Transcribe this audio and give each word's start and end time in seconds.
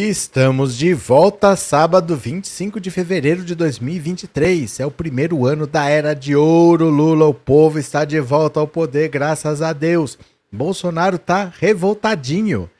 Estamos 0.00 0.76
de 0.76 0.94
volta 0.94 1.56
sábado 1.56 2.16
25 2.16 2.78
de 2.78 2.88
fevereiro 2.88 3.44
de 3.44 3.56
2023. 3.56 4.78
É 4.78 4.86
o 4.86 4.92
primeiro 4.92 5.44
ano 5.44 5.66
da 5.66 5.88
era 5.88 6.14
de 6.14 6.36
ouro. 6.36 6.88
Lula, 6.88 7.26
o 7.26 7.34
povo 7.34 7.80
está 7.80 8.04
de 8.04 8.20
volta 8.20 8.60
ao 8.60 8.68
poder, 8.68 9.08
graças 9.08 9.60
a 9.60 9.72
Deus. 9.72 10.16
Bolsonaro 10.52 11.18
tá 11.18 11.52
revoltadinho, 11.58 12.70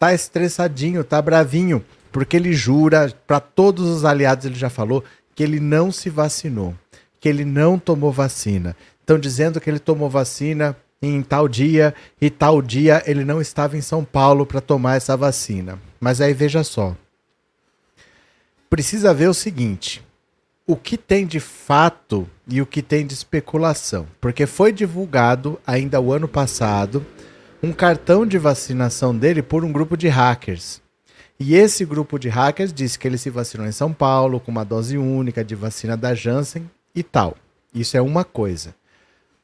tá 0.00 0.12
estressadinho, 0.12 1.04
tá 1.04 1.22
bravinho, 1.22 1.80
porque 2.10 2.36
ele 2.36 2.52
jura 2.52 3.14
para 3.24 3.38
todos 3.38 3.88
os 3.88 4.04
aliados, 4.04 4.44
ele 4.44 4.56
já 4.56 4.68
falou 4.68 5.04
que 5.32 5.44
ele 5.44 5.60
não 5.60 5.92
se 5.92 6.10
vacinou, 6.10 6.74
que 7.20 7.28
ele 7.28 7.44
não 7.44 7.78
tomou 7.78 8.10
vacina. 8.10 8.74
Estão 8.98 9.16
dizendo 9.16 9.60
que 9.60 9.70
ele 9.70 9.78
tomou 9.78 10.10
vacina 10.10 10.76
em 11.08 11.22
tal 11.22 11.48
dia 11.48 11.94
e 12.20 12.30
tal 12.30 12.62
dia 12.62 13.02
ele 13.06 13.24
não 13.24 13.40
estava 13.40 13.76
em 13.76 13.80
São 13.80 14.04
Paulo 14.04 14.46
para 14.46 14.60
tomar 14.60 14.96
essa 14.96 15.16
vacina. 15.16 15.78
Mas 16.00 16.20
aí 16.20 16.32
veja 16.32 16.62
só. 16.62 16.96
Precisa 18.70 19.14
ver 19.14 19.28
o 19.28 19.34
seguinte: 19.34 20.04
o 20.66 20.76
que 20.76 20.96
tem 20.96 21.26
de 21.26 21.40
fato 21.40 22.28
e 22.48 22.60
o 22.60 22.66
que 22.66 22.82
tem 22.82 23.06
de 23.06 23.14
especulação. 23.14 24.06
Porque 24.20 24.46
foi 24.46 24.72
divulgado 24.72 25.60
ainda 25.66 26.00
o 26.00 26.12
ano 26.12 26.28
passado 26.28 27.04
um 27.62 27.72
cartão 27.72 28.26
de 28.26 28.36
vacinação 28.36 29.16
dele 29.16 29.42
por 29.42 29.64
um 29.64 29.72
grupo 29.72 29.96
de 29.96 30.08
hackers. 30.08 30.82
E 31.40 31.54
esse 31.54 31.84
grupo 31.84 32.18
de 32.18 32.28
hackers 32.28 32.72
disse 32.72 32.98
que 32.98 33.08
ele 33.08 33.16
se 33.16 33.30
vacinou 33.30 33.66
em 33.66 33.72
São 33.72 33.92
Paulo 33.92 34.38
com 34.38 34.50
uma 34.50 34.64
dose 34.64 34.98
única 34.98 35.42
de 35.42 35.54
vacina 35.54 35.96
da 35.96 36.14
Janssen 36.14 36.70
e 36.94 37.02
tal. 37.02 37.36
Isso 37.74 37.96
é 37.96 38.02
uma 38.02 38.22
coisa. 38.22 38.74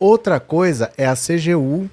Outra 0.02 0.40
coisa 0.40 0.90
é 0.96 1.04
a 1.04 1.14
CGU 1.14 1.90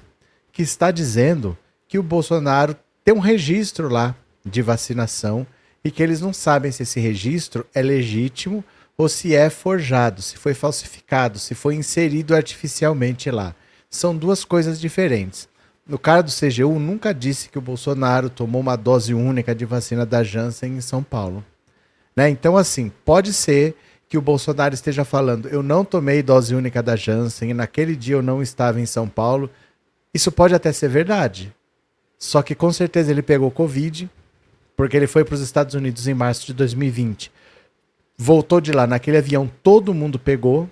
que 0.50 0.62
está 0.62 0.90
dizendo 0.90 1.54
que 1.86 1.98
o 1.98 2.02
Bolsonaro 2.02 2.74
tem 3.04 3.12
um 3.12 3.18
registro 3.18 3.86
lá 3.86 4.16
de 4.42 4.62
vacinação 4.62 5.46
e 5.84 5.90
que 5.90 6.02
eles 6.02 6.22
não 6.22 6.32
sabem 6.32 6.72
se 6.72 6.84
esse 6.84 6.98
registro 6.98 7.66
é 7.74 7.82
legítimo 7.82 8.64
ou 8.96 9.10
se 9.10 9.34
é 9.34 9.50
forjado, 9.50 10.22
se 10.22 10.38
foi 10.38 10.54
falsificado, 10.54 11.38
se 11.38 11.54
foi 11.54 11.74
inserido 11.74 12.34
artificialmente 12.34 13.30
lá. 13.30 13.54
São 13.90 14.16
duas 14.16 14.42
coisas 14.42 14.80
diferentes. 14.80 15.46
No 15.86 15.98
cara 15.98 16.22
do 16.22 16.30
CGU, 16.30 16.78
nunca 16.78 17.12
disse 17.12 17.50
que 17.50 17.58
o 17.58 17.62
Bolsonaro 17.62 18.30
tomou 18.30 18.62
uma 18.62 18.76
dose 18.76 19.12
única 19.12 19.54
de 19.54 19.66
vacina 19.66 20.06
da 20.06 20.24
Janssen 20.24 20.78
em 20.78 20.80
São 20.80 21.02
Paulo. 21.02 21.44
Né? 22.16 22.30
Então, 22.30 22.56
assim, 22.56 22.90
pode 23.04 23.34
ser 23.34 23.76
que 24.08 24.16
o 24.16 24.22
Bolsonaro 24.22 24.74
esteja 24.74 25.04
falando: 25.04 25.48
eu 25.48 25.62
não 25.62 25.84
tomei 25.84 26.22
dose 26.22 26.54
única 26.54 26.82
da 26.82 26.96
Janssen 26.96 27.50
e 27.50 27.54
naquele 27.54 27.94
dia 27.94 28.16
eu 28.16 28.22
não 28.22 28.42
estava 28.42 28.80
em 28.80 28.86
São 28.86 29.08
Paulo. 29.08 29.50
Isso 30.12 30.32
pode 30.32 30.54
até 30.54 30.72
ser 30.72 30.88
verdade. 30.88 31.54
Só 32.18 32.42
que 32.42 32.54
com 32.54 32.72
certeza 32.72 33.10
ele 33.10 33.22
pegou 33.22 33.50
Covid, 33.50 34.10
porque 34.76 34.96
ele 34.96 35.06
foi 35.06 35.24
para 35.24 35.34
os 35.34 35.40
Estados 35.40 35.74
Unidos 35.74 36.08
em 36.08 36.14
março 36.14 36.46
de 36.46 36.54
2020. 36.54 37.30
Voltou 38.16 38.60
de 38.60 38.72
lá 38.72 38.86
naquele 38.86 39.18
avião, 39.18 39.48
todo 39.62 39.94
mundo 39.94 40.18
pegou. 40.18 40.68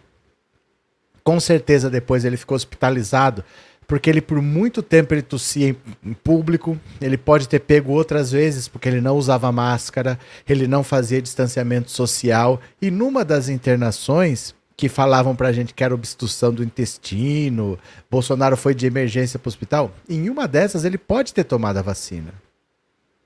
Com 1.22 1.38
certeza 1.38 1.90
depois 1.90 2.24
ele 2.24 2.36
ficou 2.36 2.56
hospitalizado, 2.56 3.44
porque 3.86 4.10
ele 4.10 4.20
por 4.20 4.42
muito 4.42 4.82
tempo 4.82 5.14
ele 5.14 5.22
tossia 5.22 5.68
em, 6.04 6.12
público. 6.12 6.78
Ele 7.00 7.16
pode 7.16 7.48
ter 7.48 7.60
pego 7.60 7.92
outras 7.92 8.32
vezes 8.32 8.68
porque 8.68 8.88
ele 8.88 9.00
não 9.00 9.16
usava 9.16 9.52
máscara, 9.52 10.18
ele 10.48 10.66
não 10.66 10.82
fazia 10.82 11.22
distanciamento 11.22 11.90
social. 11.90 12.60
E 12.80 12.90
numa 12.90 13.24
das 13.24 13.48
internações 13.48 14.54
que 14.76 14.88
falavam 14.88 15.34
pra 15.34 15.52
gente 15.52 15.72
que 15.72 15.82
era 15.82 15.94
obstrução 15.94 16.52
do 16.52 16.62
intestino, 16.62 17.78
Bolsonaro 18.10 18.56
foi 18.56 18.74
de 18.74 18.86
emergência 18.86 19.38
para 19.38 19.48
o 19.48 19.50
hospital, 19.50 19.90
em 20.08 20.28
uma 20.28 20.46
dessas 20.46 20.84
ele 20.84 20.98
pode 20.98 21.32
ter 21.32 21.44
tomado 21.44 21.78
a 21.78 21.82
vacina. 21.82 22.34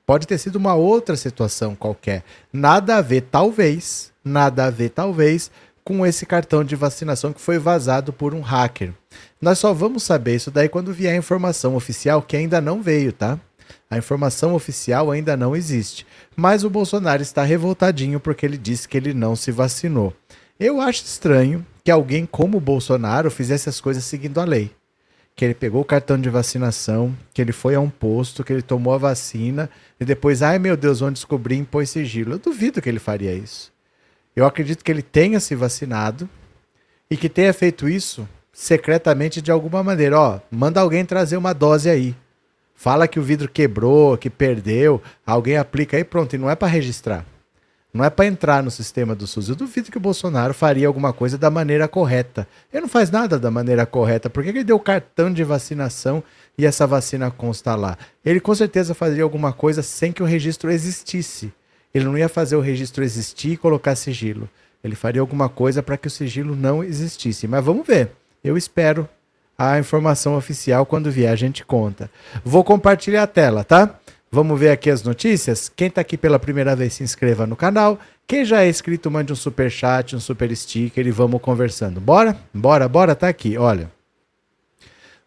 Pode 0.06 0.26
ter 0.26 0.38
sido 0.38 0.56
uma 0.56 0.74
outra 0.74 1.16
situação 1.16 1.74
qualquer. 1.74 2.24
Nada 2.52 2.96
a 2.96 3.00
ver, 3.00 3.22
talvez, 3.22 4.12
nada 4.24 4.66
a 4.66 4.70
ver, 4.70 4.90
talvez, 4.90 5.50
com 5.84 6.06
esse 6.06 6.26
cartão 6.26 6.62
de 6.62 6.76
vacinação 6.76 7.32
que 7.32 7.40
foi 7.40 7.58
vazado 7.58 8.12
por 8.12 8.34
um 8.34 8.40
hacker. 8.40 8.92
Nós 9.40 9.58
só 9.58 9.72
vamos 9.72 10.02
saber 10.02 10.36
isso 10.36 10.50
daí 10.50 10.68
quando 10.68 10.92
vier 10.92 11.14
a 11.14 11.16
informação 11.16 11.74
oficial, 11.74 12.20
que 12.22 12.36
ainda 12.36 12.60
não 12.60 12.82
veio, 12.82 13.12
tá? 13.12 13.38
A 13.90 13.96
informação 13.96 14.54
oficial 14.54 15.10
ainda 15.10 15.36
não 15.36 15.56
existe. 15.56 16.06
Mas 16.36 16.64
o 16.64 16.70
Bolsonaro 16.70 17.22
está 17.22 17.42
revoltadinho 17.42 18.20
porque 18.20 18.44
ele 18.44 18.58
disse 18.58 18.88
que 18.88 18.96
ele 18.96 19.14
não 19.14 19.34
se 19.34 19.50
vacinou. 19.50 20.12
Eu 20.58 20.80
acho 20.80 21.04
estranho 21.04 21.64
que 21.82 21.90
alguém 21.90 22.26
como 22.26 22.58
o 22.58 22.60
Bolsonaro 22.60 23.30
fizesse 23.30 23.68
as 23.68 23.80
coisas 23.80 24.04
seguindo 24.04 24.40
a 24.40 24.44
lei 24.44 24.70
que 25.40 25.44
ele 25.46 25.54
pegou 25.54 25.80
o 25.80 25.86
cartão 25.86 26.20
de 26.20 26.28
vacinação, 26.28 27.16
que 27.32 27.40
ele 27.40 27.50
foi 27.50 27.74
a 27.74 27.80
um 27.80 27.88
posto, 27.88 28.44
que 28.44 28.52
ele 28.52 28.60
tomou 28.60 28.92
a 28.92 28.98
vacina 28.98 29.70
e 29.98 30.04
depois, 30.04 30.42
ai 30.42 30.58
meu 30.58 30.76
Deus, 30.76 31.00
vão 31.00 31.10
descobrir 31.10 31.54
e 31.54 31.60
impôs 31.60 31.88
sigilo. 31.88 32.34
Eu 32.34 32.38
duvido 32.38 32.82
que 32.82 32.88
ele 32.90 32.98
faria 32.98 33.32
isso. 33.32 33.72
Eu 34.36 34.44
acredito 34.44 34.84
que 34.84 34.92
ele 34.92 35.00
tenha 35.00 35.40
se 35.40 35.54
vacinado 35.54 36.28
e 37.10 37.16
que 37.16 37.26
tenha 37.26 37.54
feito 37.54 37.88
isso 37.88 38.28
secretamente 38.60 39.40
de 39.40 39.50
alguma 39.50 39.82
maneira. 39.82 40.20
Ó, 40.20 40.38
manda 40.50 40.82
alguém 40.82 41.02
trazer 41.02 41.38
uma 41.38 41.54
dose 41.54 41.88
aí. 41.88 42.14
Fala 42.74 43.08
que 43.08 43.18
o 43.18 43.22
vidro 43.22 43.48
quebrou, 43.48 44.18
que 44.18 44.28
perdeu, 44.28 45.02
alguém 45.24 45.56
aplica 45.56 45.96
aí, 45.96 46.04
pronto, 46.04 46.34
e 46.34 46.38
não 46.38 46.50
é 46.50 46.54
para 46.54 46.68
registrar. 46.68 47.24
Não 47.92 48.04
é 48.04 48.10
para 48.10 48.26
entrar 48.26 48.62
no 48.62 48.70
sistema 48.70 49.14
do 49.14 49.26
SUS. 49.26 49.48
Eu 49.48 49.56
duvido 49.56 49.90
que 49.90 49.96
o 49.96 50.00
Bolsonaro 50.00 50.52
faria 50.52 50.86
alguma 50.86 51.10
coisa 51.10 51.38
da 51.38 51.50
maneira 51.50 51.88
correta. 51.88 52.46
Ele 52.70 52.82
não 52.82 52.88
faz 52.88 53.10
nada 53.10 53.38
da 53.38 53.50
maneira 53.50 53.86
correta. 53.86 54.28
Por 54.28 54.42
que 54.42 54.50
ele 54.50 54.62
deu 54.62 54.78
cartão 54.78 55.32
de 55.32 55.42
vacinação 55.42 56.22
e 56.56 56.66
essa 56.66 56.86
vacina 56.86 57.30
consta 57.30 57.74
lá? 57.74 57.96
Ele 58.22 58.40
com 58.40 58.54
certeza 58.54 58.94
faria 58.94 59.22
alguma 59.22 59.54
coisa 59.54 59.82
sem 59.82 60.12
que 60.12 60.22
o 60.22 60.26
registro 60.26 60.70
existisse. 60.70 61.50
Ele 61.94 62.04
não 62.04 62.16
ia 62.16 62.28
fazer 62.28 62.56
o 62.56 62.60
registro 62.60 63.02
existir 63.02 63.52
e 63.52 63.56
colocar 63.56 63.96
sigilo. 63.96 64.48
Ele 64.84 64.94
faria 64.94 65.22
alguma 65.22 65.48
coisa 65.48 65.82
para 65.82 65.96
que 65.96 66.08
o 66.08 66.10
sigilo 66.10 66.54
não 66.54 66.84
existisse. 66.84 67.48
Mas 67.48 67.64
vamos 67.64 67.86
ver. 67.86 68.19
Eu 68.42 68.56
espero 68.56 69.08
a 69.56 69.78
informação 69.78 70.36
oficial. 70.36 70.86
Quando 70.86 71.10
vier, 71.10 71.32
a 71.32 71.36
gente 71.36 71.64
conta. 71.64 72.10
Vou 72.44 72.64
compartilhar 72.64 73.22
a 73.22 73.26
tela, 73.26 73.62
tá? 73.62 73.98
Vamos 74.32 74.58
ver 74.58 74.70
aqui 74.70 74.88
as 74.88 75.02
notícias? 75.02 75.68
Quem 75.68 75.88
está 75.88 76.00
aqui 76.00 76.16
pela 76.16 76.38
primeira 76.38 76.76
vez, 76.76 76.94
se 76.94 77.02
inscreva 77.02 77.46
no 77.46 77.56
canal. 77.56 77.98
Quem 78.26 78.44
já 78.44 78.62
é 78.62 78.68
inscrito, 78.68 79.10
mande 79.10 79.32
um 79.32 79.36
super 79.36 79.70
chat, 79.70 80.14
um 80.14 80.20
super 80.20 80.54
sticker 80.56 81.06
e 81.06 81.10
vamos 81.10 81.40
conversando. 81.42 82.00
Bora? 82.00 82.36
Bora, 82.54 82.88
bora, 82.88 83.14
tá 83.14 83.28
aqui, 83.28 83.58
olha. 83.58 83.90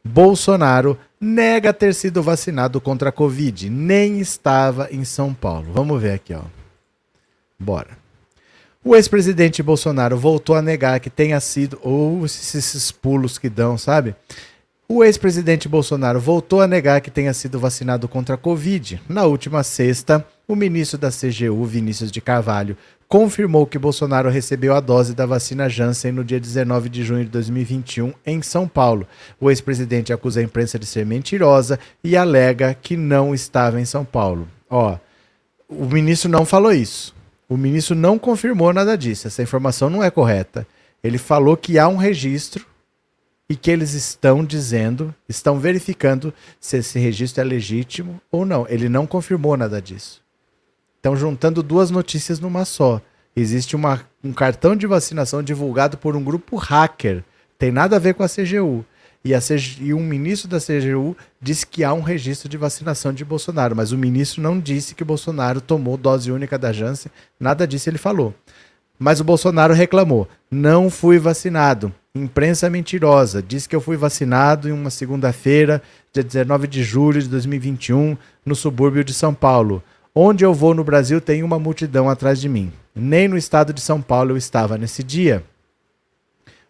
Bolsonaro 0.04 0.98
nega 1.20 1.74
ter 1.74 1.94
sido 1.94 2.24
vacinado 2.24 2.82
contra 2.82 3.10
a 3.10 3.12
Covid, 3.12 3.70
nem 3.70 4.20
estava 4.20 4.88
em 4.92 5.04
São 5.04 5.34
Paulo. 5.34 5.68
Vamos 5.72 6.02
ver 6.02 6.14
aqui, 6.14 6.34
ó. 6.34 6.42
Bora. 7.60 8.03
O 8.86 8.98
ex-presidente 8.98 9.64
Bolsonaro 9.64 10.18
voltou 10.18 10.58
a 10.58 10.62
negar 10.62 11.00
que 11.00 11.10
tenha 11.10 11.40
sido, 11.40 11.80
ou 11.82 12.26
esses 12.26 12.92
pulos 12.92 13.38
que 13.38 13.50
dão, 13.50 13.78
sabe? 13.78 14.14
O 14.90 15.06
ex-presidente 15.06 15.70
Bolsonaro 15.70 16.20
voltou 16.20 16.60
a 16.60 16.68
negar 16.68 17.00
que 17.00 17.10
tenha 17.10 17.34
sido 17.34 17.58
vacinado 17.58 18.10
contra 18.10 18.36
a 18.36 18.38
Covid. 18.38 19.02
Na 19.08 19.24
última 19.24 19.64
sexta, 19.64 20.28
o 20.46 20.54
ministro 20.54 20.98
da 20.98 21.10
CGU, 21.10 21.64
Vinícius 21.64 22.12
de 22.12 22.20
Carvalho, 22.20 22.76
confirmou 23.08 23.66
que 23.66 23.80
Bolsonaro 23.80 24.30
recebeu 24.30 24.76
a 24.76 24.82
dose 24.82 25.14
da 25.14 25.26
vacina 25.26 25.70
Janssen 25.70 26.12
no 26.12 26.26
dia 26.26 26.40
19 26.40 26.90
de 26.90 27.06
junho 27.06 27.24
de 27.24 27.30
2021 27.32 28.14
em 28.26 28.42
São 28.42 28.68
Paulo. 28.68 29.08
O 29.40 29.50
ex-presidente 29.50 30.12
acusa 30.12 30.42
a 30.42 30.44
imprensa 30.44 30.78
de 30.78 30.86
ser 30.86 31.06
mentirosa 31.06 31.80
e 32.04 32.18
alega 32.18 32.74
que 32.74 32.98
não 32.98 33.34
estava 33.34 33.80
em 33.80 33.86
São 33.86 34.04
Paulo. 34.04 34.46
Ó, 34.70 34.98
o 35.70 35.86
ministro 35.86 36.30
não 36.30 36.46
falou 36.46 36.74
isso. 36.74 37.16
O 37.48 37.58
ministro 37.58 37.96
não 37.96 38.18
confirmou 38.18 38.74
nada 38.74 38.98
disso. 38.98 39.28
Essa 39.28 39.44
informação 39.44 39.90
não 39.90 40.04
é 40.04 40.10
correta. 40.10 40.66
Ele 41.04 41.18
falou 41.18 41.58
que 41.58 41.78
há 41.78 41.88
um 41.88 41.98
registro 41.98 42.66
e 43.50 43.56
que 43.56 43.70
eles 43.70 43.94
estão 43.94 44.44
dizendo, 44.44 45.14
estão 45.28 45.60
verificando 45.60 46.34
se 46.60 46.78
esse 46.78 46.98
registro 46.98 47.42
é 47.42 47.44
legítimo 47.44 48.22
ou 48.32 48.46
não. 48.46 48.66
Ele 48.70 48.88
não 48.88 49.06
confirmou 49.06 49.58
nada 49.58 49.82
disso. 49.82 50.22
Estão 50.96 51.16
juntando 51.16 51.62
duas 51.62 51.92
notícias 51.92 52.40
numa 52.40 52.64
só. 52.64 53.02
Existe 53.36 53.76
uma, 53.76 54.02
um 54.24 54.32
cartão 54.32 54.76
de 54.76 54.88
vacinação 54.88 55.44
divulgado 55.44 55.98
por 55.98 56.16
um 56.16 56.24
grupo 56.24 56.56
hacker. 56.56 57.24
Tem 57.58 57.72
nada 57.72 57.98
a 57.98 58.00
ver 58.00 58.14
com 58.14 58.24
a 58.24 58.30
CGU. 58.30 58.86
E, 59.26 59.34
a 59.34 59.40
CG, 59.40 59.78
e 59.80 59.94
um 59.94 60.04
ministro 60.04 60.50
da 60.50 60.60
CGU 60.60 61.16
disse 61.42 61.66
que 61.66 61.84
há 61.84 61.94
um 61.94 62.02
registro 62.02 62.50
de 62.50 62.58
vacinação 62.58 63.14
de 63.14 63.24
Bolsonaro, 63.24 63.76
mas 63.76 63.94
o 63.94 63.98
ministro 63.98 64.42
não 64.42 64.60
disse 64.60 64.94
que 64.94 65.04
Bolsonaro 65.04 65.62
tomou 65.62 65.96
dose 65.96 66.32
única 66.32 66.58
da 66.58 66.74
Janssen, 66.74 67.12
nada 67.40 67.66
disso 67.66 67.90
ele 67.90 67.98
falou. 67.98 68.34
Mas 69.00 69.20
o 69.20 69.24
Bolsonaro 69.24 69.74
reclamou: 69.74 70.28
não 70.52 70.90
fui 70.90 71.20
vacinado. 71.20 71.94
Imprensa 72.16 72.70
mentirosa. 72.70 73.42
Diz 73.42 73.66
que 73.66 73.76
eu 73.76 73.82
fui 73.82 73.98
vacinado 73.98 74.70
em 74.70 74.72
uma 74.72 74.90
segunda-feira, 74.90 75.82
dia 76.14 76.24
19 76.24 76.68
de 76.68 76.84
julho 76.84 77.22
de 77.22 77.28
2021, 77.28 78.16
no 78.46 78.56
subúrbio 78.56 79.04
de 79.04 79.14
São 79.14 79.34
Paulo. 79.34 79.82
Onde 80.14 80.46
eu 80.46 80.54
vou 80.54 80.76
no 80.76 80.84
Brasil 80.84 81.20
tem 81.20 81.42
uma 81.42 81.58
multidão 81.58 82.08
atrás 82.08 82.40
de 82.40 82.48
mim. 82.48 82.72
Nem 82.96 83.28
no 83.28 83.36
estado 83.36 83.74
de 83.74 83.82
São 83.82 84.00
Paulo 84.00 84.32
eu 84.32 84.38
estava 84.38 84.78
nesse 84.78 85.02
dia. 85.02 85.44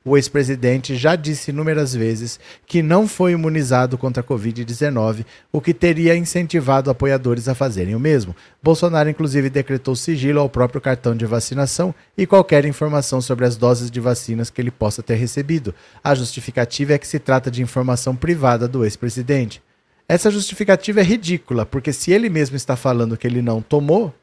O 0.05 0.17
ex-presidente 0.17 0.97
já 0.97 1.15
disse 1.15 1.51
inúmeras 1.51 1.95
vezes 1.95 2.37
que 2.65 2.83
não 2.83 3.07
foi 3.07 3.31
imunizado 3.31 3.97
contra 3.97 4.21
a 4.21 4.25
Covid-19, 4.25 5.25
o 5.49 5.61
que 5.61 5.73
teria 5.73 6.13
incentivado 6.13 6.89
apoiadores 6.89 7.47
a 7.47 7.55
fazerem 7.55 7.95
o 7.95 7.99
mesmo. 7.99 8.35
Bolsonaro, 8.61 9.09
inclusive, 9.09 9.49
decretou 9.49 9.95
sigilo 9.95 10.41
ao 10.41 10.49
próprio 10.49 10.81
cartão 10.81 11.15
de 11.15 11.25
vacinação 11.25 11.95
e 12.17 12.27
qualquer 12.27 12.65
informação 12.65 13.21
sobre 13.21 13.45
as 13.45 13.55
doses 13.55 13.89
de 13.89 14.01
vacinas 14.01 14.49
que 14.49 14.59
ele 14.59 14.71
possa 14.71 15.01
ter 15.01 15.15
recebido. 15.15 15.73
A 16.03 16.13
justificativa 16.13 16.93
é 16.93 16.97
que 16.97 17.07
se 17.07 17.17
trata 17.17 17.49
de 17.49 17.61
informação 17.61 18.13
privada 18.13 18.67
do 18.67 18.83
ex-presidente. 18.83 19.63
Essa 20.05 20.29
justificativa 20.29 20.99
é 20.99 21.03
ridícula, 21.03 21.65
porque 21.65 21.93
se 21.93 22.11
ele 22.11 22.29
mesmo 22.29 22.57
está 22.57 22.75
falando 22.75 23.15
que 23.15 23.25
ele 23.25 23.41
não 23.41 23.61
tomou, 23.61 24.13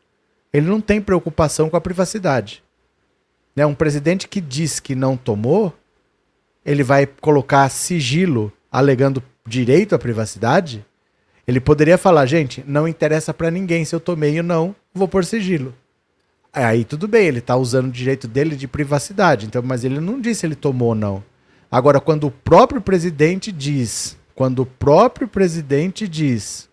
ele 0.52 0.66
não 0.66 0.78
tem 0.78 1.00
preocupação 1.00 1.70
com 1.70 1.76
a 1.76 1.80
privacidade. 1.80 2.62
Né? 3.55 3.67
Um 3.67 3.75
presidente 3.75 4.29
que 4.29 4.41
diz 4.41 4.81
que 4.81 4.94
não 4.94 5.17
tomou, 5.17 5.75
ele 6.64 6.82
vai 6.82 7.06
colocar 7.06 7.69
sigilo 7.69 8.52
alegando 8.70 9.23
direito 9.47 9.94
à 9.94 9.99
privacidade? 9.99 10.85
Ele 11.47 11.61
poderia 11.61 11.99
falar, 11.99 12.26
gente, 12.26 12.62
não 12.67 12.87
interessa 12.87 13.35
para 13.35 13.50
ninguém 13.50 13.85
se 13.85 13.94
eu 13.94 14.00
tomei 14.00 14.37
ou 14.38 14.44
não, 14.44 14.75
vou 14.94 15.08
por 15.08 15.25
sigilo. 15.25 15.75
Aí 16.52 16.85
tudo 16.85 17.06
bem, 17.06 17.26
ele 17.26 17.38
está 17.38 17.56
usando 17.56 17.88
o 17.88 17.93
direito 17.93 18.26
dele 18.26 18.56
de 18.56 18.67
privacidade, 18.69 19.47
então, 19.47 19.62
mas 19.62 19.85
ele 19.85 20.00
não 20.00 20.20
disse 20.20 20.41
se 20.41 20.47
ele 20.47 20.55
tomou 20.55 20.88
ou 20.88 20.94
não. 20.94 21.23
Agora, 21.70 22.00
quando 22.00 22.26
o 22.26 22.31
próprio 22.31 22.81
presidente 22.81 23.52
diz, 23.52 24.17
quando 24.35 24.62
o 24.62 24.67
próprio 24.67 25.29
presidente 25.29 26.08
diz, 26.08 26.69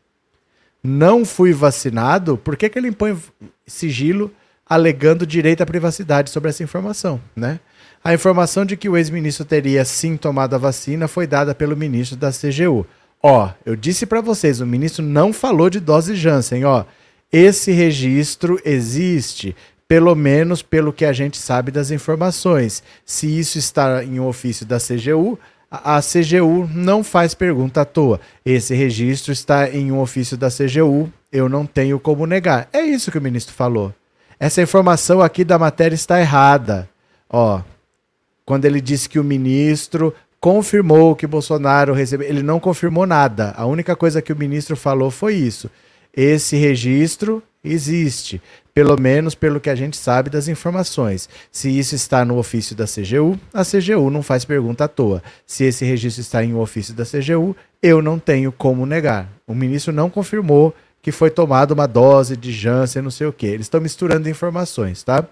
não 0.84 1.24
fui 1.26 1.54
vacinado, 1.54 2.38
por 2.38 2.56
que, 2.56 2.70
que 2.70 2.80
ele 2.80 2.88
impõe 2.88 3.18
sigilo 3.66 4.32
alegando 4.70 5.26
direito 5.26 5.62
à 5.62 5.66
privacidade 5.66 6.30
sobre 6.30 6.50
essa 6.50 6.64
informação, 6.64 7.22
né? 7.36 7.60
A 8.04 8.14
informação 8.14 8.66
de 8.66 8.78
que 8.78 8.88
o 8.88 8.96
ex-ministro 8.96 9.44
teria 9.44 9.84
sim 9.84 10.16
tomado 10.16 10.54
a 10.54 10.58
vacina 10.58 11.08
foi 11.08 11.28
dada 11.28 11.54
pelo 11.54 11.76
ministro 11.76 12.16
da 12.16 12.32
CGU. 12.32 12.86
Ó, 13.22 13.50
eu 13.66 13.76
disse 13.76 14.06
para 14.06 14.22
vocês, 14.22 14.62
o 14.62 14.66
ministro 14.66 15.04
não 15.04 15.34
falou 15.34 15.70
de 15.70 15.80
dose 15.80 16.16
Janssen, 16.16 16.64
ó. 16.66 16.86
Esse 17.32 17.72
registro 17.72 18.60
existe, 18.64 19.56
pelo 19.88 20.16
menos 20.16 20.62
pelo 20.62 20.94
que 20.94 21.04
a 21.04 21.12
gente 21.12 21.38
sabe 21.38 21.72
das 21.72 21.92
informações. 21.92 22.84
Se 23.06 23.28
isso 23.28 23.58
está 23.58 24.04
em 24.04 24.20
um 24.20 24.28
ofício 24.28 24.66
da 24.66 24.78
CGU, 24.78 25.38
a 25.70 26.00
CGU 26.02 26.70
não 26.74 27.04
faz 27.04 27.34
pergunta 27.34 27.82
à 27.82 27.86
toa. 27.86 28.22
Esse 28.46 28.74
registro 28.74 29.34
está 29.34 29.70
em 29.70 29.92
um 29.92 30.00
ofício 30.00 30.38
da 30.38 30.50
CGU, 30.50 31.12
eu 31.32 31.50
não 31.50 31.66
tenho 31.66 32.00
como 32.00 32.26
negar. 32.26 32.70
É 32.72 32.82
isso 32.82 33.12
que 33.12 33.18
o 33.18 33.22
ministro 33.22 33.54
falou. 33.54 33.94
Essa 34.40 34.62
informação 34.62 35.22
aqui 35.22 35.44
da 35.44 35.58
matéria 35.58 35.96
está 35.96 36.20
errada. 36.20 36.88
Ó, 37.30 37.62
quando 38.46 38.66
ele 38.66 38.80
disse 38.80 39.10
que 39.10 39.20
o 39.20 39.24
ministro 39.24 40.14
confirmou 40.40 41.16
que 41.16 41.26
Bolsonaro 41.26 41.94
recebeu, 41.94 42.28
ele 42.28 42.44
não 42.44 42.60
confirmou 42.60 43.06
nada. 43.06 43.54
A 43.58 43.66
única 43.66 43.96
coisa 43.96 44.22
que 44.22 44.32
o 44.32 44.38
ministro 44.38 44.76
falou 44.76 45.10
foi 45.10 45.34
isso. 45.34 45.70
Esse 46.16 46.56
registro 46.56 47.44
existe, 47.64 48.42
pelo 48.74 49.00
menos 49.00 49.36
pelo 49.36 49.60
que 49.60 49.70
a 49.70 49.76
gente 49.76 49.98
sabe 49.98 50.30
das 50.30 50.48
informações. 50.48 51.28
Se 51.52 51.70
isso 51.70 51.96
está 51.96 52.24
no 52.24 52.38
ofício 52.38 52.76
da 52.76 52.86
CGU, 52.86 53.40
a 53.54 53.64
CGU 53.64 54.10
não 54.10 54.24
faz 54.24 54.46
pergunta 54.46 54.86
à 54.86 54.88
toa. 54.88 55.22
Se 55.46 55.64
esse 55.66 55.84
registro 55.84 56.22
está 56.22 56.44
em 56.44 56.54
um 56.54 56.60
ofício 56.60 56.94
da 56.94 57.04
CGU, 57.04 57.56
eu 57.82 58.02
não 58.02 58.18
tenho 58.18 58.52
como 58.52 58.86
negar. 58.86 59.30
O 59.46 59.54
ministro 59.54 59.92
não 59.92 60.10
confirmou 60.10 60.74
que 61.08 61.12
foi 61.14 61.30
tomada 61.30 61.74
uma 61.74 61.88
dose 61.88 62.36
de 62.36 62.52
Janssen, 62.52 63.02
não 63.02 63.10
sei 63.10 63.28
o 63.28 63.32
que. 63.32 63.46
Eles 63.46 63.68
estão 63.68 63.80
misturando 63.80 64.28
informações, 64.28 65.04
tá? 65.04 65.26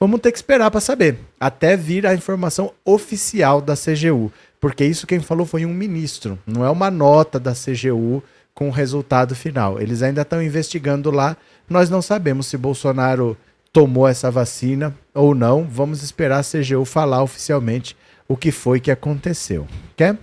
Vamos 0.00 0.18
ter 0.18 0.32
que 0.32 0.38
esperar 0.38 0.70
para 0.70 0.80
saber, 0.80 1.18
até 1.38 1.76
vir 1.76 2.06
a 2.06 2.14
informação 2.14 2.72
oficial 2.86 3.60
da 3.60 3.74
CGU, 3.76 4.32
porque 4.58 4.82
isso 4.82 5.06
quem 5.06 5.20
falou 5.20 5.44
foi 5.44 5.66
um 5.66 5.74
ministro, 5.74 6.38
não 6.46 6.64
é 6.64 6.70
uma 6.70 6.90
nota 6.90 7.38
da 7.38 7.52
CGU 7.52 8.22
com 8.54 8.68
o 8.68 8.72
resultado 8.72 9.34
final. 9.34 9.78
Eles 9.78 10.00
ainda 10.00 10.22
estão 10.22 10.42
investigando 10.42 11.10
lá. 11.10 11.36
Nós 11.68 11.90
não 11.90 12.00
sabemos 12.00 12.46
se 12.46 12.56
Bolsonaro 12.56 13.36
tomou 13.74 14.08
essa 14.08 14.30
vacina 14.30 14.96
ou 15.12 15.34
não. 15.34 15.64
Vamos 15.64 16.02
esperar 16.02 16.38
a 16.38 16.42
CGU 16.42 16.86
falar 16.86 17.22
oficialmente 17.22 17.94
o 18.26 18.38
que 18.38 18.50
foi 18.50 18.80
que 18.80 18.90
aconteceu. 18.90 19.68
Quer? 19.94 20.16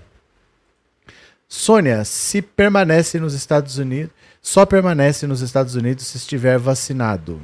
Sônia, 1.48 2.04
se 2.04 2.42
permanece 2.42 3.20
nos 3.20 3.36
Estados 3.36 3.78
Unidos, 3.78 4.12
só 4.48 4.66
permanece 4.66 5.28
nos 5.28 5.42
Estados 5.42 5.76
Unidos 5.76 6.08
se 6.08 6.16
estiver 6.16 6.58
vacinado. 6.58 7.42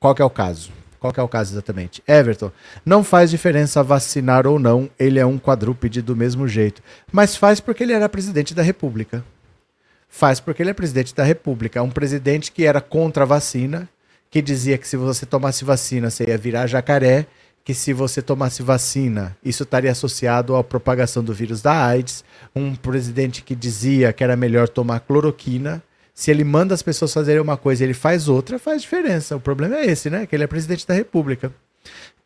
Qual 0.00 0.14
que 0.14 0.22
é 0.22 0.24
o 0.24 0.30
caso? 0.30 0.72
Qual 0.98 1.12
que 1.12 1.20
é 1.20 1.22
o 1.22 1.28
caso 1.28 1.52
exatamente? 1.52 2.02
Everton, 2.08 2.50
não 2.82 3.04
faz 3.04 3.28
diferença 3.28 3.82
vacinar 3.82 4.46
ou 4.46 4.58
não, 4.58 4.88
ele 4.98 5.18
é 5.18 5.26
um 5.26 5.38
quadrúpede 5.38 6.00
do 6.00 6.16
mesmo 6.16 6.48
jeito. 6.48 6.82
Mas 7.12 7.36
faz 7.36 7.60
porque 7.60 7.82
ele 7.82 7.92
era 7.92 8.08
presidente 8.08 8.54
da 8.54 8.62
República. 8.62 9.22
Faz 10.08 10.40
porque 10.40 10.62
ele 10.62 10.70
é 10.70 10.72
presidente 10.72 11.14
da 11.14 11.24
República. 11.24 11.78
É 11.78 11.82
um 11.82 11.90
presidente 11.90 12.50
que 12.50 12.64
era 12.64 12.80
contra 12.80 13.24
a 13.24 13.26
vacina, 13.26 13.86
que 14.30 14.40
dizia 14.40 14.78
que 14.78 14.88
se 14.88 14.96
você 14.96 15.26
tomasse 15.26 15.62
vacina 15.62 16.08
você 16.08 16.24
ia 16.24 16.38
virar 16.38 16.66
jacaré, 16.66 17.26
que 17.62 17.74
se 17.74 17.92
você 17.92 18.22
tomasse 18.22 18.62
vacina 18.62 19.36
isso 19.44 19.64
estaria 19.64 19.92
associado 19.92 20.56
à 20.56 20.64
propagação 20.64 21.22
do 21.22 21.34
vírus 21.34 21.60
da 21.60 21.84
AIDS. 21.84 22.24
Um 22.54 22.74
presidente 22.74 23.42
que 23.42 23.54
dizia 23.54 24.10
que 24.10 24.24
era 24.24 24.36
melhor 24.38 24.70
tomar 24.70 25.00
cloroquina 25.00 25.82
se 26.16 26.30
ele 26.30 26.44
manda 26.44 26.72
as 26.72 26.80
pessoas 26.80 27.12
fazerem 27.12 27.42
uma 27.42 27.58
coisa 27.58 27.84
e 27.84 27.86
ele 27.86 27.92
faz 27.92 28.26
outra, 28.26 28.58
faz 28.58 28.80
diferença. 28.80 29.36
O 29.36 29.40
problema 29.40 29.76
é 29.76 29.84
esse, 29.84 30.08
né? 30.08 30.24
Que 30.24 30.34
ele 30.34 30.44
é 30.44 30.46
presidente 30.46 30.86
da 30.86 30.94
República. 30.94 31.52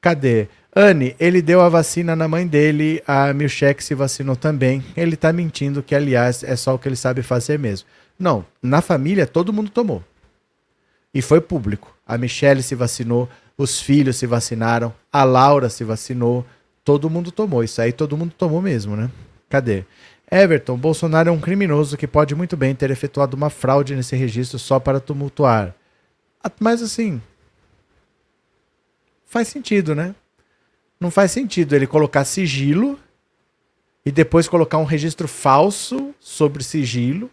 Cadê? 0.01 0.47
Anne, 0.75 1.17
ele 1.19 1.43
deu 1.43 1.61
a 1.61 1.69
vacina 1.69 2.15
na 2.15 2.29
mãe 2.29 2.47
dele, 2.47 3.03
a 3.05 3.35
Milchek 3.35 3.83
se 3.83 3.93
vacinou 3.93 4.37
também. 4.37 4.85
Ele 4.97 5.17
tá 5.17 5.33
mentindo 5.33 5.83
que, 5.83 5.93
aliás, 5.93 6.45
é 6.45 6.55
só 6.55 6.77
o 6.77 6.79
que 6.79 6.87
ele 6.87 6.95
sabe 6.95 7.21
fazer 7.21 7.59
mesmo. 7.59 7.89
Não, 8.17 8.47
na 8.63 8.81
família 8.81 9.27
todo 9.27 9.53
mundo 9.53 9.71
tomou. 9.71 10.05
E 11.13 11.21
foi 11.21 11.41
público. 11.41 11.93
A 12.07 12.17
Michelle 12.17 12.63
se 12.63 12.77
vacinou, 12.77 13.29
os 13.59 13.81
filhos 13.81 14.17
se 14.17 14.27
vacinaram, 14.27 14.95
a 15.13 15.25
Laura 15.25 15.69
se 15.69 15.83
vacinou, 15.83 16.47
todo 16.85 17.11
mundo 17.11 17.33
tomou. 17.33 17.65
Isso 17.65 17.83
aí 17.83 17.93
todo 17.93 18.17
mundo 18.17 18.33
tomou 18.39 18.63
mesmo, 18.63 18.95
né? 18.95 19.11
Cadê? 19.49 19.85
Everton, 20.31 20.77
Bolsonaro 20.77 21.29
é 21.29 21.33
um 21.33 21.41
criminoso 21.41 21.97
que 21.97 22.07
pode 22.07 22.35
muito 22.35 22.57
bem 22.57 22.75
ter 22.75 22.91
efetuado 22.91 23.37
uma 23.37 23.51
fraude 23.51 23.97
nesse 23.97 24.15
registro 24.15 24.59
só 24.59 24.79
para 24.79 25.01
tumultuar. 25.01 25.75
Mas 26.59 26.83
assim. 26.83 27.21
Faz 29.27 29.49
sentido, 29.49 29.95
né? 29.95 30.15
Não 31.01 31.11
faz 31.11 31.33
sentido 31.33 31.75
ele 31.75 31.87
colocar 31.87 32.25
sigilo 32.25 32.99
e 34.05 34.13
depois 34.13 34.49
colocar 34.49 34.79
um 34.79 34.85
registro 34.85 35.27
falso 35.27 36.15
sobre 36.21 36.63
sigilo. 36.63 37.31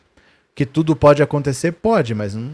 Que 0.56 0.66
tudo 0.66 0.96
pode 0.96 1.22
acontecer? 1.22 1.74
Pode, 1.74 2.16
mas 2.16 2.34
não, 2.34 2.51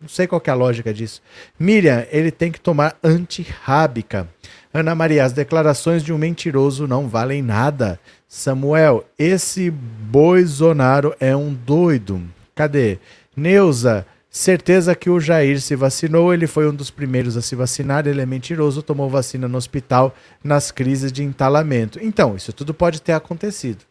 não 0.00 0.08
sei 0.08 0.26
qual 0.26 0.42
é 0.44 0.50
a 0.50 0.54
lógica 0.54 0.94
disso. 0.94 1.20
Miriam, 1.58 2.06
ele 2.10 2.30
tem 2.30 2.50
que 2.50 2.60
tomar 2.60 2.96
antirrábica. 3.04 4.26
Ana 4.72 4.94
Maria, 4.94 5.24
as 5.24 5.32
declarações 5.32 6.02
de 6.02 6.12
um 6.12 6.18
mentiroso 6.18 6.86
não 6.86 7.08
valem 7.08 7.42
nada. 7.42 8.00
Samuel, 8.32 9.04
esse 9.18 9.72
Bolsonaro 9.72 11.12
é 11.18 11.34
um 11.34 11.52
doido. 11.52 12.22
Cadê? 12.54 13.00
Neuza, 13.36 14.06
certeza 14.30 14.94
que 14.94 15.10
o 15.10 15.18
Jair 15.18 15.60
se 15.60 15.74
vacinou, 15.74 16.32
ele 16.32 16.46
foi 16.46 16.68
um 16.68 16.72
dos 16.72 16.92
primeiros 16.92 17.36
a 17.36 17.42
se 17.42 17.56
vacinar, 17.56 18.06
ele 18.06 18.20
é 18.20 18.26
mentiroso, 18.26 18.84
tomou 18.84 19.10
vacina 19.10 19.48
no 19.48 19.58
hospital 19.58 20.14
nas 20.44 20.70
crises 20.70 21.10
de 21.10 21.24
entalamento. 21.24 21.98
Então, 22.00 22.36
isso 22.36 22.52
tudo 22.52 22.72
pode 22.72 23.02
ter 23.02 23.14
acontecido. 23.14 23.84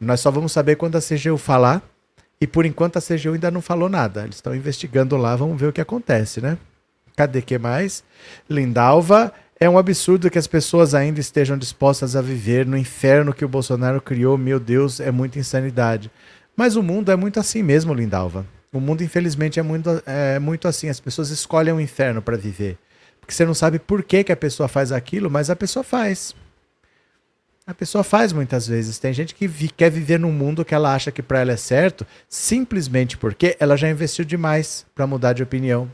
Nós 0.00 0.18
só 0.18 0.32
vamos 0.32 0.50
saber 0.50 0.74
quando 0.74 0.96
a 0.96 1.00
CGU 1.00 1.38
falar, 1.38 1.80
e 2.40 2.48
por 2.48 2.66
enquanto 2.66 2.96
a 2.96 3.00
CGU 3.00 3.34
ainda 3.34 3.48
não 3.48 3.62
falou 3.62 3.88
nada. 3.88 4.24
Eles 4.24 4.34
estão 4.34 4.56
investigando 4.56 5.16
lá, 5.16 5.36
vamos 5.36 5.58
ver 5.58 5.68
o 5.68 5.72
que 5.72 5.80
acontece, 5.80 6.40
né? 6.40 6.58
Cadê 7.14 7.42
que 7.42 7.58
mais? 7.58 8.02
Lindalva, 8.50 9.32
é 9.60 9.68
um 9.68 9.76
absurdo 9.76 10.30
que 10.30 10.38
as 10.38 10.46
pessoas 10.46 10.94
ainda 10.94 11.18
estejam 11.18 11.58
dispostas 11.58 12.14
a 12.14 12.22
viver 12.22 12.64
no 12.64 12.76
inferno 12.76 13.34
que 13.34 13.44
o 13.44 13.48
Bolsonaro 13.48 14.00
criou. 14.00 14.38
Meu 14.38 14.60
Deus, 14.60 15.00
é 15.00 15.10
muita 15.10 15.38
insanidade. 15.38 16.10
Mas 16.56 16.76
o 16.76 16.82
mundo 16.82 17.10
é 17.10 17.16
muito 17.16 17.40
assim 17.40 17.62
mesmo, 17.62 17.92
Lindalva. 17.92 18.46
O 18.72 18.78
mundo, 18.78 19.02
infelizmente, 19.02 19.58
é 19.58 19.62
muito, 19.62 20.02
é 20.06 20.38
muito 20.38 20.68
assim. 20.68 20.88
As 20.88 21.00
pessoas 21.00 21.30
escolhem 21.30 21.74
o 21.74 21.80
inferno 21.80 22.22
para 22.22 22.36
viver. 22.36 22.78
porque 23.20 23.34
você 23.34 23.44
não 23.44 23.54
sabe 23.54 23.78
por 23.78 24.02
que, 24.02 24.24
que 24.24 24.32
a 24.32 24.36
pessoa 24.36 24.68
faz 24.68 24.92
aquilo, 24.92 25.28
mas 25.28 25.50
a 25.50 25.56
pessoa 25.56 25.82
faz. 25.82 26.34
A 27.66 27.74
pessoa 27.74 28.04
faz 28.04 28.32
muitas 28.32 28.66
vezes. 28.66 28.98
Tem 28.98 29.12
gente 29.12 29.34
que 29.34 29.48
vi, 29.48 29.68
quer 29.68 29.90
viver 29.90 30.18
num 30.18 30.32
mundo 30.32 30.64
que 30.64 30.74
ela 30.74 30.94
acha 30.94 31.10
que 31.10 31.22
para 31.22 31.40
ela 31.40 31.52
é 31.52 31.56
certo, 31.56 32.06
simplesmente 32.28 33.18
porque 33.18 33.56
ela 33.58 33.76
já 33.76 33.90
investiu 33.90 34.24
demais 34.24 34.86
para 34.94 35.06
mudar 35.06 35.32
de 35.32 35.42
opinião. 35.42 35.90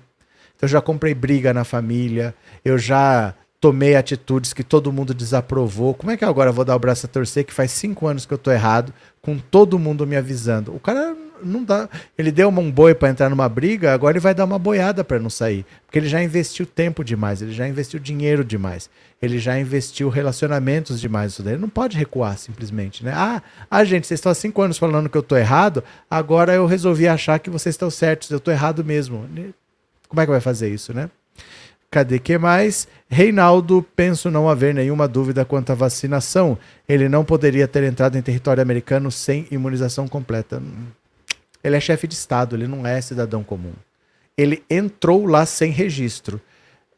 Então, 0.55 0.67
eu 0.67 0.69
já 0.69 0.81
comprei 0.81 1.15
briga 1.15 1.53
na 1.53 1.65
família, 1.65 2.35
eu 2.65 2.79
já 2.79 3.35
tomei 3.65 3.97
atitudes 3.97 4.53
que 4.53 4.63
todo 4.63 4.93
mundo 4.93 5.15
desaprovou. 5.15 5.95
Como 5.95 6.13
é 6.13 6.19
que 6.19 6.25
agora 6.27 6.51
eu 6.51 6.53
vou 6.53 6.67
dar 6.67 6.77
o 6.77 6.79
braço 6.79 7.07
a 7.07 7.09
torcer 7.09 7.47
que 7.47 7.53
faz 7.55 7.71
cinco 7.71 8.07
anos 8.07 8.27
que 8.27 8.35
eu 8.35 8.37
tô 8.37 8.53
errado, 8.53 8.93
com 9.23 9.39
todo 9.39 9.79
mundo 9.79 10.07
me 10.07 10.17
avisando? 10.17 10.77
O 10.77 10.79
cara 10.79 11.17
não 11.43 11.65
dá. 11.65 11.89
Ele 12.19 12.31
deu 12.31 12.51
um 12.51 12.71
boi 12.71 12.95
para 12.95 13.09
entrar 13.09 13.31
numa 13.31 13.49
briga, 13.49 13.95
agora 13.95 14.13
ele 14.13 14.21
vai 14.21 14.35
dar 14.35 14.45
uma 14.45 14.59
boiada 14.59 15.03
para 15.03 15.19
não 15.19 15.31
sair. 15.31 15.65
Porque 15.87 15.99
ele 15.99 16.09
já 16.09 16.23
investiu 16.23 16.67
tempo 16.67 17.03
demais, 17.03 17.41
ele 17.41 17.55
já 17.55 17.67
investiu 17.67 17.99
dinheiro 17.99 18.45
demais, 18.45 18.91
ele 19.23 19.39
já 19.39 19.59
investiu 19.59 20.11
relacionamentos 20.11 21.01
demais. 21.01 21.33
Isso 21.33 21.43
daí. 21.43 21.55
Ele 21.55 21.63
não 21.63 21.71
pode 21.71 21.97
recuar 21.97 22.37
simplesmente, 22.37 23.03
né? 23.03 23.15
Ah, 23.17 23.43
ah, 23.71 23.83
gente, 23.83 24.07
vocês 24.07 24.19
estão 24.19 24.31
há 24.31 24.35
cinco 24.35 24.61
anos 24.61 24.77
falando 24.77 25.09
que 25.09 25.17
eu 25.17 25.23
tô 25.23 25.39
errado, 25.39 25.83
agora 26.11 26.53
eu 26.53 26.67
resolvi 26.67 27.09
achar 27.09 27.39
que 27.39 27.49
vocês 27.49 27.75
estão 27.75 27.89
certos, 27.89 28.29
eu 28.29 28.41
tô 28.41 28.51
errado 28.51 28.85
mesmo. 28.85 29.27
Como 30.07 30.21
é 30.21 30.27
que 30.27 30.31
vai 30.31 30.43
fazer 30.43 30.69
isso, 30.69 30.93
né? 30.93 31.09
Cadê 31.95 32.19
que 32.19 32.37
mais? 32.37 32.89
Reinaldo, 33.09 33.87
penso 33.95 34.29
não 34.29 34.49
haver 34.49 34.75
nenhuma 34.75 35.07
dúvida 35.07 35.45
quanto 35.45 35.71
à 35.71 35.77
vacinação. 35.77 36.59
Ele 36.89 37.09
não 37.09 37.25
poderia 37.25 37.69
ter 37.69 37.85
entrado 37.85 38.19
em 38.19 38.21
território 38.21 38.61
americano 38.61 39.13
sem 39.13 39.47
imunização 39.49 40.09
completa. 40.09 40.61
Ele 41.63 41.77
é 41.77 41.79
chefe 41.79 42.09
de 42.09 42.15
Estado, 42.15 42.57
ele 42.57 42.67
não 42.67 42.85
é 42.85 43.01
cidadão 43.01 43.45
comum. 43.45 43.75
Ele 44.37 44.65
entrou 44.69 45.25
lá 45.25 45.47
sem 45.47 45.71
registro. 45.71 46.41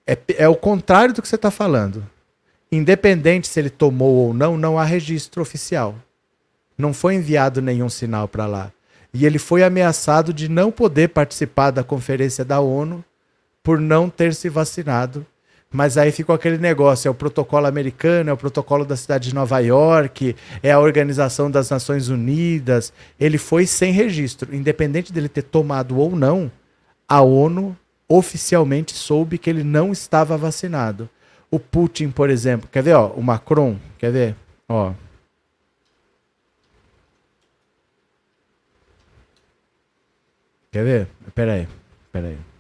É, 0.07 0.17
é 0.39 0.49
o 0.49 0.57
contrário 0.57 1.13
do 1.13 1.21
que 1.21 1.29
você 1.29 1.37
está 1.37 1.51
falando. 1.51 2.03
Independente 2.73 3.49
se 3.49 3.61
ele 3.61 3.69
tomou 3.69 4.15
ou 4.15 4.33
não, 4.33 4.57
não 4.57 4.79
há 4.79 4.85
registro 4.85 5.43
oficial. 5.43 5.95
Não 6.79 6.95
foi 6.95 7.17
enviado 7.17 7.61
nenhum 7.61 7.91
sinal 7.91 8.27
para 8.27 8.47
lá. 8.47 8.73
E 9.13 9.27
ele 9.27 9.39
foi 9.39 9.63
ameaçado 9.63 10.33
de 10.33 10.49
não 10.49 10.73
poder 10.73 11.11
participar 11.11 11.71
da 11.71 11.85
conferência 11.85 12.47
da 12.47 12.61
ONU 12.61 13.05
por 13.67 13.81
não 13.81 14.09
ter 14.09 14.33
se 14.33 14.49
vacinado 14.49 15.27
mas 15.73 15.99
aí 15.99 16.13
ficou 16.13 16.35
aquele 16.35 16.59
negócio: 16.59 17.09
é 17.09 17.11
o 17.11 17.15
protocolo 17.15 17.67
americano, 17.67 18.31
é 18.31 18.33
o 18.33 18.37
protocolo 18.37 18.85
da 18.85 18.97
cidade 18.97 19.29
de 19.29 19.35
Nova 19.35 19.59
York, 19.59 20.35
é 20.63 20.73
a 20.73 20.79
Organização 20.79 21.51
das 21.51 21.69
Nações 21.69 22.09
Unidas. 22.09 22.93
Ele 23.19 23.37
foi 23.37 23.67
sem 23.67 23.93
registro. 23.93 24.55
Independente 24.55 25.13
dele 25.13 25.29
ter 25.29 25.43
tomado 25.43 25.99
ou 25.99 26.15
não, 26.15 26.51
a 27.09 27.21
ONU 27.21 27.77
oficialmente 28.09 28.95
soube 28.95 29.37
que 29.37 29.51
ele 29.51 29.65
não 29.65 29.93
estava 29.93 30.37
vacinado. 30.37 31.11
O 31.51 31.59
Putin, 31.59 32.11
por 32.11 32.31
exemplo, 32.31 32.69
quer 32.71 32.83
ver, 32.83 32.95
ó, 32.95 33.09
o 33.09 33.23
Macron, 33.23 33.77
quer 33.99 34.13
ver? 34.13 34.37
Ó. 34.69 34.93
Quer 40.71 40.85
ver? 40.85 41.09
Pera 41.35 41.53
aí, 41.55 41.69
pera 42.13 42.29
aí. 42.29 42.56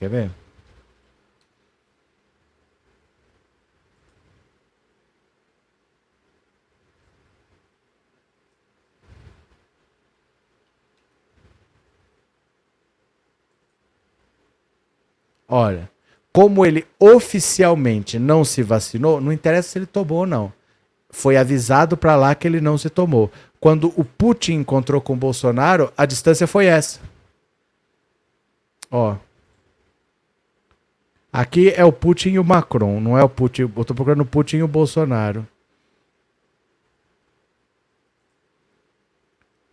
Quer 0.00 0.08
ver? 0.08 0.30
Olha, 15.46 15.90
como 16.32 16.64
ele 16.64 16.86
oficialmente 16.98 18.18
não 18.18 18.42
se 18.42 18.62
vacinou, 18.62 19.20
não 19.20 19.30
interessa 19.30 19.68
se 19.68 19.78
ele 19.78 19.84
tomou 19.84 20.20
ou 20.20 20.26
não. 20.26 20.50
Foi 21.10 21.36
avisado 21.36 21.94
para 21.94 22.16
lá 22.16 22.34
que 22.34 22.48
ele 22.48 22.60
não 22.60 22.78
se 22.78 22.88
tomou. 22.88 23.30
Quando 23.60 23.92
o 23.96 24.04
Putin 24.04 24.54
encontrou 24.54 25.00
com 25.02 25.12
o 25.12 25.16
Bolsonaro, 25.16 25.92
a 25.94 26.06
distância 26.06 26.46
foi 26.46 26.64
essa. 26.64 27.00
Ó. 28.90 29.16
Aqui 31.32 31.72
é 31.76 31.84
o 31.84 31.92
Putin 31.92 32.30
e 32.30 32.38
o 32.38 32.44
Macron, 32.44 33.00
não 33.00 33.16
é 33.16 33.22
o 33.22 33.28
Putin. 33.28 33.62
Eu 33.62 33.84
tô 33.84 33.94
procurando 33.94 34.22
o 34.22 34.26
Putin 34.26 34.56
e 34.58 34.62
o 34.62 34.68
Bolsonaro. 34.68 35.46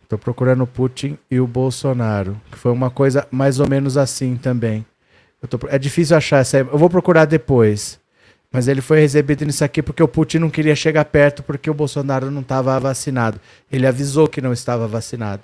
Tô 0.08 0.16
procurando 0.16 0.62
o 0.62 0.66
Putin 0.66 1.18
e 1.30 1.38
o 1.38 1.46
Bolsonaro, 1.46 2.40
que 2.50 2.56
foi 2.56 2.72
uma 2.72 2.90
coisa 2.90 3.26
mais 3.30 3.60
ou 3.60 3.68
menos 3.68 3.96
assim 3.98 4.36
também. 4.36 4.86
Tô, 5.50 5.58
é 5.68 5.78
difícil 5.78 6.16
achar 6.16 6.38
essa. 6.38 6.58
Eu 6.58 6.78
vou 6.78 6.88
procurar 6.88 7.24
depois. 7.24 8.00
Mas 8.50 8.66
ele 8.66 8.80
foi 8.80 9.00
recebido 9.00 9.44
nisso 9.44 9.62
aqui 9.62 9.82
porque 9.82 10.02
o 10.02 10.08
Putin 10.08 10.38
não 10.38 10.48
queria 10.48 10.74
chegar 10.74 11.04
perto 11.04 11.42
porque 11.42 11.68
o 11.68 11.74
Bolsonaro 11.74 12.30
não 12.30 12.40
estava 12.40 12.78
vacinado. 12.80 13.38
Ele 13.70 13.86
avisou 13.86 14.26
que 14.26 14.40
não 14.40 14.52
estava 14.52 14.88
vacinado. 14.88 15.42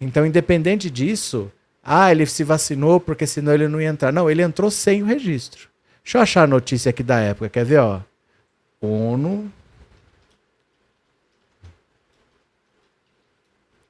Então, 0.00 0.26
independente 0.26 0.90
disso, 0.90 1.52
ah, 1.82 2.10
ele 2.10 2.26
se 2.26 2.44
vacinou 2.44 3.00
porque 3.00 3.26
senão 3.26 3.52
ele 3.54 3.68
não 3.68 3.80
ia 3.80 3.88
entrar. 3.88 4.12
Não, 4.12 4.30
ele 4.30 4.42
entrou 4.42 4.70
sem 4.70 5.02
o 5.02 5.06
registro. 5.06 5.68
Deixa 6.04 6.18
eu 6.18 6.22
achar 6.22 6.42
a 6.42 6.46
notícia 6.46 6.90
aqui 6.90 7.02
da 7.02 7.18
época. 7.20 7.48
Quer 7.48 7.64
ver, 7.64 7.78
ó? 7.78 8.02
ONU. 8.80 9.50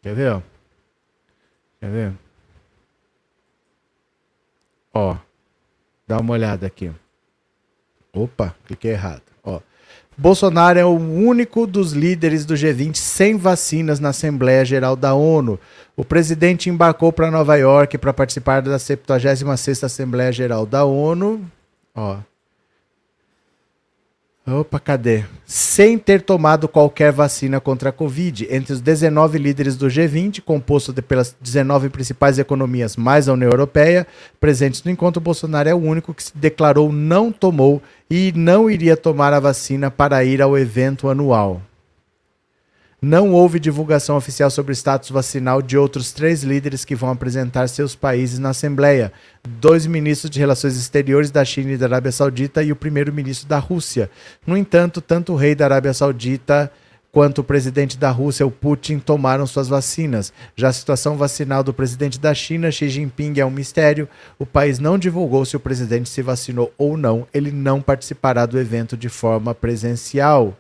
Quer 0.03 0.15
ver, 0.15 0.33
ó? 0.33 0.43
Quer 1.81 1.91
ver? 1.91 2.13
Ó. 4.95 5.17
Dá 6.07 6.19
uma 6.19 6.33
olhada 6.33 6.67
aqui. 6.67 6.93
Opa, 8.13 8.55
cliquei 8.67 8.93
errado. 8.93 9.30
Bolsonaro 10.21 10.79
é 10.79 10.85
o 10.85 10.99
único 10.99 11.67
dos 11.67 11.93
líderes 11.93 12.45
do 12.45 12.53
G20 12.53 12.95
sem 12.95 13.39
vacinas 13.39 13.99
na 13.99 14.11
Assembleia 14.11 14.63
Geral 14.67 14.95
da 14.95 15.15
ONU. 15.15 15.59
O 15.97 16.05
presidente 16.05 16.69
embarcou 16.69 17.11
para 17.11 17.31
Nova 17.31 17.57
York 17.57 17.97
para 17.97 18.13
participar 18.13 18.61
da 18.61 18.77
76ª 18.77 19.85
Assembleia 19.85 20.31
Geral 20.31 20.67
da 20.67 20.85
ONU. 20.85 21.41
Ó. 21.95 22.19
Opa, 24.53 24.81
cadê? 24.81 25.23
Sem 25.47 25.97
ter 25.97 26.23
tomado 26.23 26.67
qualquer 26.67 27.13
vacina 27.13 27.61
contra 27.61 27.91
a 27.91 27.93
Covid. 27.93 28.49
Entre 28.51 28.73
os 28.73 28.81
19 28.81 29.39
líderes 29.39 29.77
do 29.77 29.87
G20, 29.87 30.41
composto 30.41 30.93
de, 30.93 31.01
pelas 31.01 31.37
19 31.41 31.89
principais 31.89 32.39
economias 32.39 32.97
mais 32.97 33.29
a 33.29 33.33
União 33.33 33.51
Europeia, 33.51 34.07
presentes 34.41 34.83
no 34.83 34.91
encontro, 34.91 35.21
Bolsonaro 35.21 35.69
é 35.69 35.75
o 35.75 35.79
único 35.79 36.13
que 36.13 36.25
se 36.25 36.37
declarou 36.37 36.93
não 36.93 37.31
tomou 37.31 37.81
e 38.11 38.33
não 38.35 38.69
iria 38.69 38.97
tomar 38.97 39.33
a 39.33 39.39
vacina 39.39 39.89
para 39.89 40.25
ir 40.25 40.43
ao 40.43 40.59
evento 40.59 41.09
anual. 41.09 41.63
Não 43.03 43.33
houve 43.33 43.59
divulgação 43.59 44.15
oficial 44.15 44.51
sobre 44.51 44.73
o 44.73 44.77
status 44.77 45.09
vacinal 45.09 45.63
de 45.63 45.79
outros 45.79 46.13
três 46.13 46.43
líderes 46.43 46.85
que 46.85 46.95
vão 46.95 47.11
apresentar 47.11 47.67
seus 47.67 47.95
países 47.95 48.39
na 48.39 48.51
Assembleia: 48.51 49.11
dois 49.59 49.87
ministros 49.87 50.31
de 50.31 50.39
Relações 50.39 50.77
Exteriores 50.77 51.31
da 51.31 51.43
China 51.43 51.73
e 51.73 51.79
da 51.79 51.87
Arábia 51.87 52.13
Saudita 52.13 52.63
e 52.63 52.71
o 52.71 52.77
primeiro-ministro 52.77 53.49
da 53.49 53.59
Rússia. 53.59 54.11
No 54.47 54.55
entanto, 54.55 55.01
tanto 55.01 55.33
o 55.33 55.37
rei 55.37 55.55
da 55.55 55.65
Arábia 55.65 55.95
Saudita 55.95 56.71
quanto 57.11 57.39
o 57.39 57.45
presidente 57.45 57.97
da 57.97 58.11
Rússia, 58.11 58.47
o 58.47 58.51
Putin, 58.51 58.99
tomaram 58.99 59.47
suas 59.47 59.67
vacinas. 59.67 60.31
Já 60.55 60.69
a 60.69 60.73
situação 60.73 61.17
vacinal 61.17 61.65
do 61.65 61.73
presidente 61.73 62.21
da 62.21 62.35
China, 62.35 62.71
Xi 62.71 62.91
Jinping, 62.91 63.41
é 63.41 63.47
um 63.47 63.51
mistério. 63.51 64.07
O 64.39 64.45
país 64.45 64.79
não 64.79 64.99
divulgou 64.99 65.47
se 65.47 65.57
o 65.57 65.61
presidente 65.61 66.11
se 66.11 66.21
vacinou 66.21 66.71
ou 66.77 66.99
não. 66.99 67.27
Ele 67.33 67.51
não 67.51 67.81
participará 67.81 68.45
do 68.45 68.61
evento 68.61 68.95
de 68.95 69.09
forma 69.09 69.55
presencial 69.55 70.55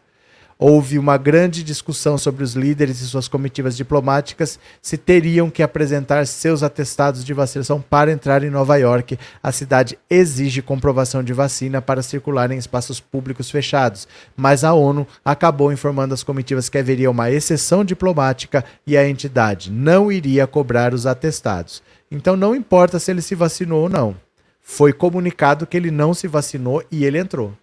houve 0.61 0.99
uma 0.99 1.17
grande 1.17 1.64
discussão 1.64 2.19
sobre 2.19 2.45
os 2.45 2.55
líderes 2.55 3.00
e 3.00 3.07
suas 3.07 3.26
comitivas 3.26 3.75
diplomáticas 3.75 4.59
se 4.83 4.99
teriam 4.99 5.49
que 5.49 5.62
apresentar 5.62 6.26
seus 6.26 6.62
atestados 6.62 7.25
de 7.25 7.33
vacinação 7.33 7.81
para 7.81 8.12
entrar 8.12 8.45
em 8.45 8.50
Nova 8.50 8.76
York. 8.76 9.19
A 9.43 9.50
cidade 9.50 9.99
exige 10.11 10.61
comprovação 10.61 11.25
de 11.25 11.33
vacina 11.33 11.81
para 11.81 12.02
circular 12.02 12.50
em 12.50 12.59
espaços 12.59 13.00
públicos 13.00 13.50
fechados, 13.50 14.07
mas 14.37 14.62
a 14.62 14.75
ONU 14.75 15.07
acabou 15.25 15.73
informando 15.73 16.12
as 16.12 16.23
comitivas 16.23 16.69
que 16.69 16.76
haveria 16.76 17.11
uma 17.11 17.31
exceção 17.31 17.83
diplomática 17.83 18.62
e 18.87 18.99
a 18.99 19.09
entidade 19.09 19.71
não 19.73 20.12
iria 20.12 20.47
cobrar 20.47 20.93
os 20.93 21.07
atestados. 21.07 21.83
Então 22.11 22.37
não 22.37 22.55
importa 22.55 22.99
se 22.99 23.11
ele 23.11 23.23
se 23.23 23.35
vacinou 23.35 23.85
ou 23.85 23.88
não. 23.88 24.14
Foi 24.61 24.93
comunicado 24.93 25.67
que 25.67 25.76
ele 25.76 25.90
não 25.90 26.12
se 26.12 26.29
vacinou 26.29 26.85
e 26.93 27.07
ele 27.07 27.19
entrou. 27.19 27.55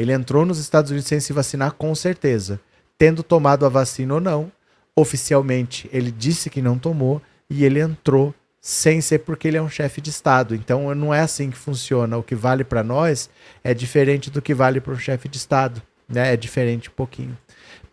Ele 0.00 0.12
entrou 0.12 0.46
nos 0.46 0.58
Estados 0.58 0.90
Unidos 0.90 1.08
sem 1.08 1.20
se 1.20 1.32
vacinar, 1.32 1.72
com 1.72 1.94
certeza. 1.94 2.58
Tendo 2.96 3.22
tomado 3.22 3.66
a 3.66 3.68
vacina 3.68 4.14
ou 4.14 4.20
não, 4.20 4.50
oficialmente 4.96 5.88
ele 5.92 6.10
disse 6.10 6.48
que 6.48 6.62
não 6.62 6.78
tomou 6.78 7.20
e 7.48 7.64
ele 7.64 7.80
entrou 7.80 8.34
sem 8.60 9.00
ser 9.00 9.20
porque 9.20 9.48
ele 9.48 9.58
é 9.58 9.62
um 9.62 9.68
chefe 9.68 10.00
de 10.00 10.08
Estado. 10.08 10.54
Então 10.54 10.94
não 10.94 11.12
é 11.12 11.20
assim 11.20 11.50
que 11.50 11.56
funciona. 11.56 12.16
O 12.16 12.22
que 12.22 12.34
vale 12.34 12.64
para 12.64 12.82
nós 12.82 13.28
é 13.62 13.74
diferente 13.74 14.30
do 14.30 14.40
que 14.40 14.54
vale 14.54 14.80
para 14.80 14.94
um 14.94 14.98
chefe 14.98 15.28
de 15.28 15.36
Estado. 15.36 15.82
Né? 16.08 16.32
É 16.32 16.36
diferente 16.36 16.88
um 16.88 16.92
pouquinho. 16.92 17.36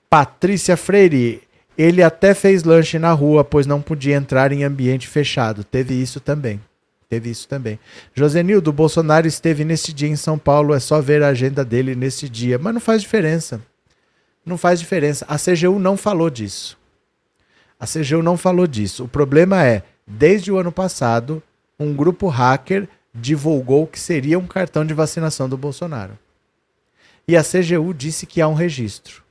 Patrícia 0.10 0.78
Freire, 0.78 1.42
ele 1.78 2.02
até 2.02 2.34
fez 2.34 2.64
lanche 2.64 2.98
na 2.98 3.12
rua, 3.12 3.44
pois 3.44 3.68
não 3.68 3.82
podia 3.82 4.16
entrar 4.16 4.54
em 4.54 4.64
ambiente 4.64 5.08
fechado. 5.10 5.64
Teve 5.64 5.94
isso 5.94 6.22
também. 6.22 6.62
Teve 7.10 7.30
isso 7.30 7.48
também. 7.48 7.80
Josenildo, 8.14 8.74
Bolsonaro 8.74 9.28
esteve 9.28 9.64
nesse 9.64 9.94
dia 9.94 10.10
em 10.10 10.16
São 10.16 10.38
Paulo, 10.38 10.74
é 10.74 10.80
só 10.80 11.00
ver 11.02 11.24
a 11.24 11.30
agenda 11.30 11.64
dele 11.64 11.96
nesse 11.96 12.28
dia. 12.28 12.60
Mas 12.60 12.74
não 12.74 12.82
faz 12.82 13.02
diferença. 13.02 13.62
Não 14.46 14.58
faz 14.58 14.80
diferença. 14.80 15.26
A 15.28 15.38
CGU 15.38 15.80
não 15.80 15.96
falou 15.96 16.30
disso. 16.30 16.78
A 17.80 17.86
CGU 17.86 18.22
não 18.22 18.36
falou 18.36 18.68
disso. 18.68 19.06
O 19.06 19.08
problema 19.08 19.64
é, 19.64 19.84
desde 20.06 20.52
o 20.52 20.58
ano 20.58 20.72
passado, 20.72 21.42
um 21.80 21.94
grupo 21.94 22.28
hacker 22.28 22.88
divulgou 23.14 23.88
que 23.88 24.00
seria 24.00 24.38
um 24.38 24.48
cartão 24.48 24.86
de 24.86 24.94
vacinação 24.94 25.48
do 25.48 25.58
Bolsonaro. 25.58 26.18
E 27.28 27.38
a 27.38 27.44
CGU 27.44 27.94
disse 27.94 28.26
que 28.26 28.42
há 28.42 28.48
um 28.48 28.54
registro. 28.54 29.24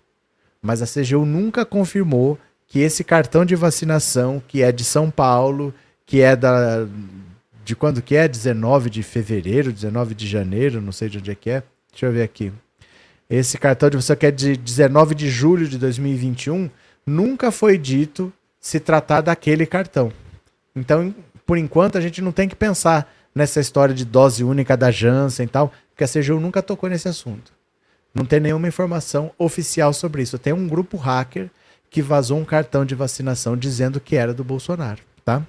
Mas 0.63 0.81
a 0.81 0.87
CGU 0.87 1.25
nunca 1.25 1.65
confirmou 1.65 2.39
que 2.67 2.81
esse 2.81 3.05
cartão 3.05 3.45
de 3.45 3.55
vacinação, 3.55 4.43
que 4.47 4.63
é 4.63 4.73
de 4.73 4.85
São 4.85 5.11
Paulo, 5.11 5.73
que 6.05 6.21
é 6.21 6.35
da, 6.37 6.87
de 7.67 7.75
quando 7.75 8.01
que 8.01 8.15
é? 8.15 8.29
19 8.29 8.89
de 8.89 9.03
fevereiro, 9.03 9.73
19 9.73 10.15
de 10.15 10.29
janeiro, 10.29 10.81
não 10.81 10.93
sei 10.93 11.09
de 11.09 11.19
onde 11.19 11.33
é 11.33 11.35
que 11.35 11.51
é. 11.51 11.65
Deixa 11.91 12.07
eu 12.07 12.13
ver 12.13 12.23
aqui. 12.23 12.53
Esse 13.29 13.59
cartão 13.59 13.91
de 13.91 13.97
você 13.97 14.15
que 14.15 14.25
é 14.25 14.31
de 14.31 14.57
19 14.57 15.17
de 15.17 15.29
julho 15.29 15.67
de 15.67 15.77
2021, 15.77 16.71
nunca 17.05 17.51
foi 17.51 17.77
dito 17.77 18.33
se 18.61 18.79
tratar 18.79 19.21
daquele 19.21 19.67
cartão. 19.67 20.13
Então, 20.77 21.13
por 21.45 21.59
enquanto, 21.59 21.99
a 21.99 22.01
gente 22.01 22.23
não 22.23 22.31
tem 22.31 22.49
que 22.49 22.55
pensar 22.55 23.13
nessa 23.35 23.59
história 23.59 23.93
de 23.93 24.05
dose 24.05 24.45
única 24.45 24.77
da 24.77 24.93
Janssen 24.93 25.47
e 25.47 25.49
tal, 25.49 25.73
porque 25.91 26.05
a 26.05 26.09
CGU 26.09 26.39
nunca 26.39 26.63
tocou 26.63 26.89
nesse 26.89 27.09
assunto. 27.09 27.53
Não 28.15 28.25
tem 28.25 28.39
nenhuma 28.39 28.69
informação 28.69 29.33
oficial 29.37 29.93
sobre 29.93 30.23
isso. 30.23 30.39
Tem 30.39 30.53
um 30.53 30.69
grupo 30.69 30.97
hacker 30.97 31.51
que 31.91 32.01
vazou 32.01 32.39
um 32.39 32.45
cartão 32.45 32.85
de 32.85 32.95
vacinação 32.95 33.57
dizendo 33.57 33.99
que 33.99 34.15
era 34.15 34.33
do 34.33 34.45
Bolsonaro, 34.45 35.01
tá? 35.25 35.43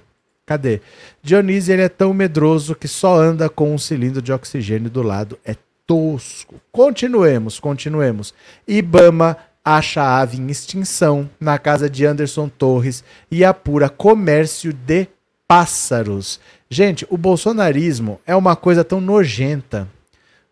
Cadê? 0.48 0.80
Dionísio 1.22 1.74
ele 1.74 1.82
é 1.82 1.90
tão 1.90 2.14
medroso 2.14 2.74
que 2.74 2.88
só 2.88 3.20
anda 3.20 3.50
com 3.50 3.74
um 3.74 3.76
cilindro 3.76 4.22
de 4.22 4.32
oxigênio 4.32 4.88
do 4.88 5.02
lado. 5.02 5.38
É 5.44 5.54
tosco. 5.86 6.54
Continuemos, 6.72 7.60
continuemos. 7.60 8.32
Ibama 8.66 9.36
acha 9.62 10.00
a 10.00 10.20
ave 10.20 10.38
em 10.38 10.48
extinção 10.48 11.28
na 11.38 11.58
casa 11.58 11.90
de 11.90 12.06
Anderson 12.06 12.48
Torres 12.48 13.04
e 13.30 13.44
apura 13.44 13.90
comércio 13.90 14.72
de 14.72 15.06
pássaros. 15.46 16.40
Gente, 16.70 17.06
o 17.10 17.18
bolsonarismo 17.18 18.18
é 18.26 18.34
uma 18.34 18.56
coisa 18.56 18.82
tão 18.82 19.02
nojenta. 19.02 19.86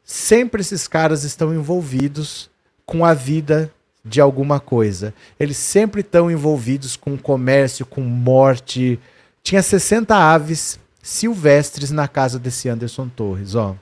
Sempre 0.04 0.60
esses 0.60 0.86
caras 0.86 1.24
estão 1.24 1.54
envolvidos 1.54 2.50
com 2.84 3.02
a 3.02 3.14
vida 3.14 3.72
de 4.04 4.20
alguma 4.20 4.60
coisa. 4.60 5.14
Eles 5.40 5.56
sempre 5.56 6.02
estão 6.02 6.30
envolvidos 6.30 6.96
com 6.96 7.16
comércio, 7.16 7.86
com 7.86 8.02
morte, 8.02 9.00
tinha 9.46 9.62
60 9.62 10.12
aves 10.12 10.76
silvestres 11.00 11.92
na 11.92 12.08
casa 12.08 12.36
desse 12.36 12.68
Anderson 12.68 13.08
Torres, 13.08 13.54
ó. 13.54 13.76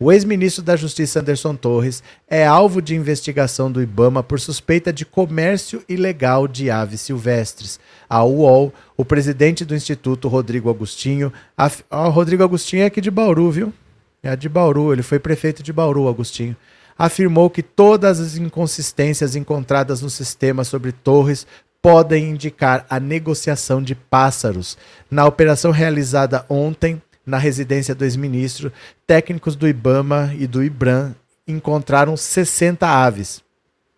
O 0.00 0.10
ex-ministro 0.10 0.62
da 0.62 0.74
Justiça 0.74 1.20
Anderson 1.20 1.54
Torres 1.54 2.02
é 2.26 2.46
alvo 2.46 2.80
de 2.80 2.96
investigação 2.96 3.70
do 3.70 3.82
Ibama 3.82 4.22
por 4.22 4.40
suspeita 4.40 4.90
de 4.90 5.04
comércio 5.04 5.84
ilegal 5.86 6.48
de 6.48 6.70
aves 6.70 7.02
silvestres. 7.02 7.78
A 8.08 8.24
UOL, 8.24 8.72
o 8.96 9.04
presidente 9.04 9.66
do 9.66 9.74
Instituto, 9.74 10.28
Rodrigo 10.28 10.70
Agostinho. 10.70 11.30
A, 11.54 11.70
ó, 11.90 12.08
Rodrigo 12.08 12.42
Agostinho 12.42 12.84
é 12.84 12.86
aqui 12.86 13.02
de 13.02 13.10
Bauru, 13.10 13.50
viu? 13.50 13.74
É 14.22 14.34
de 14.34 14.48
Bauru, 14.48 14.94
ele 14.94 15.02
foi 15.02 15.18
prefeito 15.18 15.62
de 15.62 15.74
Bauru, 15.74 16.08
Agostinho. 16.08 16.56
Afirmou 16.98 17.50
que 17.50 17.62
todas 17.62 18.18
as 18.18 18.38
inconsistências 18.38 19.36
encontradas 19.36 20.00
no 20.00 20.08
sistema 20.08 20.64
sobre 20.64 20.90
Torres 20.90 21.46
podem 21.80 22.30
indicar 22.30 22.84
a 22.90 22.98
negociação 22.98 23.82
de 23.82 23.94
pássaros. 23.94 24.76
Na 25.10 25.26
operação 25.26 25.70
realizada 25.70 26.44
ontem, 26.48 27.00
na 27.24 27.38
residência 27.38 27.94
do 27.94 28.04
ex-ministro, 28.04 28.72
técnicos 29.06 29.54
do 29.54 29.68
IBAMA 29.68 30.34
e 30.38 30.46
do 30.46 30.62
IBRAM 30.62 31.14
encontraram 31.46 32.16
60 32.16 32.86
aves, 32.86 33.42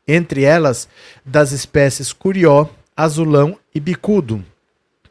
entre 0.06 0.42
elas 0.44 0.88
das 1.24 1.52
espécies 1.52 2.12
curió, 2.12 2.68
azulão 2.96 3.56
e 3.74 3.80
bicudo. 3.80 4.44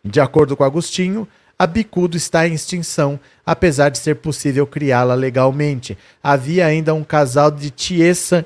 De 0.04 0.20
acordo 0.20 0.56
com 0.56 0.64
Agostinho, 0.64 1.28
a 1.58 1.68
bicudo 1.68 2.16
está 2.16 2.48
em 2.48 2.54
extinção, 2.54 3.20
apesar 3.46 3.90
de 3.90 3.98
ser 3.98 4.16
possível 4.16 4.66
criá-la 4.66 5.14
legalmente. 5.14 5.98
Havia 6.24 6.66
ainda 6.66 6.94
um 6.94 7.04
casal 7.04 7.52
de 7.52 7.70
tiesa 7.70 8.46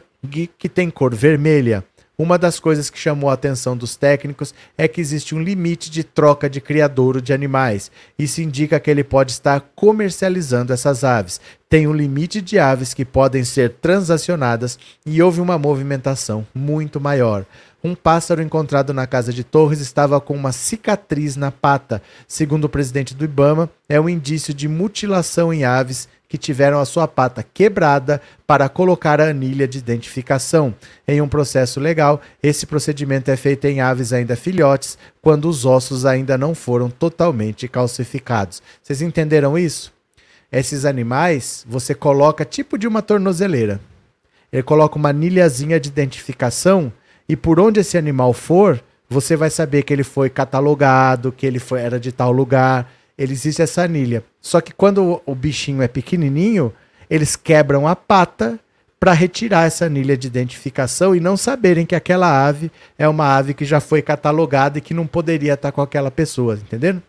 que 0.58 0.70
tem 0.70 0.90
cor 0.90 1.14
vermelha. 1.14 1.84
Uma 2.24 2.38
das 2.38 2.58
coisas 2.58 2.90
que 2.90 2.98
chamou 2.98 3.30
a 3.30 3.34
atenção 3.34 3.76
dos 3.76 3.98
técnicos 3.98 4.56
é 4.78 4.88
que 4.88 5.02
existe 5.02 5.36
um 5.36 5.44
limite 5.44 5.92
de 5.92 6.06
troca 6.06 6.50
de 6.50 6.62
criadouro 6.62 7.22
de 7.22 7.34
animais. 7.34 7.92
Isso 8.18 8.42
indica 8.42 8.80
que 8.80 8.90
ele 8.90 9.04
pode 9.04 9.34
estar 9.34 9.60
comercializando 9.76 10.72
essas 10.72 11.04
aves. 11.04 11.42
Tem 11.68 11.86
um 11.86 11.92
limite 11.92 12.42
de 12.42 12.58
aves 12.58 12.94
que 12.94 13.04
podem 13.04 13.44
ser 13.44 13.72
transacionadas 13.72 14.80
e 15.06 15.22
houve 15.22 15.42
uma 15.42 15.58
movimentação 15.58 16.48
muito 16.56 16.98
maior. 16.98 17.46
Um 17.84 17.94
pássaro 17.94 18.42
encontrado 18.42 18.94
na 18.94 19.06
casa 19.06 19.34
de 19.34 19.44
Torres 19.44 19.82
estava 19.82 20.22
com 20.22 20.34
uma 20.34 20.54
cicatriz 20.54 21.36
na 21.36 21.52
pata. 21.52 22.02
Segundo 22.26 22.64
o 22.64 22.70
presidente 22.70 23.14
do 23.14 23.26
Ibama, 23.26 23.70
é 23.90 24.00
um 24.00 24.08
indício 24.08 24.54
de 24.54 24.70
mutilação 24.70 25.54
em 25.54 25.66
aves 25.66 26.08
que 26.34 26.38
tiveram 26.40 26.80
a 26.80 26.86
sua 26.86 27.08
pata 27.08 27.44
quebrada 27.44 28.20
para 28.48 28.68
colocar 28.68 29.22
a 29.22 29.30
anilha 29.30 29.68
de 29.68 29.78
identificação. 29.78 30.74
Em 31.08 31.22
um 31.22 31.28
processo 31.28 31.80
legal, 31.80 32.20
esse 32.42 32.66
procedimento 32.66 33.30
é 33.30 33.38
feito 33.38 33.66
em 33.66 33.82
aves 33.82 34.12
ainda 34.12 34.36
filhotes, 34.36 34.98
quando 35.22 35.48
os 35.48 35.64
ossos 35.64 36.08
ainda 36.08 36.36
não 36.36 36.56
foram 36.56 36.90
totalmente 36.90 37.68
calcificados. 37.68 38.64
Vocês 38.82 39.00
entenderam 39.04 39.56
isso? 39.56 39.94
Esses 40.52 40.86
animais, 40.86 41.64
você 41.70 41.94
coloca 41.94 42.44
tipo 42.44 42.80
de 42.80 42.88
uma 42.88 43.04
tornozeleira. 43.04 43.80
Ele 44.52 44.64
coloca 44.64 44.98
uma 44.98 45.10
anilhazinha 45.10 45.80
de 45.80 45.90
identificação 45.90 46.92
e 47.30 47.36
por 47.36 47.60
onde 47.60 47.80
esse 47.80 47.96
animal 47.96 48.34
for, 48.34 48.84
você 49.08 49.36
vai 49.36 49.52
saber 49.52 49.84
que 49.84 49.94
ele 49.94 50.04
foi 50.04 50.32
catalogado, 50.32 51.32
que 51.32 51.46
ele 51.46 51.60
foi, 51.60 51.80
era 51.82 52.00
de 52.00 52.12
tal 52.12 52.32
lugar 52.32 52.90
ele 53.18 53.34
existe 53.34 53.62
essa 53.62 53.84
anilha. 53.84 54.24
Só 54.42 54.62
que 54.62 54.74
quando 54.74 55.22
o, 55.26 55.36
bichinho 55.36 55.82
é 55.82 55.88
pequenininho, 55.88 56.74
eles 57.10 57.36
quebram 57.36 57.88
a 57.88 57.96
pata 57.96 58.60
para 59.00 59.14
retirar 59.14 59.66
essa 59.66 59.86
anilha 59.86 60.16
de 60.16 60.28
identificação 60.28 61.16
e 61.16 61.20
não 61.20 61.36
saberem 61.36 61.86
que 61.86 61.96
aquela 61.96 62.48
ave 62.48 62.72
é 62.98 63.08
uma 63.08 63.36
ave 63.36 63.54
que 63.54 63.66
já 63.66 63.80
foi 63.80 64.02
catalogada 64.02 64.78
e 64.78 64.82
que 64.82 64.94
não 64.94 65.06
poderia 65.06 65.54
estar 65.54 65.72
com 65.72 65.82
aquela 65.82 66.10
pessoa, 66.10 66.56
entendendo? 66.56 67.04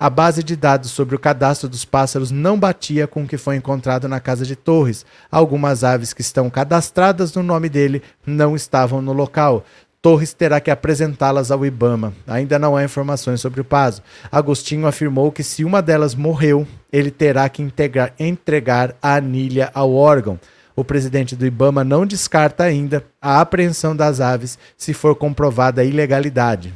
A 0.00 0.08
base 0.08 0.44
de 0.44 0.54
dados 0.54 0.92
sobre 0.92 1.16
o 1.16 1.18
cadastro 1.18 1.68
dos 1.68 1.84
pássaros 1.84 2.30
não 2.30 2.56
batia 2.56 3.08
com 3.08 3.24
o 3.24 3.26
que 3.26 3.36
foi 3.36 3.56
encontrado 3.56 4.08
na 4.08 4.20
casa 4.20 4.46
de 4.46 4.54
Torres. 4.54 5.04
Algumas 5.28 5.82
aves 5.82 6.12
que 6.12 6.20
estão 6.20 6.48
cadastradas 6.48 7.34
no 7.34 7.42
nome 7.42 7.68
dele 7.68 8.00
não 8.24 8.54
estavam 8.54 9.02
no 9.02 9.12
local. 9.12 9.64
Torres 10.00 10.32
terá 10.32 10.60
que 10.60 10.70
apresentá-las 10.70 11.50
ao 11.50 11.66
Ibama. 11.66 12.14
Ainda 12.26 12.58
não 12.58 12.76
há 12.76 12.84
informações 12.84 13.40
sobre 13.40 13.60
o 13.60 13.64
caso. 13.64 14.02
Agostinho 14.30 14.86
afirmou 14.86 15.32
que 15.32 15.42
se 15.42 15.64
uma 15.64 15.82
delas 15.82 16.14
morreu, 16.14 16.66
ele 16.92 17.10
terá 17.10 17.48
que 17.48 17.62
integrar, 17.62 18.14
entregar 18.18 18.94
a 19.02 19.16
anilha 19.16 19.70
ao 19.74 19.92
órgão. 19.92 20.38
O 20.76 20.84
presidente 20.84 21.34
do 21.34 21.44
Ibama 21.44 21.82
não 21.82 22.06
descarta 22.06 22.62
ainda 22.62 23.04
a 23.20 23.40
apreensão 23.40 23.96
das 23.96 24.20
aves 24.20 24.56
se 24.76 24.94
for 24.94 25.16
comprovada 25.16 25.80
a 25.80 25.84
ilegalidade. 25.84 26.72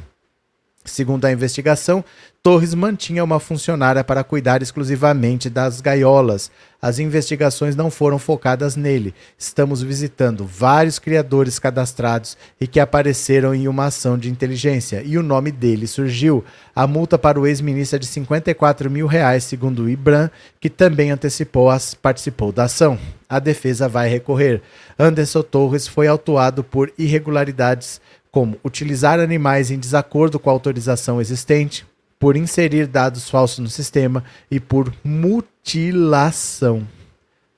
Segundo 0.83 1.23
a 1.23 1.31
investigação, 1.31 2.03
Torres 2.45 2.73
mantinha 2.73 3.23
uma 3.23 3.39
funcionária 3.39 4.03
para 4.03 4.21
cuidar 4.21 4.61
exclusivamente 4.61 5.49
das 5.49 5.79
gaiolas. 5.79 6.51
As 6.81 6.99
investigações 6.99 7.73
não 7.73 7.89
foram 7.89 8.19
focadas 8.19 8.75
nele. 8.75 9.15
Estamos 9.37 9.81
visitando 9.81 10.45
vários 10.45 10.99
criadores 10.99 11.57
cadastrados 11.57 12.37
e 12.59 12.67
que 12.67 12.81
apareceram 12.81 13.55
em 13.55 13.65
uma 13.69 13.85
ação 13.85 14.17
de 14.17 14.29
inteligência, 14.29 15.01
e 15.05 15.17
o 15.17 15.23
nome 15.23 15.53
dele 15.53 15.87
surgiu. 15.87 16.43
A 16.75 16.85
multa 16.85 17.17
para 17.17 17.39
o 17.39 17.47
ex-ministro 17.47 17.95
é 17.95 17.99
de 17.99 18.07
54 18.07 18.91
mil 18.91 19.07
reais, 19.07 19.45
segundo 19.45 19.83
o 19.83 19.89
IBRAM, 19.89 20.29
que 20.59 20.69
também 20.69 21.11
antecipou 21.11 21.69
as, 21.69 21.93
participou 21.93 22.51
da 22.51 22.65
ação. 22.65 22.99
A 23.29 23.39
defesa 23.39 23.87
vai 23.87 24.09
recorrer. 24.09 24.61
Anderson 24.99 25.43
Torres 25.43 25.87
foi 25.87 26.07
autuado 26.07 26.61
por 26.61 26.91
irregularidades 26.99 28.01
como 28.29 28.57
utilizar 28.65 29.17
animais 29.21 29.71
em 29.71 29.79
desacordo 29.79 30.37
com 30.37 30.49
a 30.49 30.53
autorização 30.53 31.21
existente, 31.21 31.85
por 32.23 32.37
inserir 32.37 32.87
dados 32.87 33.29
falsos 33.29 33.59
no 33.59 33.67
sistema 33.67 34.23
e 34.49 34.57
por 34.57 34.93
mutilação. 35.03 36.87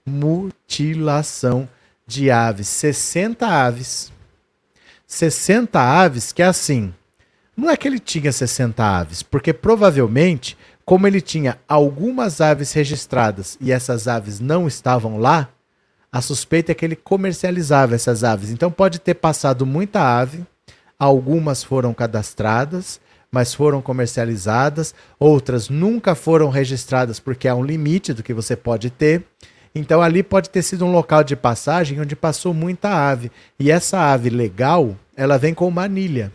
Mutilação 0.04 1.69
de 2.08 2.32
aves. 2.32 2.67
60 2.69 3.45
aves. 3.45 4.12
60 5.06 5.80
aves 5.80 6.32
que 6.32 6.41
é 6.41 6.47
assim. 6.47 6.91
Não 7.56 7.69
é 7.69 7.78
que 7.78 7.88
ele 7.88 7.99
tinha 7.99 8.32
60 8.32 8.84
aves, 8.84 9.21
porque 9.21 9.54
provavelmente, 9.54 10.58
como 10.84 11.06
ele 11.06 11.21
tinha 11.21 11.60
algumas 11.67 12.41
aves 12.41 12.73
registradas 12.73 13.60
e 13.62 13.71
essas 13.71 14.08
aves 14.08 14.39
não 14.39 14.67
estavam 14.67 15.19
lá, 15.19 15.47
a 16.12 16.21
suspeita 16.21 16.71
é 16.71 16.75
que 16.75 16.84
ele 16.84 16.95
comercializava 16.95 17.93
essas 17.93 18.23
aves. 18.23 18.49
Então 18.49 18.71
pode 18.71 18.97
ter 18.97 19.13
passado 19.13 19.63
muita 19.63 20.01
ave 20.01 20.43
algumas 20.97 21.63
foram 21.63 21.93
cadastradas, 21.93 22.99
mas 23.35 23.53
foram 23.53 23.81
comercializadas, 23.81 24.95
outras 25.19 25.67
nunca 25.67 26.15
foram 26.15 26.47
registradas 26.47 27.19
porque 27.19 27.49
há 27.49 27.53
um 27.53 27.65
limite 27.65 28.13
do 28.13 28.23
que 28.23 28.33
você 28.33 28.55
pode 28.55 28.89
ter. 28.89 29.25
Então 29.75 30.01
ali 30.01 30.23
pode 30.23 30.49
ter 30.49 30.61
sido 30.61 30.85
um 30.85 30.91
local 30.93 31.21
de 31.21 31.35
passagem 31.35 31.99
onde 31.99 32.15
passou 32.15 32.53
muita 32.53 32.87
ave. 32.87 33.29
E 33.59 33.69
essa 33.69 33.99
ave 33.99 34.29
legal, 34.29 34.95
ela 35.17 35.37
vem 35.37 35.53
com 35.53 35.67
uma 35.67 35.83
anilha. 35.83 36.31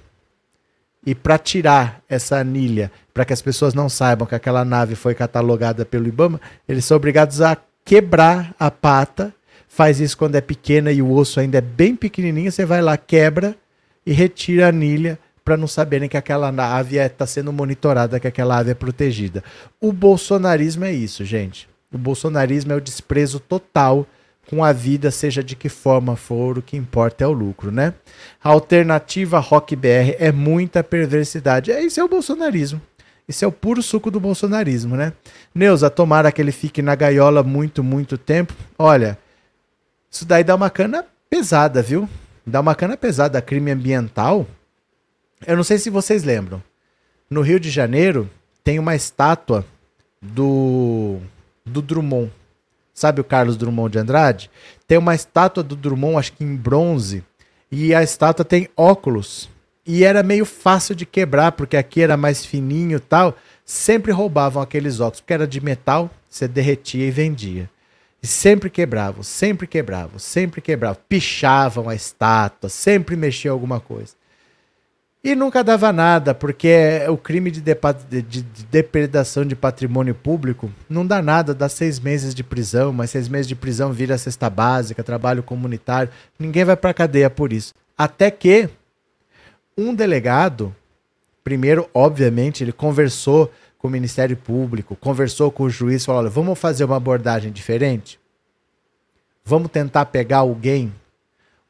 E 1.06 1.14
para 1.14 1.38
tirar 1.38 2.02
essa 2.06 2.36
anilha, 2.36 2.92
para 3.14 3.24
que 3.24 3.32
as 3.32 3.40
pessoas 3.40 3.72
não 3.72 3.88
saibam 3.88 4.26
que 4.26 4.34
aquela 4.34 4.62
nave 4.62 4.94
foi 4.94 5.14
catalogada 5.14 5.86
pelo 5.86 6.06
IBAMA, 6.06 6.38
eles 6.68 6.84
são 6.84 6.98
obrigados 6.98 7.40
a 7.40 7.56
quebrar 7.82 8.54
a 8.60 8.70
pata. 8.70 9.32
Faz 9.66 10.00
isso 10.00 10.18
quando 10.18 10.34
é 10.34 10.42
pequena 10.42 10.92
e 10.92 11.00
o 11.00 11.10
osso 11.10 11.40
ainda 11.40 11.56
é 11.56 11.62
bem 11.62 11.96
pequenininho, 11.96 12.52
você 12.52 12.66
vai 12.66 12.82
lá, 12.82 12.98
quebra 12.98 13.56
e 14.04 14.12
retira 14.12 14.66
a 14.66 14.68
anilha 14.68 15.18
para 15.50 15.56
não 15.56 15.66
saberem 15.66 16.08
que 16.08 16.16
aquela 16.16 16.46
ave 16.48 16.96
está 16.96 17.24
é, 17.24 17.26
sendo 17.26 17.52
monitorada, 17.52 18.20
que 18.20 18.28
aquela 18.28 18.56
ave 18.58 18.70
é 18.70 18.74
protegida. 18.74 19.42
O 19.80 19.92
bolsonarismo 19.92 20.84
é 20.84 20.92
isso, 20.92 21.24
gente. 21.24 21.68
O 21.92 21.98
bolsonarismo 21.98 22.72
é 22.72 22.76
o 22.76 22.80
desprezo 22.80 23.40
total 23.40 24.06
com 24.48 24.62
a 24.62 24.72
vida, 24.72 25.10
seja 25.10 25.42
de 25.42 25.56
que 25.56 25.68
forma 25.68 26.14
for, 26.14 26.58
o 26.58 26.62
que 26.62 26.76
importa 26.76 27.24
é 27.24 27.26
o 27.26 27.32
lucro, 27.32 27.72
né? 27.72 27.94
A 28.44 28.50
alternativa 28.50 29.40
Rock 29.40 29.74
BR 29.74 30.14
é 30.20 30.30
muita 30.30 30.84
perversidade. 30.84 31.72
É 31.72 31.82
isso 31.82 31.98
é 31.98 32.04
o 32.04 32.08
bolsonarismo. 32.08 32.80
Isso 33.26 33.44
é 33.44 33.48
o 33.48 33.52
puro 33.52 33.82
suco 33.82 34.08
do 34.08 34.20
bolsonarismo, 34.20 34.94
né? 34.94 35.12
Neuza, 35.52 35.90
tomara 35.90 36.30
que 36.30 36.40
ele 36.40 36.52
fique 36.52 36.80
na 36.80 36.94
gaiola 36.94 37.42
muito, 37.42 37.82
muito 37.82 38.16
tempo. 38.16 38.54
Olha, 38.78 39.18
isso 40.08 40.24
daí 40.24 40.44
dá 40.44 40.54
uma 40.54 40.70
cana 40.70 41.04
pesada, 41.28 41.82
viu? 41.82 42.08
Dá 42.46 42.60
uma 42.60 42.76
cana 42.76 42.96
pesada. 42.96 43.42
Crime 43.42 43.72
ambiental. 43.72 44.46
Eu 45.46 45.56
não 45.56 45.64
sei 45.64 45.78
se 45.78 45.88
vocês 45.88 46.22
lembram. 46.22 46.62
No 47.28 47.40
Rio 47.40 47.58
de 47.58 47.70
Janeiro 47.70 48.28
tem 48.62 48.78
uma 48.78 48.94
estátua 48.94 49.64
do 50.20 51.18
do 51.64 51.80
Drummond. 51.80 52.30
Sabe 52.92 53.20
o 53.20 53.24
Carlos 53.24 53.56
Drummond 53.56 53.92
de 53.92 53.98
Andrade? 53.98 54.50
Tem 54.86 54.98
uma 54.98 55.14
estátua 55.14 55.62
do 55.62 55.76
Drummond, 55.76 56.18
acho 56.18 56.32
que 56.32 56.44
em 56.44 56.56
bronze, 56.56 57.24
e 57.70 57.94
a 57.94 58.02
estátua 58.02 58.44
tem 58.44 58.68
óculos. 58.76 59.48
E 59.86 60.04
era 60.04 60.22
meio 60.22 60.44
fácil 60.44 60.94
de 60.94 61.06
quebrar, 61.06 61.52
porque 61.52 61.76
aqui 61.76 62.02
era 62.02 62.16
mais 62.16 62.44
fininho 62.44 62.98
e 62.98 63.00
tal. 63.00 63.36
Sempre 63.64 64.12
roubavam 64.12 64.62
aqueles 64.62 65.00
óculos, 65.00 65.20
porque 65.20 65.32
era 65.32 65.46
de 65.46 65.60
metal, 65.60 66.10
você 66.28 66.46
derretia 66.46 67.06
e 67.06 67.10
vendia. 67.10 67.70
E 68.22 68.26
sempre 68.26 68.68
quebravam, 68.68 69.22
sempre 69.22 69.66
quebravam, 69.66 70.18
sempre 70.18 70.60
quebravam. 70.60 71.00
Pichavam 71.08 71.88
a 71.88 71.94
estátua, 71.94 72.68
sempre 72.68 73.16
mexiam 73.16 73.54
alguma 73.54 73.80
coisa. 73.80 74.19
E 75.22 75.34
nunca 75.34 75.62
dava 75.62 75.92
nada, 75.92 76.34
porque 76.34 77.02
o 77.10 77.16
crime 77.16 77.50
de, 77.50 77.60
de, 77.60 78.22
de, 78.22 78.42
depredação 78.70 79.44
de 79.44 79.54
patrimônio 79.54 80.14
público 80.14 80.70
não 80.88 81.06
dá 81.06 81.20
nada, 81.20 81.54
dá 81.54 81.68
seis 81.68 82.00
meses 82.00 82.34
de 82.34 82.42
prisão, 82.42 82.90
mas 82.90 83.10
seis 83.10 83.28
meses 83.28 83.46
de 83.46 83.54
prisão 83.54 83.92
vira 83.92 84.16
cesta 84.16 84.48
básica, 84.48 85.04
trabalho 85.04 85.42
comunitário. 85.42 86.10
Ninguém 86.38 86.64
vai 86.64 86.74
para 86.74 86.94
cadeia 86.94 87.28
por 87.28 87.52
isso. 87.52 87.74
Até 87.98 88.30
que 88.30 88.70
um 89.76 89.94
delegado, 89.94 90.74
primeiro, 91.44 91.86
obviamente, 91.92 92.64
ele 92.64 92.72
conversou 92.72 93.52
com 93.76 93.88
o 93.88 93.90
Ministério 93.90 94.38
Público, 94.38 94.96
conversou 94.96 95.50
com 95.50 95.64
o 95.64 95.70
juiz, 95.70 96.02
falou: 96.02 96.22
olha, 96.22 96.30
vamos 96.30 96.58
fazer 96.58 96.84
uma 96.84 96.96
abordagem 96.96 97.52
diferente? 97.52 98.18
Vamos 99.44 99.70
tentar 99.70 100.06
pegar 100.06 100.38
alguém 100.38 100.90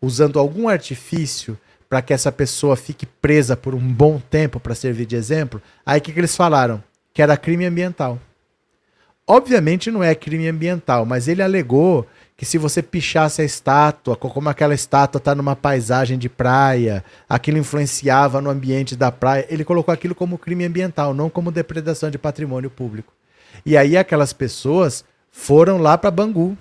usando 0.00 0.38
algum 0.38 0.68
artifício 0.68 1.58
para 1.90 2.00
que 2.00 2.14
essa 2.14 2.30
pessoa 2.30 2.76
fique 2.76 3.04
presa 3.04 3.56
por 3.56 3.74
um 3.74 3.80
bom 3.80 4.20
tempo 4.30 4.60
para 4.60 4.76
servir 4.76 5.06
de 5.06 5.16
exemplo, 5.16 5.60
aí 5.84 5.98
o 5.98 6.02
que, 6.02 6.12
que 6.12 6.20
eles 6.20 6.36
falaram? 6.36 6.80
Que 7.12 7.20
era 7.20 7.36
crime 7.36 7.66
ambiental. 7.66 8.16
Obviamente 9.26 9.90
não 9.90 10.02
é 10.02 10.14
crime 10.14 10.46
ambiental, 10.48 11.04
mas 11.04 11.26
ele 11.26 11.42
alegou 11.42 12.06
que 12.36 12.46
se 12.46 12.58
você 12.58 12.80
pichasse 12.80 13.42
a 13.42 13.44
estátua, 13.44 14.14
como 14.14 14.48
aquela 14.48 14.72
estátua 14.72 15.18
está 15.18 15.34
numa 15.34 15.56
paisagem 15.56 16.16
de 16.16 16.28
praia, 16.28 17.04
aquilo 17.28 17.58
influenciava 17.58 18.40
no 18.40 18.50
ambiente 18.50 18.94
da 18.94 19.10
praia, 19.10 19.44
ele 19.50 19.64
colocou 19.64 19.92
aquilo 19.92 20.14
como 20.14 20.38
crime 20.38 20.64
ambiental, 20.64 21.12
não 21.12 21.28
como 21.28 21.50
depredação 21.50 22.08
de 22.08 22.18
patrimônio 22.18 22.70
público. 22.70 23.12
E 23.66 23.76
aí 23.76 23.96
aquelas 23.96 24.32
pessoas 24.32 25.04
foram 25.32 25.76
lá 25.76 25.98
para 25.98 26.10
Bangu 26.10 26.56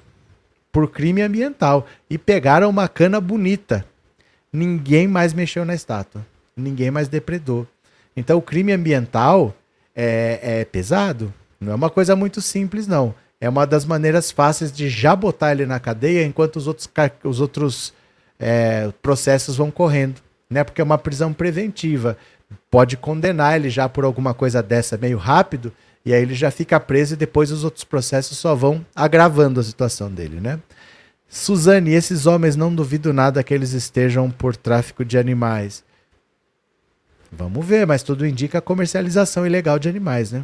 por 0.72 0.90
crime 0.90 1.22
ambiental 1.22 1.86
e 2.10 2.18
pegaram 2.18 2.68
uma 2.68 2.88
cana 2.88 3.22
bonita 3.22 3.86
ninguém 4.52 5.08
mais 5.08 5.34
mexeu 5.34 5.66
na 5.66 5.76
estátua. 5.76 6.26
Ninguém 6.56 6.92
mais 6.92 7.08
depredou. 7.08 7.68
Então 8.16 8.38
o 8.38 8.42
crime 8.42 8.72
ambiental 8.72 9.56
é, 9.96 10.40
é 10.42 10.66
pesado. 10.66 11.34
Não 11.60 11.72
é 11.72 11.76
uma 11.76 11.90
coisa 11.90 12.16
muito 12.16 12.42
simples, 12.42 12.88
não. 12.88 13.14
É 13.42 13.48
uma 13.48 13.66
das 13.66 13.86
maneiras 13.86 14.32
fáceis 14.32 14.72
de 14.72 14.90
já 14.90 15.16
botar 15.16 15.52
ele 15.52 15.66
na 15.66 15.80
cadeia 15.80 16.26
enquanto 16.26 16.58
os 16.58 16.68
outros, 16.68 16.90
os 17.24 17.40
outros 17.40 17.94
é, 18.38 18.92
processos 19.02 19.56
vão 19.56 19.72
correndo. 19.72 20.22
Né? 20.50 20.64
Porque 20.64 20.82
é 20.82 20.84
uma 20.84 20.98
prisão 20.98 21.32
preventiva. 21.32 22.18
Pode 22.70 22.98
condenar 22.98 23.56
ele 23.56 23.70
já 23.70 23.88
por 23.88 24.04
alguma 24.04 24.34
coisa 24.34 24.62
dessa 24.62 24.98
meio 24.98 25.18
rápido, 25.18 25.72
e 26.04 26.14
aí 26.14 26.22
ele 26.22 26.34
já 26.34 26.50
fica 26.50 26.80
preso 26.80 27.14
e 27.14 27.18
depois 27.18 27.52
os 27.52 27.64
outros 27.64 27.84
processos 27.84 28.38
só 28.38 28.56
vão 28.56 28.84
agravando 28.96 29.60
a 29.60 29.64
situação 29.64 30.10
dele, 30.10 30.40
né? 30.40 30.60
Suzane, 31.30 31.94
esses 31.94 32.26
homens 32.26 32.56
não 32.56 32.74
duvido 32.74 33.14
nada 33.14 33.44
que 33.44 33.54
eles 33.54 33.74
estejam 33.74 34.32
por 34.32 34.56
tráfico 34.56 35.06
de 35.06 35.16
animais. 35.16 35.84
Vamos 37.32 37.64
ver, 37.64 37.86
mas 37.86 38.02
tudo 38.02 38.26
indica 38.26 38.60
comercialização 38.60 39.46
ilegal 39.46 39.78
de 39.78 39.88
animais, 39.88 40.32
né? 40.32 40.44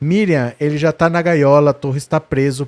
Miriam, 0.00 0.54
ele 0.58 0.78
já 0.78 0.92
tá 0.92 1.10
na 1.10 1.20
gaiola, 1.20 1.70
a 1.70 1.74
Torre 1.74 1.98
está 1.98 2.18
preso 2.18 2.66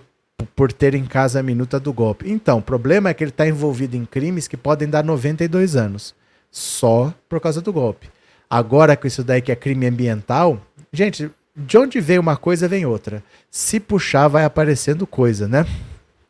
por 0.55 0.71
ter 0.71 0.95
em 0.95 1.07
casa 1.07 1.41
a 1.41 1.43
minuta 1.43 1.81
do 1.81 1.95
golpe. 1.95 2.31
Então, 2.31 2.59
o 2.59 2.63
problema 2.63 3.09
é 3.09 3.15
que 3.15 3.25
ele 3.25 3.31
está 3.31 3.49
envolvido 3.49 3.97
em 3.97 4.05
crimes 4.05 4.47
que 4.47 4.57
podem 4.57 4.89
dar 4.89 5.03
92 5.03 5.77
anos. 5.77 6.15
Só 6.51 7.13
por 7.27 7.41
causa 7.41 7.63
do 7.63 7.73
golpe. 7.73 8.11
Agora, 8.49 8.97
com 8.97 9.07
isso 9.07 9.25
daí 9.25 9.41
que 9.41 9.51
é 9.51 9.57
crime 9.57 9.87
ambiental, 9.87 10.61
gente, 10.93 11.31
de 11.55 11.79
onde 11.79 12.01
vem 12.01 12.19
uma 12.19 12.37
coisa, 12.37 12.69
vem 12.69 12.85
outra. 12.85 13.25
Se 13.51 13.81
puxar, 13.81 14.29
vai 14.29 14.45
aparecendo 14.45 15.07
coisa, 15.07 15.49
né? 15.49 15.67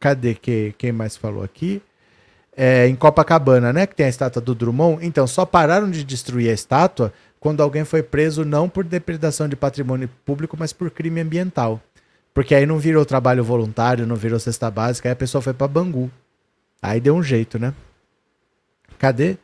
Cadê 0.07 0.35
que, 0.35 0.73
quem 0.79 0.92
mais 0.92 1.16
falou 1.16 1.42
aqui? 1.42 1.83
É, 2.57 2.87
em 2.87 2.95
Copacabana, 2.95 3.73
né? 3.73 3.88
Que 3.88 3.95
tem 3.97 4.07
a 4.07 4.09
estátua 4.09 4.40
do 4.40 4.55
Drummond. 4.55 5.05
Então, 5.05 5.27
só 5.27 5.45
pararam 5.45 5.90
de 5.90 6.05
destruir 6.05 6.49
a 6.49 6.53
estátua 6.53 7.12
quando 7.40 7.61
alguém 7.61 7.85
foi 7.85 8.05
preso 8.05 8.45
não 8.45 8.69
por 8.69 8.85
depredação 8.85 9.49
de 9.49 9.57
patrimônio 9.57 10.09
público, 10.25 10.57
mas 10.57 10.73
por 10.73 10.92
crime 10.92 11.21
ambiental. 11.21 11.81
Porque 12.33 12.55
aí 12.55 12.64
não 12.64 12.79
virou 12.79 13.05
trabalho 13.05 13.42
voluntário, 13.42 14.07
não 14.07 14.14
virou 14.14 14.38
cesta 14.38 14.71
básica, 14.71 15.09
aí 15.09 15.12
a 15.12 15.16
pessoa 15.16 15.42
foi 15.42 15.53
para 15.53 15.66
Bangu. 15.66 16.09
Aí 16.81 17.01
deu 17.01 17.16
um 17.16 17.23
jeito, 17.23 17.59
né? 17.59 17.75
Cadê? 19.01 19.37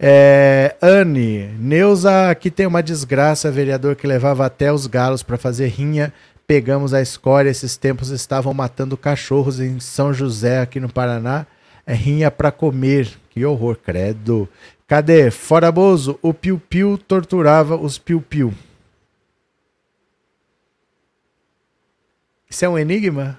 É, 0.00 0.74
Anne, 0.82 1.46
Neuza, 1.60 2.28
aqui 2.28 2.50
tem 2.50 2.66
uma 2.66 2.82
desgraça, 2.82 3.52
vereador 3.52 3.94
que 3.94 4.04
levava 4.04 4.44
até 4.44 4.72
os 4.72 4.88
galos 4.88 5.22
para 5.22 5.38
fazer 5.38 5.68
rinha 5.68 6.12
pegamos 6.46 6.92
a 6.94 7.00
escória. 7.00 7.50
Esses 7.50 7.76
tempos 7.76 8.10
estavam 8.10 8.52
matando 8.52 8.96
cachorros 8.96 9.60
em 9.60 9.80
São 9.80 10.12
José, 10.12 10.60
aqui 10.60 10.78
no 10.80 10.92
Paraná. 10.92 11.46
É 11.86 11.94
rinha 11.94 12.30
para 12.30 12.52
comer. 12.52 13.08
Que 13.30 13.44
horror, 13.44 13.76
credo. 13.76 14.48
Cadê? 14.86 15.30
Fora 15.30 15.72
Bozo, 15.72 16.18
o 16.20 16.34
Piu 16.34 16.60
Piu 16.68 16.98
torturava 16.98 17.76
os 17.76 17.98
Piu 17.98 18.20
Piu. 18.20 18.52
Isso 22.48 22.64
é 22.66 22.68
um 22.68 22.78
enigma? 22.78 23.38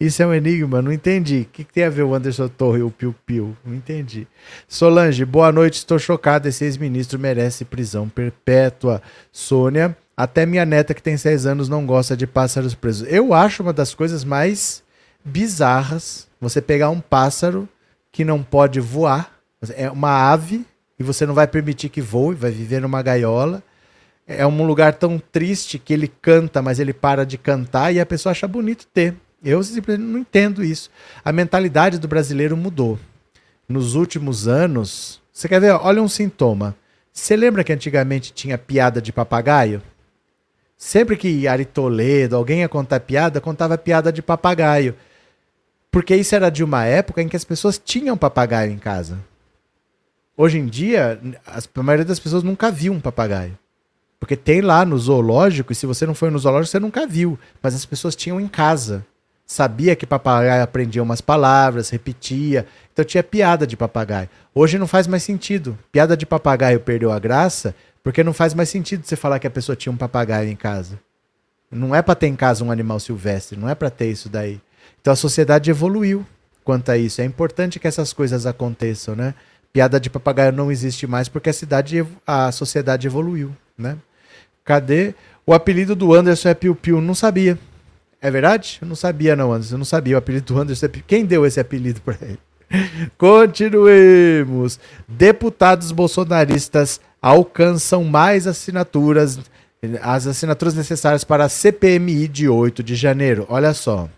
Isso 0.00 0.22
é 0.22 0.26
um 0.26 0.34
enigma? 0.34 0.80
Não 0.80 0.90
entendi. 0.90 1.42
O 1.42 1.52
que, 1.52 1.64
que 1.64 1.72
tem 1.72 1.84
a 1.84 1.90
ver 1.90 2.02
o 2.02 2.14
Anderson 2.14 2.48
Torre 2.48 2.80
e 2.80 2.82
o 2.82 2.90
Piu 2.90 3.14
Piu? 3.26 3.56
Não 3.64 3.74
entendi. 3.74 4.26
Solange, 4.66 5.24
boa 5.24 5.52
noite. 5.52 5.74
Estou 5.74 5.98
chocada. 5.98 6.48
Esse 6.48 6.64
ex-ministro 6.64 7.18
merece 7.18 7.64
prisão 7.64 8.08
perpétua. 8.08 9.02
Sônia, 9.30 9.96
até 10.16 10.46
minha 10.46 10.64
neta, 10.64 10.94
que 10.94 11.02
tem 11.02 11.16
seis 11.16 11.46
anos, 11.46 11.68
não 11.68 11.84
gosta 11.84 12.16
de 12.16 12.26
pássaros 12.26 12.74
presos. 12.74 13.06
Eu 13.10 13.34
acho 13.34 13.62
uma 13.62 13.72
das 13.72 13.94
coisas 13.94 14.24
mais 14.24 14.82
bizarras 15.24 16.28
você 16.40 16.60
pegar 16.60 16.90
um 16.90 17.00
pássaro 17.00 17.68
que 18.12 18.24
não 18.24 18.42
pode 18.42 18.78
voar, 18.78 19.32
é 19.74 19.90
uma 19.90 20.30
ave, 20.30 20.64
e 20.98 21.02
você 21.02 21.26
não 21.26 21.34
vai 21.34 21.46
permitir 21.46 21.88
que 21.88 22.00
voe, 22.00 22.34
vai 22.34 22.50
viver 22.50 22.80
numa 22.80 23.02
gaiola. 23.02 23.62
É 24.26 24.46
um 24.46 24.66
lugar 24.66 24.94
tão 24.94 25.18
triste 25.18 25.78
que 25.78 25.92
ele 25.92 26.08
canta, 26.08 26.62
mas 26.62 26.78
ele 26.78 26.92
para 26.92 27.26
de 27.26 27.36
cantar 27.36 27.92
e 27.92 28.00
a 28.00 28.06
pessoa 28.06 28.30
acha 28.30 28.46
bonito 28.46 28.86
ter. 28.92 29.14
Eu 29.42 29.62
simplesmente 29.62 30.06
não 30.06 30.20
entendo 30.20 30.64
isso. 30.64 30.90
A 31.24 31.32
mentalidade 31.32 31.98
do 31.98 32.08
brasileiro 32.08 32.56
mudou. 32.56 32.98
Nos 33.68 33.94
últimos 33.94 34.46
anos, 34.46 35.20
você 35.32 35.48
quer 35.48 35.60
ver? 35.60 35.72
Olha 35.72 36.02
um 36.02 36.08
sintoma. 36.08 36.76
Você 37.12 37.36
lembra 37.36 37.64
que 37.64 37.72
antigamente 37.72 38.32
tinha 38.32 38.56
piada 38.56 39.02
de 39.02 39.12
papagaio? 39.12 39.82
Sempre 40.76 41.16
que 41.16 41.46
Ari 41.46 41.64
Toledo, 41.64 42.36
alguém 42.36 42.60
ia 42.60 42.68
contar 42.68 43.00
piada, 43.00 43.40
contava 43.40 43.78
piada 43.78 44.12
de 44.12 44.20
papagaio. 44.20 44.94
Porque 45.90 46.14
isso 46.16 46.34
era 46.34 46.50
de 46.50 46.64
uma 46.64 46.84
época 46.84 47.22
em 47.22 47.28
que 47.28 47.36
as 47.36 47.44
pessoas 47.44 47.78
tinham 47.78 48.16
papagaio 48.16 48.72
em 48.72 48.78
casa. 48.78 49.18
Hoje 50.36 50.58
em 50.58 50.66
dia, 50.66 51.20
a 51.46 51.82
maioria 51.82 52.04
das 52.04 52.18
pessoas 52.18 52.42
nunca 52.42 52.70
viu 52.70 52.92
um 52.92 53.00
papagaio. 53.00 53.56
Porque 54.18 54.36
tem 54.36 54.60
lá 54.60 54.84
no 54.84 54.98
zoológico, 54.98 55.70
e 55.70 55.74
se 55.74 55.86
você 55.86 56.04
não 56.06 56.14
foi 56.14 56.30
no 56.30 56.38
zoológico, 56.38 56.72
você 56.72 56.80
nunca 56.80 57.06
viu. 57.06 57.38
Mas 57.62 57.74
as 57.74 57.84
pessoas 57.84 58.16
tinham 58.16 58.40
em 58.40 58.48
casa. 58.48 59.06
Sabia 59.46 59.94
que 59.94 60.06
papagaio 60.06 60.62
aprendia 60.62 61.02
umas 61.02 61.20
palavras, 61.20 61.90
repetia. 61.90 62.66
Então 62.92 63.04
tinha 63.04 63.22
piada 63.22 63.66
de 63.66 63.76
papagaio. 63.76 64.28
Hoje 64.54 64.78
não 64.78 64.86
faz 64.86 65.06
mais 65.06 65.22
sentido. 65.22 65.78
Piada 65.92 66.16
de 66.16 66.24
papagaio 66.24 66.80
perdeu 66.80 67.12
a 67.12 67.18
graça, 67.18 67.74
porque 68.04 68.22
não 68.22 68.34
faz 68.34 68.52
mais 68.52 68.68
sentido 68.68 69.04
você 69.04 69.16
falar 69.16 69.38
que 69.38 69.46
a 69.46 69.50
pessoa 69.50 69.74
tinha 69.74 69.90
um 69.90 69.96
papagaio 69.96 70.50
em 70.50 70.54
casa. 70.54 71.00
Não 71.70 71.94
é 71.94 72.02
para 72.02 72.14
ter 72.14 72.26
em 72.26 72.36
casa 72.36 72.62
um 72.62 72.70
animal 72.70 73.00
silvestre, 73.00 73.58
não 73.58 73.66
é 73.68 73.74
para 73.74 73.88
ter 73.88 74.10
isso 74.10 74.28
daí. 74.28 74.60
Então 75.00 75.14
a 75.14 75.16
sociedade 75.16 75.70
evoluiu 75.70 76.24
quanto 76.62 76.90
a 76.90 76.98
isso. 76.98 77.22
É 77.22 77.24
importante 77.24 77.80
que 77.80 77.88
essas 77.88 78.12
coisas 78.12 78.44
aconteçam, 78.44 79.16
né? 79.16 79.34
Piada 79.72 79.98
de 79.98 80.10
papagaio 80.10 80.52
não 80.52 80.70
existe 80.70 81.06
mais 81.06 81.28
porque 81.30 81.48
a 81.48 81.52
cidade, 81.52 82.06
a 82.26 82.52
sociedade 82.52 83.06
evoluiu, 83.06 83.50
né? 83.76 83.96
Cadê? 84.64 85.14
O 85.46 85.54
apelido 85.54 85.96
do 85.96 86.14
Anderson 86.14 86.50
é 86.50 86.54
Piu 86.54 86.74
Piu, 86.74 87.00
não 87.00 87.14
sabia. 87.14 87.58
É 88.20 88.30
verdade? 88.30 88.78
Eu 88.82 88.88
não 88.88 88.94
sabia 88.94 89.34
não, 89.34 89.52
Anderson, 89.52 89.74
eu 89.74 89.78
não 89.78 89.84
sabia 89.84 90.14
o 90.14 90.18
apelido 90.18 90.52
do 90.52 90.60
Anderson. 90.60 90.86
É 90.86 90.88
Piu. 90.90 91.02
Quem 91.06 91.24
deu 91.24 91.44
esse 91.46 91.58
apelido 91.58 92.02
para 92.02 92.18
ele? 92.20 92.38
Continuemos. 93.16 94.78
Deputados 95.08 95.90
bolsonaristas 95.90 97.00
alcançam 97.24 98.04
mais 98.04 98.46
assinaturas, 98.46 99.38
as 100.02 100.26
assinaturas 100.26 100.74
necessárias 100.74 101.24
para 101.24 101.46
a 101.46 101.48
CPMI 101.48 102.28
de 102.28 102.50
8 102.50 102.82
de 102.82 102.94
janeiro. 102.94 103.46
Olha 103.48 103.72
só. 103.72 104.10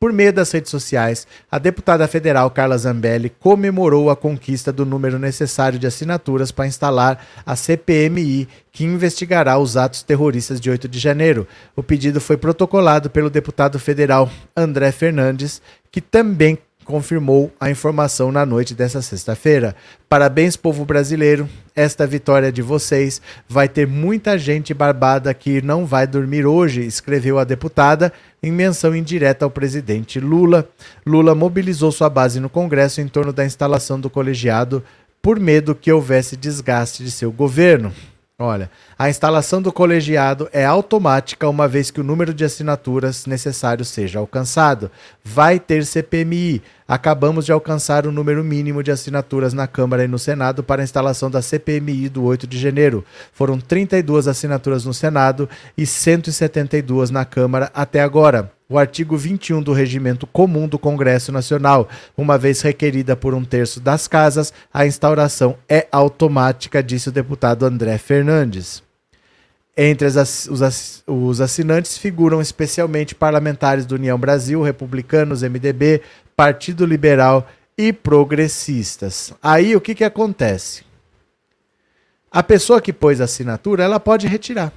Por 0.00 0.10
meio 0.10 0.32
das 0.32 0.50
redes 0.50 0.70
sociais, 0.70 1.26
a 1.50 1.58
deputada 1.58 2.08
federal 2.08 2.50
Carla 2.50 2.78
Zambelli 2.78 3.28
comemorou 3.28 4.08
a 4.08 4.16
conquista 4.16 4.72
do 4.72 4.86
número 4.86 5.18
necessário 5.18 5.78
de 5.78 5.86
assinaturas 5.86 6.50
para 6.50 6.66
instalar 6.66 7.22
a 7.44 7.54
CPMI, 7.54 8.48
que 8.72 8.84
investigará 8.84 9.58
os 9.58 9.76
atos 9.76 10.02
terroristas 10.02 10.58
de 10.58 10.70
8 10.70 10.88
de 10.88 10.98
janeiro. 10.98 11.46
O 11.74 11.82
pedido 11.82 12.22
foi 12.22 12.38
protocolado 12.38 13.10
pelo 13.10 13.28
deputado 13.28 13.78
federal 13.78 14.30
André 14.56 14.92
Fernandes, 14.92 15.60
que 15.90 16.00
também 16.00 16.58
confirmou 16.86 17.52
a 17.60 17.68
informação 17.68 18.30
na 18.30 18.46
noite 18.46 18.74
dessa 18.74 19.02
sexta-feira. 19.02 19.74
Parabéns, 20.08 20.56
povo 20.56 20.84
brasileiro. 20.84 21.48
Esta 21.74 22.06
vitória 22.06 22.50
de 22.50 22.62
vocês 22.62 23.20
vai 23.48 23.68
ter 23.68 23.86
muita 23.86 24.38
gente 24.38 24.72
barbada 24.72 25.34
que 25.34 25.60
não 25.60 25.84
vai 25.84 26.06
dormir 26.06 26.46
hoje, 26.46 26.86
escreveu 26.86 27.38
a 27.38 27.44
deputada 27.44 28.12
em 28.42 28.50
menção 28.50 28.94
indireta 28.94 29.44
ao 29.44 29.50
presidente 29.50 30.20
Lula. 30.20 30.66
Lula 31.04 31.34
mobilizou 31.34 31.90
sua 31.90 32.08
base 32.08 32.40
no 32.40 32.48
Congresso 32.48 33.00
em 33.00 33.08
torno 33.08 33.32
da 33.32 33.44
instalação 33.44 34.00
do 34.00 34.08
colegiado 34.08 34.82
por 35.20 35.40
medo 35.40 35.74
que 35.74 35.92
houvesse 35.92 36.36
desgaste 36.36 37.02
de 37.02 37.10
seu 37.10 37.32
governo. 37.32 37.92
Olha, 38.38 38.70
a 38.98 39.08
instalação 39.08 39.62
do 39.62 39.72
colegiado 39.72 40.46
é 40.52 40.62
automática 40.62 41.48
uma 41.48 41.66
vez 41.66 41.90
que 41.90 42.02
o 42.02 42.04
número 42.04 42.34
de 42.34 42.44
assinaturas 42.44 43.24
necessário 43.24 43.82
seja 43.82 44.18
alcançado. 44.18 44.90
Vai 45.24 45.58
ter 45.58 45.86
CPMI. 45.86 46.60
Acabamos 46.86 47.46
de 47.46 47.52
alcançar 47.52 48.06
o 48.06 48.12
número 48.12 48.44
mínimo 48.44 48.82
de 48.82 48.90
assinaturas 48.90 49.54
na 49.54 49.66
Câmara 49.66 50.04
e 50.04 50.08
no 50.08 50.18
Senado 50.18 50.62
para 50.62 50.82
a 50.82 50.84
instalação 50.84 51.30
da 51.30 51.40
CPMI 51.40 52.10
do 52.10 52.24
8 52.24 52.46
de 52.46 52.58
janeiro. 52.58 53.02
Foram 53.32 53.58
32 53.58 54.28
assinaturas 54.28 54.84
no 54.84 54.92
Senado 54.92 55.48
e 55.74 55.86
172 55.86 57.08
na 57.10 57.24
Câmara 57.24 57.70
até 57.72 58.02
agora 58.02 58.52
o 58.68 58.78
artigo 58.78 59.16
21 59.16 59.62
do 59.62 59.72
Regimento 59.72 60.26
Comum 60.26 60.66
do 60.66 60.78
Congresso 60.78 61.30
Nacional. 61.30 61.88
Uma 62.16 62.36
vez 62.36 62.60
requerida 62.62 63.14
por 63.14 63.34
um 63.34 63.44
terço 63.44 63.80
das 63.80 64.08
casas, 64.08 64.52
a 64.72 64.86
instauração 64.86 65.56
é 65.68 65.86
automática, 65.92 66.82
disse 66.82 67.08
o 67.08 67.12
deputado 67.12 67.64
André 67.64 67.96
Fernandes. 67.98 68.82
Entre 69.76 70.06
as, 70.06 70.48
os, 70.48 71.02
os 71.06 71.40
assinantes 71.40 71.98
figuram 71.98 72.40
especialmente 72.40 73.14
parlamentares 73.14 73.84
do 73.84 73.94
União 73.94 74.18
Brasil, 74.18 74.62
republicanos, 74.62 75.42
MDB, 75.42 76.00
Partido 76.34 76.86
Liberal 76.86 77.46
e 77.76 77.92
progressistas. 77.92 79.34
Aí 79.42 79.76
o 79.76 79.80
que, 79.80 79.94
que 79.94 80.04
acontece? 80.04 80.82
A 82.30 82.42
pessoa 82.42 82.80
que 82.80 82.92
pôs 82.92 83.20
a 83.20 83.24
assinatura, 83.24 83.84
ela 83.84 84.00
pode 84.00 84.26
retirar, 84.26 84.72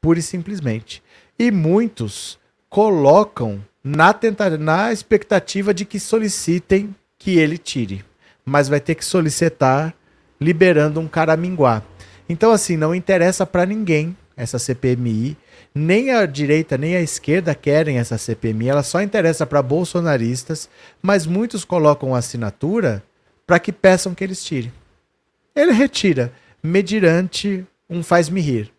pura 0.00 0.18
e 0.18 0.22
simplesmente. 0.22 1.02
E 1.38 1.50
muitos 1.50 2.38
colocam 2.74 3.64
na, 3.84 4.12
tenta 4.12 4.58
na 4.58 4.92
expectativa 4.92 5.72
de 5.72 5.84
que 5.84 6.00
solicitem 6.00 6.92
que 7.16 7.38
ele 7.38 7.56
tire. 7.56 8.04
Mas 8.44 8.68
vai 8.68 8.80
ter 8.80 8.96
que 8.96 9.04
solicitar 9.04 9.94
liberando 10.40 10.98
um 10.98 11.06
caraminguá. 11.06 11.84
Então, 12.28 12.50
assim, 12.50 12.76
não 12.76 12.92
interessa 12.92 13.46
para 13.46 13.64
ninguém 13.64 14.16
essa 14.36 14.58
CPMI. 14.58 15.36
Nem 15.72 16.10
a 16.10 16.26
direita 16.26 16.76
nem 16.76 16.96
a 16.96 17.00
esquerda 17.00 17.54
querem 17.54 17.98
essa 17.98 18.18
CPMI. 18.18 18.70
Ela 18.70 18.82
só 18.82 19.00
interessa 19.00 19.46
para 19.46 19.62
bolsonaristas. 19.62 20.68
Mas 21.00 21.26
muitos 21.26 21.64
colocam 21.64 22.12
assinatura 22.12 23.04
para 23.46 23.60
que 23.60 23.70
peçam 23.70 24.16
que 24.16 24.24
eles 24.24 24.42
tirem. 24.42 24.72
Ele 25.54 25.70
retira, 25.70 26.32
mediante 26.60 27.64
um 27.88 28.02
faz-me 28.02 28.40
rir. 28.40 28.73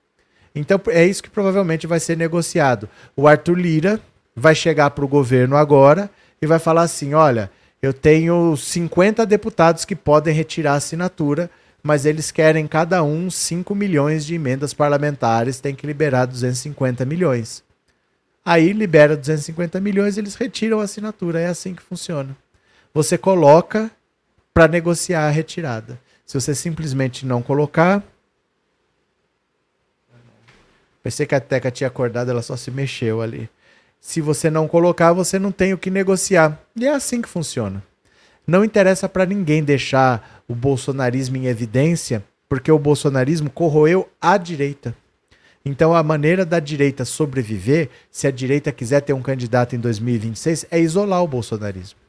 Então 0.55 0.79
é 0.87 1.05
isso 1.05 1.21
que 1.21 1.29
provavelmente 1.29 1.85
vai 1.85 1.99
ser 1.99 2.15
negociado. 2.15 2.89
O 3.15 3.27
Arthur 3.27 3.59
Lira 3.59 3.99
vai 4.33 4.55
chegar 4.55 4.89
para 4.91 5.03
o 5.03 5.07
governo 5.07 5.57
agora 5.57 6.09
e 6.41 6.47
vai 6.47 6.57
falar 6.57 6.83
assim: 6.83 7.13
olha, 7.13 7.51
eu 7.81 7.93
tenho 7.93 8.55
50 8.55 9.25
deputados 9.25 9.83
que 9.83 9.95
podem 9.95 10.33
retirar 10.33 10.73
a 10.73 10.77
assinatura, 10.77 11.51
mas 11.83 12.05
eles 12.05 12.31
querem 12.31 12.65
cada 12.67 13.03
um 13.03 13.29
5 13.29 13.75
milhões 13.75 14.25
de 14.25 14.33
emendas 14.33 14.73
parlamentares, 14.73 15.59
tem 15.59 15.75
que 15.75 15.85
liberar 15.85 16.25
250 16.25 17.05
milhões. 17.05 17.63
Aí 18.43 18.73
libera 18.73 19.17
250 19.17 19.81
milhões, 19.81 20.17
eles 20.17 20.35
retiram 20.35 20.79
a 20.79 20.83
assinatura. 20.83 21.39
É 21.39 21.47
assim 21.47 21.73
que 21.73 21.81
funciona. 21.81 22.35
Você 22.93 23.17
coloca 23.17 23.91
para 24.53 24.67
negociar 24.67 25.25
a 25.25 25.29
retirada. 25.29 25.99
Se 26.25 26.39
você 26.39 26.55
simplesmente 26.55 27.25
não 27.25 27.41
colocar, 27.41 28.03
Pensei 31.05 31.27
que 31.27 31.35
a 31.35 31.39
Teca 31.39 31.69
tinha 31.69 31.87
acordado, 31.87 32.31
ela 32.31 32.41
só 32.41 32.57
se 32.57 32.71
mexeu 32.71 33.21
ali. 33.21 33.47
Se 34.01 34.19
você 34.21 34.49
não 34.49 34.67
colocar, 34.67 35.13
você 35.13 35.37
não 35.37 35.51
tem 35.51 35.71
o 35.71 35.77
que 35.77 35.91
negociar. 35.91 36.59
E 36.75 36.87
é 36.87 36.95
assim 36.95 37.21
que 37.21 37.29
funciona. 37.29 37.83
Não 38.47 38.65
interessa 38.65 39.07
para 39.07 39.23
ninguém 39.23 39.63
deixar 39.63 40.41
o 40.47 40.55
bolsonarismo 40.55 41.37
em 41.37 41.45
evidência, 41.45 42.25
porque 42.49 42.71
o 42.71 42.79
bolsonarismo 42.79 43.51
corroeu 43.51 44.09
a 44.19 44.35
direita. 44.35 44.95
Então 45.63 45.93
a 45.93 46.01
maneira 46.01 46.43
da 46.43 46.59
direita 46.59 47.05
sobreviver, 47.05 47.91
se 48.09 48.25
a 48.25 48.31
direita 48.31 48.71
quiser 48.71 49.01
ter 49.01 49.13
um 49.13 49.21
candidato 49.21 49.75
em 49.75 49.79
2026, 49.79 50.65
é 50.71 50.79
isolar 50.79 51.21
o 51.21 51.27
bolsonarismo, 51.27 51.99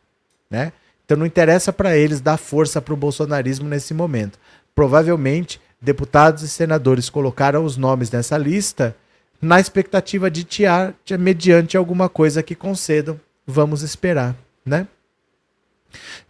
né? 0.51 0.73
Então 1.05 1.19
não 1.19 1.27
interessa 1.27 1.71
para 1.71 1.95
eles 1.99 2.23
dar 2.23 2.39
força 2.39 2.81
para 2.81 2.95
o 2.95 2.97
bolsonarismo 2.97 3.69
nesse 3.69 3.93
momento. 3.93 4.39
Provavelmente 4.75 5.61
deputados 5.81 6.43
e 6.43 6.49
senadores 6.49 7.11
colocaram 7.11 7.65
os 7.65 7.77
nomes 7.77 8.11
nessa 8.11 8.37
lista 8.37 8.97
na 9.41 9.61
expectativa 9.61 10.31
de 10.31 10.45
tiar 10.45 10.95
mediante 11.19 11.77
alguma 11.77 12.09
coisa 12.09 12.43
que 12.43 12.55
concedam. 12.55 13.21
Vamos 13.47 13.83
esperar, 13.83 14.35
né? 14.65 14.87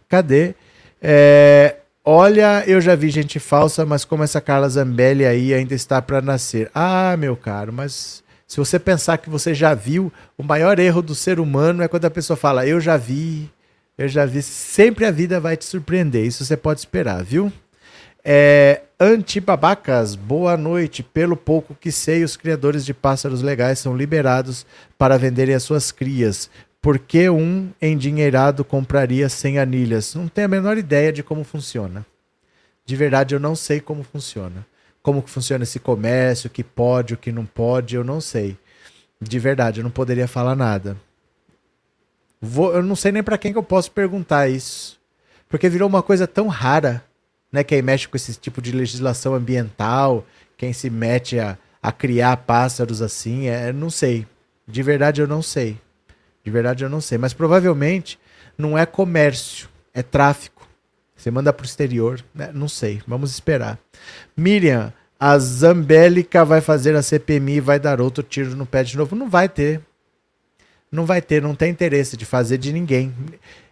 Cadê? 0.07 0.53
É, 1.01 1.77
olha, 2.03 2.63
eu 2.67 2.79
já 2.79 2.95
vi 2.95 3.09
gente 3.09 3.39
falsa, 3.39 3.85
mas 3.85 4.05
como 4.05 4.23
essa 4.23 4.41
Carla 4.41 4.69
Zambelli 4.69 5.25
aí 5.25 5.53
ainda 5.53 5.73
está 5.73 6.01
para 6.01 6.21
nascer. 6.21 6.69
Ah, 6.73 7.15
meu 7.17 7.35
caro, 7.35 7.73
mas 7.73 8.23
se 8.47 8.57
você 8.57 8.79
pensar 8.79 9.17
que 9.17 9.29
você 9.29 9.53
já 9.53 9.73
viu, 9.73 10.11
o 10.37 10.43
maior 10.43 10.79
erro 10.79 11.01
do 11.01 11.15
ser 11.15 11.39
humano 11.39 11.83
é 11.83 11.87
quando 11.87 12.05
a 12.05 12.11
pessoa 12.11 12.37
fala, 12.37 12.65
eu 12.65 12.79
já 12.79 12.97
vi, 12.97 13.51
eu 13.97 14.07
já 14.07 14.25
vi. 14.25 14.41
Sempre 14.41 15.05
a 15.05 15.11
vida 15.11 15.39
vai 15.39 15.57
te 15.57 15.65
surpreender. 15.65 16.25
Isso 16.25 16.45
você 16.45 16.55
pode 16.55 16.79
esperar, 16.79 17.23
viu? 17.23 17.51
É, 18.29 18.81
Antibabacas, 18.99 20.13
boa 20.13 20.57
noite. 20.57 21.01
Pelo 21.01 21.37
pouco 21.37 21.73
que 21.73 21.93
sei, 21.93 22.25
os 22.25 22.35
criadores 22.35 22.85
de 22.85 22.93
pássaros 22.93 23.41
legais 23.41 23.79
são 23.79 23.95
liberados 23.95 24.65
para 24.97 25.17
venderem 25.17 25.55
as 25.55 25.63
suas 25.63 25.93
crias. 25.93 26.49
Por 26.81 26.99
que 26.99 27.29
um 27.29 27.71
endinheirado 27.81 28.65
compraria 28.65 29.29
sem 29.29 29.59
anilhas? 29.59 30.13
Não 30.13 30.27
tenho 30.27 30.43
a 30.43 30.49
menor 30.49 30.77
ideia 30.77 31.13
de 31.13 31.23
como 31.23 31.45
funciona. 31.45 32.05
De 32.85 32.97
verdade, 32.97 33.33
eu 33.33 33.39
não 33.39 33.55
sei 33.55 33.79
como 33.79 34.03
funciona. 34.03 34.67
Como 35.01 35.23
funciona 35.25 35.63
esse 35.63 35.79
comércio, 35.79 36.49
o 36.49 36.51
que 36.51 36.65
pode, 36.65 37.13
o 37.13 37.17
que 37.17 37.31
não 37.31 37.45
pode, 37.45 37.95
eu 37.95 38.03
não 38.03 38.19
sei. 38.19 38.57
De 39.21 39.39
verdade, 39.39 39.79
eu 39.79 39.85
não 39.85 39.91
poderia 39.91 40.27
falar 40.27 40.53
nada. 40.53 40.97
Vou, 42.41 42.73
eu 42.73 42.83
não 42.83 42.95
sei 42.97 43.13
nem 43.13 43.23
para 43.23 43.37
quem 43.37 43.53
que 43.53 43.57
eu 43.57 43.63
posso 43.63 43.89
perguntar 43.89 44.49
isso. 44.49 44.99
Porque 45.47 45.69
virou 45.69 45.87
uma 45.87 46.03
coisa 46.03 46.27
tão 46.27 46.49
rara 46.49 47.06
né, 47.51 47.63
quem 47.63 47.81
mexe 47.81 48.07
com 48.07 48.17
esse 48.17 48.35
tipo 48.35 48.61
de 48.61 48.71
legislação 48.71 49.33
ambiental, 49.33 50.25
quem 50.57 50.73
se 50.73 50.89
mete 50.89 51.39
a, 51.39 51.57
a 51.81 51.91
criar 51.91 52.37
pássaros 52.37 53.01
assim, 53.01 53.47
é, 53.47 53.71
não 53.71 53.89
sei. 53.89 54.25
De 54.67 54.83
verdade 54.83 55.21
eu 55.21 55.27
não 55.27 55.41
sei. 55.41 55.77
De 56.43 56.51
verdade 56.51 56.83
eu 56.83 56.89
não 56.89 56.99
sei. 56.99 57.17
Mas 57.17 57.33
provavelmente 57.33 58.19
não 58.57 58.77
é 58.77 58.85
comércio, 58.85 59.69
é 59.93 60.03
tráfico. 60.03 60.67
Você 61.15 61.31
manda 61.31 61.51
para 61.51 61.63
o 61.63 61.67
exterior, 61.67 62.23
né? 62.33 62.51
não 62.53 62.67
sei. 62.67 63.01
Vamos 63.07 63.31
esperar. 63.31 63.79
Miriam, 64.35 64.93
a 65.19 65.37
Zambélica 65.39 66.45
vai 66.45 66.61
fazer 66.61 66.95
a 66.95 67.01
CPMI 67.01 67.55
e 67.55 67.61
vai 67.61 67.79
dar 67.79 67.99
outro 68.01 68.21
tiro 68.21 68.55
no 68.55 68.65
pé 68.65 68.83
de 68.83 68.95
novo. 68.97 69.15
Não 69.15 69.29
vai 69.29 69.49
ter. 69.49 69.81
Não 70.91 71.05
vai 71.05 71.21
ter, 71.21 71.41
não 71.41 71.55
tem 71.55 71.71
interesse 71.71 72.15
de 72.15 72.25
fazer 72.25 72.57
de 72.57 72.71
ninguém. 72.71 73.13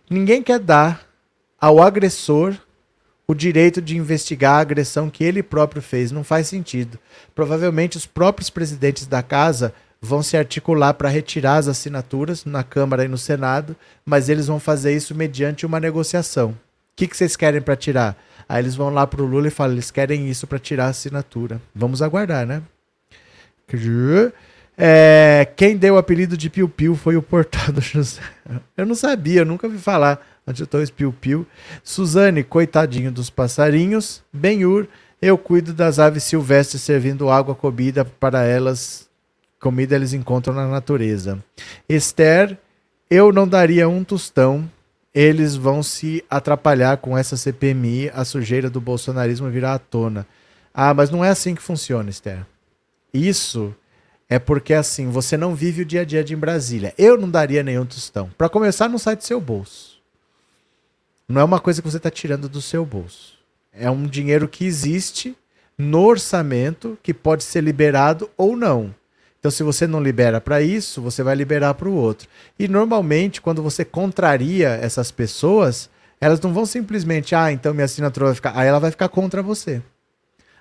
Ninguém 0.10 0.42
quer 0.42 0.60
dar 0.60 1.08
ao 1.60 1.82
agressor 1.82 2.56
o 3.28 3.34
direito 3.34 3.82
de 3.82 3.98
investigar 3.98 4.56
a 4.56 4.60
agressão 4.60 5.10
que 5.10 5.24
ele 5.24 5.42
próprio 5.42 5.82
fez. 5.82 6.12
Não 6.12 6.24
faz 6.24 6.48
sentido. 6.48 7.00
Provavelmente 7.34 7.98
os 7.98 8.06
próprios 8.06 8.50
presidentes 8.50 9.08
da 9.08 9.24
casa 9.24 9.74
vão 10.02 10.22
se 10.22 10.38
articular 10.38 10.94
para 10.94 11.10
retirar 11.10 11.58
as 11.58 11.68
assinaturas 11.68 12.46
na 12.46 12.64
Câmara 12.64 13.06
e 13.06 13.08
no 13.08 13.18
Senado, 13.18 13.76
mas 14.06 14.30
eles 14.30 14.48
vão 14.48 14.60
fazer 14.60 14.96
isso 14.96 15.16
mediante 15.16 15.66
uma 15.66 15.80
negociação. 15.80 16.52
O 16.52 16.56
que, 16.96 17.08
que 17.08 17.18
vocês 17.18 17.36
querem 17.36 17.62
para 17.62 17.76
tirar? 17.76 18.16
Aí 18.48 18.62
eles 18.62 18.76
vão 18.76 18.90
lá 18.90 19.06
para 19.06 19.22
o 19.22 19.26
Lula 19.26 19.48
e 19.48 19.52
falam: 19.52 19.74
eles 19.74 19.92
querem 19.92 20.30
isso 20.30 20.48
para 20.48 20.60
tirar 20.60 20.86
a 20.86 20.90
assinatura. 20.90 21.60
Vamos 21.74 22.02
aguardar, 22.02 22.46
né? 22.46 22.62
É, 24.78 25.48
quem 25.56 25.78
deu 25.78 25.96
o 25.96 25.98
apelido 25.98 26.38
de 26.38 26.50
Piu 26.50 26.68
Piu 26.68 26.96
foi 26.96 27.16
o 27.16 27.22
portado 27.22 27.82
José. 27.82 28.22
Eu 28.78 28.86
não 28.86 28.96
sabia, 28.96 29.42
eu 29.42 29.46
nunca 29.46 29.68
ouvi 29.68 29.80
falar 29.80 30.26
esse 30.48 30.94
Piu 30.94 31.12
Piu. 31.12 31.48
Suzane, 31.84 32.44
coitadinho 32.44 33.12
dos 33.12 33.30
passarinhos. 33.30 34.24
Benhur, 34.32 34.88
eu 35.22 35.38
cuido 35.38 35.74
das 35.74 35.98
aves 35.98 36.24
silvestres 36.24 36.82
servindo 36.82 37.30
água, 37.30 37.56
comida 37.56 38.06
para 38.06 38.44
elas. 38.44 39.10
Comida 39.60 39.96
eles 39.96 40.14
encontram 40.14 40.54
na 40.54 40.68
natureza. 40.68 41.44
Esther, 41.90 42.58
eu 43.10 43.32
não 43.32 43.48
daria 43.48 43.90
um 43.90 44.04
tostão. 44.04 44.70
Eles 45.14 45.56
vão 45.56 45.82
se 45.82 46.24
atrapalhar 46.30 46.98
com 46.98 47.18
essa 47.18 47.38
CPMI, 47.38 48.12
a 48.14 48.26
sujeira 48.26 48.70
do 48.70 48.82
bolsonarismo 48.82 49.50
virá 49.50 49.74
à 49.74 49.80
tona. 49.80 50.28
Ah, 50.74 50.94
mas 50.94 51.10
não 51.10 51.24
é 51.24 51.30
assim 51.30 51.56
que 51.56 51.62
funciona, 51.62 52.10
Esther. 52.10 52.46
Isso 53.14 53.74
é 54.28 54.38
porque 54.38 54.74
assim, 54.74 55.10
você 55.10 55.38
não 55.38 55.56
vive 55.56 55.84
o 55.84 55.86
dia 55.86 56.02
a 56.02 56.06
dia 56.06 56.24
de 56.24 56.34
em 56.34 56.38
Brasília. 56.38 56.94
Eu 56.98 57.18
não 57.18 57.30
daria 57.30 57.64
nenhum 57.64 57.86
tostão. 57.86 58.30
Para 58.38 58.50
começar, 58.50 58.90
não 58.90 58.98
sai 58.98 59.16
do 59.16 59.24
seu 59.24 59.40
bolso. 59.40 59.95
Não 61.28 61.42
é 61.42 61.44
uma 61.44 61.60
coisa 61.60 61.82
que 61.82 61.90
você 61.90 61.98
está 61.98 62.12
tirando 62.12 62.48
do 62.48 62.62
seu 62.62 62.86
bolso. 62.86 63.34
É 63.74 63.90
um 63.90 64.06
dinheiro 64.06 64.48
que 64.48 64.66
existe 64.66 65.36
no 65.78 66.06
orçamento 66.06 66.98
que 67.02 67.14
pode 67.14 67.44
ser 67.44 67.62
liberado 67.62 68.30
ou 68.38 68.56
não. 68.56 68.94
Então, 69.40 69.52
se 69.52 69.64
você 69.64 69.86
não 69.86 70.02
libera 70.02 70.40
para 70.40 70.62
isso, 70.62 71.02
você 71.02 71.22
vai 71.22 71.36
liberar 71.36 71.74
para 71.74 71.90
o 71.90 71.94
outro. 71.94 72.28
E 72.58 72.68
normalmente, 72.68 73.42
quando 73.42 73.62
você 73.62 73.86
contraria 73.86 74.70
essas 74.70 75.12
pessoas, 75.12 75.90
elas 76.20 76.40
não 76.42 76.54
vão 76.54 76.66
simplesmente, 76.66 77.36
ah, 77.36 77.52
então 77.52 77.74
minha 77.74 77.86
assinatura 77.86 78.28
vai 78.28 78.36
ficar. 78.36 78.54
Aí 78.56 78.68
ela 78.68 78.80
vai 78.80 78.92
ficar 78.92 79.10
contra 79.10 79.44
você. 79.44 79.82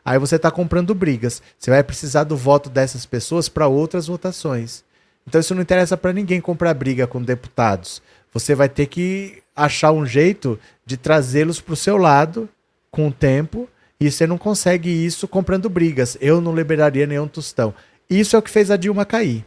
Aí 0.05 0.19
você 0.19 0.37
está 0.37 0.51
comprando 0.51 0.95
brigas. 0.95 1.41
Você 1.59 1.71
vai 1.71 1.83
precisar 1.83 2.25
do 2.25 2.37
voto 2.37 2.69
dessas 2.69 3.07
pessoas 3.07 3.49
para 3.49 3.67
outras 3.67 4.07
votações. 4.07 4.85
Então 5.27 5.41
isso 5.41 5.55
não 5.55 5.63
interessa 5.63 5.97
para 5.97 6.13
ninguém 6.13 6.41
comprar 6.41 6.75
briga 6.75 7.07
com 7.07 7.23
deputados. 7.23 8.03
Você 8.35 8.55
vai 8.55 8.69
ter 8.69 8.87
que 8.87 9.43
achar 9.55 9.93
um 9.93 10.05
jeito 10.05 10.59
de 10.85 10.97
trazê-los 10.97 11.61
para 11.61 11.75
o 11.75 11.77
seu 11.77 11.97
lado 11.97 12.49
com 12.91 13.09
o 13.09 13.13
tempo. 13.13 13.69
E 13.99 14.11
você 14.11 14.27
não 14.27 14.37
consegue 14.37 14.91
isso 14.91 15.27
comprando 15.29 15.71
brigas. 15.71 16.19
Eu 16.21 16.41
não 16.41 16.55
liberaria 16.55 17.07
nenhum 17.07 17.29
tostão. 17.29 17.73
Isso 18.11 18.35
é 18.35 18.39
o 18.39 18.43
que 18.43 18.51
fez 18.51 18.71
a 18.71 18.77
Dilma 18.77 19.07
cair. 19.07 19.47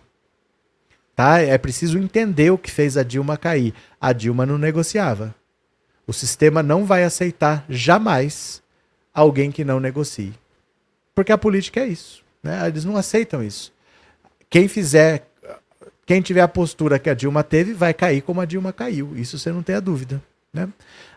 Tá? 1.15 1.39
É 1.39 1.58
preciso 1.58 2.00
entender 2.00 2.50
o 2.50 2.58
que 2.58 2.71
fez 2.71 2.95
a 2.95 3.04
Dilma 3.04 3.38
cair. 3.38 3.73
A 4.00 4.13
Dilma 4.13 4.45
não 4.45 4.58
negociava. 4.58 5.36
O 6.08 6.13
sistema 6.13 6.63
não 6.63 6.86
vai 6.86 7.04
aceitar 7.04 7.65
jamais 7.67 8.63
alguém 9.13 9.52
que 9.52 9.65
não 9.65 9.80
negocie. 9.80 10.34
Porque 11.13 11.32
a 11.32 11.38
política 11.38 11.82
é 11.82 11.88
isso. 11.88 12.23
Né? 12.41 12.65
Eles 12.67 12.86
não 12.86 12.95
aceitam 12.95 13.43
isso. 13.43 13.73
Quem 14.50 14.67
fizer, 14.67 15.28
quem 16.07 16.21
tiver 16.21 16.41
a 16.41 16.47
postura 16.47 16.97
que 16.97 17.09
a 17.09 17.13
Dilma 17.13 17.43
teve, 17.43 17.75
vai 17.75 17.93
cair 17.93 18.23
como 18.23 18.41
a 18.41 18.45
Dilma 18.45 18.73
caiu. 18.73 19.15
Isso 19.15 19.37
você 19.37 19.51
não 19.51 19.61
tem 19.61 19.75
a 19.75 19.79
dúvida. 19.79 20.19
Né? 20.51 20.67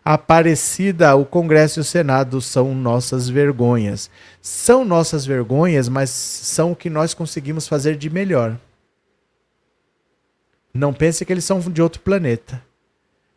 Aparecida, 0.05 1.17
o 1.17 1.25
Congresso 1.25 1.81
e 1.81 1.83
o 1.83 1.85
Senado 1.85 2.43
são 2.43 2.75
nossas 2.75 3.27
vergonhas. 3.27 4.11
São 4.43 4.85
nossas 4.85 5.25
vergonhas, 5.25 5.89
mas 5.89 6.11
são 6.11 6.73
o 6.73 6.77
que 6.77 6.91
nós 6.91 7.15
conseguimos 7.15 7.67
fazer 7.67 7.97
de 7.97 8.11
melhor. 8.11 8.59
Não 10.75 10.93
pense 10.93 11.25
que 11.25 11.33
eles 11.33 11.45
são 11.45 11.59
de 11.59 11.81
outro 11.81 12.03
planeta. 12.03 12.63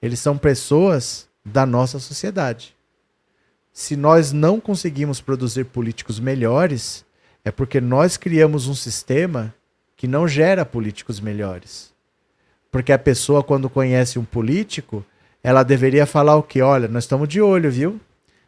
Eles 0.02 0.20
são 0.20 0.38
pessoas 0.38 1.30
da 1.46 1.66
nossa 1.66 2.00
sociedade 2.00 2.76
se 3.74 3.96
nós 3.96 4.32
não 4.32 4.60
conseguimos 4.60 5.20
produzir 5.20 5.66
políticos 5.66 6.20
melhores, 6.20 7.04
é 7.44 7.50
porque 7.50 7.82
nós 7.82 8.16
criamos 8.16 8.68
um 8.68 8.76
sistema 8.76 9.54
que 10.04 10.08
não 10.10 10.28
gera 10.28 10.66
políticos 10.66 11.22
melhores. 11.22 11.94
Porque 12.70 12.92
a 12.92 13.00
pessoa, 13.00 13.42
quando 13.42 13.70
conhece 13.70 14.20
um 14.20 14.26
político, 14.26 15.02
ela 15.42 15.64
deveria 15.64 16.06
falar 16.06 16.36
o 16.36 16.44
que? 16.44 16.62
Olha, 16.62 16.90
nós 16.90 17.06
estamos 17.06 17.26
de 17.30 17.40
olho, 17.40 17.72
viu? 17.72 18.02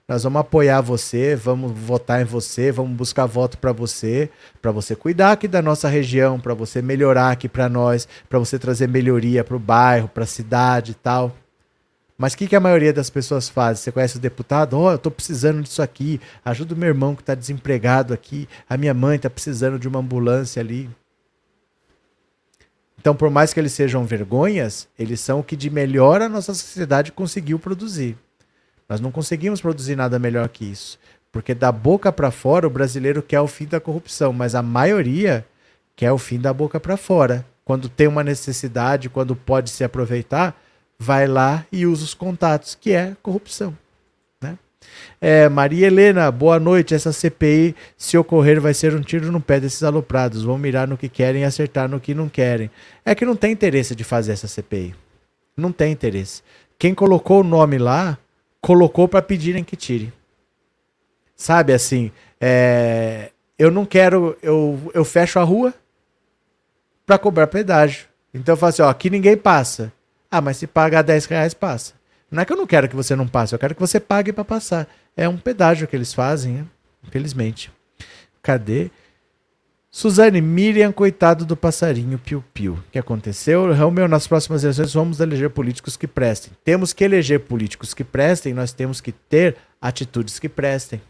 Nós 0.06 0.24
vamos 0.24 0.42
apoiar 0.42 0.82
você, 0.82 1.34
vamos 1.34 1.72
votar 1.72 2.22
em 2.22 2.26
você, 2.26 2.74
vamos 2.74 2.98
buscar 2.98 3.26
voto 3.26 3.58
para 3.58 3.72
você, 3.72 4.30
para 4.62 4.70
você 4.70 4.98
cuidar 4.98 5.32
aqui 5.32 5.48
da 5.48 5.62
nossa 5.62 5.88
região, 5.88 6.42
para 6.42 6.54
você 6.54 6.82
melhorar 6.82 7.32
aqui 7.32 7.48
para 7.48 7.70
nós, 7.70 8.06
para 8.28 8.38
você 8.38 8.60
trazer 8.60 8.90
melhoria 8.90 9.42
para 9.42 9.56
o 9.56 9.60
bairro, 9.60 10.10
para 10.10 10.26
a 10.26 10.28
cidade 10.28 10.92
e 10.92 10.96
tal. 10.96 11.34
Mas 12.18 12.34
o 12.34 12.38
que, 12.38 12.48
que 12.48 12.56
a 12.58 12.60
maioria 12.60 12.92
das 12.92 13.10
pessoas 13.10 13.48
faz? 13.48 13.80
Você 13.80 13.94
conhece 13.94 14.18
o 14.18 14.20
deputado? 14.20 14.78
Oh, 14.78 14.90
eu 14.90 14.98
estou 14.98 15.10
precisando 15.10 15.64
disso 15.64 15.82
aqui. 15.82 16.20
Ajuda 16.44 16.76
o 16.76 16.78
meu 16.78 16.90
irmão 16.90 17.16
que 17.16 17.22
está 17.22 17.34
desempregado 17.34 18.14
aqui. 18.14 18.46
A 18.70 18.76
minha 18.76 18.94
mãe 18.94 19.16
está 19.16 19.30
precisando 19.30 19.80
de 19.80 19.88
uma 19.88 20.00
ambulância 20.00 20.60
ali. 20.60 20.90
Então, 23.06 23.16
por 23.16 23.30
mais 23.30 23.54
que 23.54 23.60
eles 23.60 23.72
sejam 23.72 24.04
vergonhas, 24.04 24.88
eles 24.98 25.20
são 25.20 25.42
o 25.42 25.44
que 25.44 25.56
de 25.56 25.70
melhor 25.70 26.24
a 26.24 26.28
nossa 26.28 26.56
sociedade 26.56 27.12
conseguiu 27.12 27.60
produzir. 27.60 28.18
Nós 28.90 29.00
não 29.00 29.12
conseguimos 29.12 29.62
produzir 29.62 29.96
nada 29.96 30.18
melhor 30.18 30.50
que 30.50 30.66
isso. 30.66 30.98
Porque 31.32 31.54
da 31.54 31.72
boca 31.72 32.12
para 32.12 32.32
fora, 32.32 32.66
o 32.66 32.70
brasileiro 32.72 33.22
quer 33.22 33.40
o 33.40 33.48
fim 33.48 33.66
da 33.66 33.80
corrupção, 33.80 34.34
mas 34.34 34.56
a 34.56 34.64
maioria 34.64 35.46
quer 35.96 36.12
o 36.12 36.18
fim 36.18 36.40
da 36.40 36.52
boca 36.52 36.80
para 36.80 36.98
fora. 36.98 37.46
Quando 37.64 37.90
tem 37.90 38.08
uma 38.08 38.24
necessidade, 38.24 39.08
quando 39.08 39.36
pode 39.36 39.70
se 39.70 39.84
aproveitar, 39.84 40.60
vai 40.98 41.28
lá 41.28 41.64
e 41.72 41.86
usa 41.86 42.06
os 42.06 42.16
contatos, 42.16 42.74
que 42.74 42.90
é 42.90 43.16
corrupção. 43.22 43.78
É, 45.20 45.48
Maria 45.50 45.88
Helena, 45.88 46.30
boa 46.32 46.60
noite. 46.60 46.94
Essa 46.94 47.12
CPI, 47.12 47.76
se 47.98 48.18
ocorrer, 48.18 48.60
vai 48.60 48.74
ser 48.74 48.94
um 48.96 49.02
tiro 49.02 49.32
no 49.32 49.42
pé 49.42 49.60
desses 49.60 49.84
aloprados. 49.84 50.44
Vão 50.44 50.58
mirar 50.58 50.88
no 50.88 50.98
que 50.98 51.10
querem 51.10 51.42
e 51.42 51.46
acertar 51.46 51.90
no 51.90 52.00
que 52.00 52.14
não 52.14 52.30
querem. 52.30 52.70
É 53.04 53.16
que 53.16 53.26
não 53.26 53.36
tem 53.36 53.52
interesse 53.52 53.96
de 53.96 54.04
fazer 54.04 54.34
essa 54.34 54.48
CPI. 54.48 54.96
Não 55.58 55.72
tem 55.72 55.92
interesse. 55.92 56.42
Quem 56.78 56.94
colocou 56.94 57.42
o 57.42 57.44
nome 57.44 57.78
lá, 57.78 58.18
colocou 58.62 59.08
para 59.08 59.22
pedirem 59.22 59.64
que 59.64 59.76
tire. 59.76 60.14
Sabe 61.36 61.74
assim, 61.74 62.12
é, 62.40 63.32
eu 63.58 63.72
não 63.72 63.86
quero, 63.86 64.38
eu, 64.42 64.80
eu 64.94 65.04
fecho 65.04 65.40
a 65.40 65.44
rua 65.44 65.74
para 67.06 67.18
cobrar 67.18 67.48
pedágio. 67.48 68.08
Então 68.34 68.54
eu 68.54 68.58
falo 68.58 68.70
assim, 68.70 68.82
ó, 68.82 68.90
aqui 68.90 69.10
ninguém 69.10 69.36
passa. 69.36 69.92
Ah, 70.30 70.42
mas 70.42 70.58
se 70.58 70.68
pagar 70.68 71.02
10 71.02 71.26
reais, 71.26 71.54
passa. 71.54 71.95
Não 72.30 72.42
é 72.42 72.46
que 72.46 72.52
eu 72.52 72.58
não 72.58 72.68
quero 72.68 72.90
que 72.90 72.96
você 72.96 73.16
não 73.16 73.28
passe, 73.28 73.54
eu 73.54 73.60
quero 73.60 73.76
que 73.76 73.82
você 73.82 74.00
pague 74.00 74.34
para 74.34 74.44
passar. 74.44 74.88
É 75.16 75.30
um 75.30 75.38
pedágio 75.38 75.88
que 75.88 75.96
eles 75.96 76.14
fazem, 76.14 76.54
né? 76.54 76.66
infelizmente. 77.04 77.72
Cadê? 78.42 78.92
Suzane 79.90 80.42
Miriam, 80.42 80.92
coitado 80.92 81.46
do 81.46 81.56
passarinho 81.56 82.20
piu-piu. 82.20 82.74
O 82.74 82.92
que 82.92 83.00
aconteceu? 83.00 83.74
Romeu, 83.74 84.10
nas 84.10 84.28
próximas 84.28 84.64
eleições 84.64 84.94
vamos 84.94 85.22
eleger 85.22 85.50
políticos 85.50 85.96
que 85.96 86.06
prestem. 86.06 86.52
Temos 86.66 86.92
que 86.92 87.04
eleger 87.04 87.40
políticos 87.40 87.94
que 87.94 88.04
prestem, 88.04 88.54
nós 88.54 88.74
temos 88.74 89.00
que 89.00 89.14
ter 89.14 89.56
atitudes 89.82 90.38
que 90.38 90.50
prestem. 90.50 91.02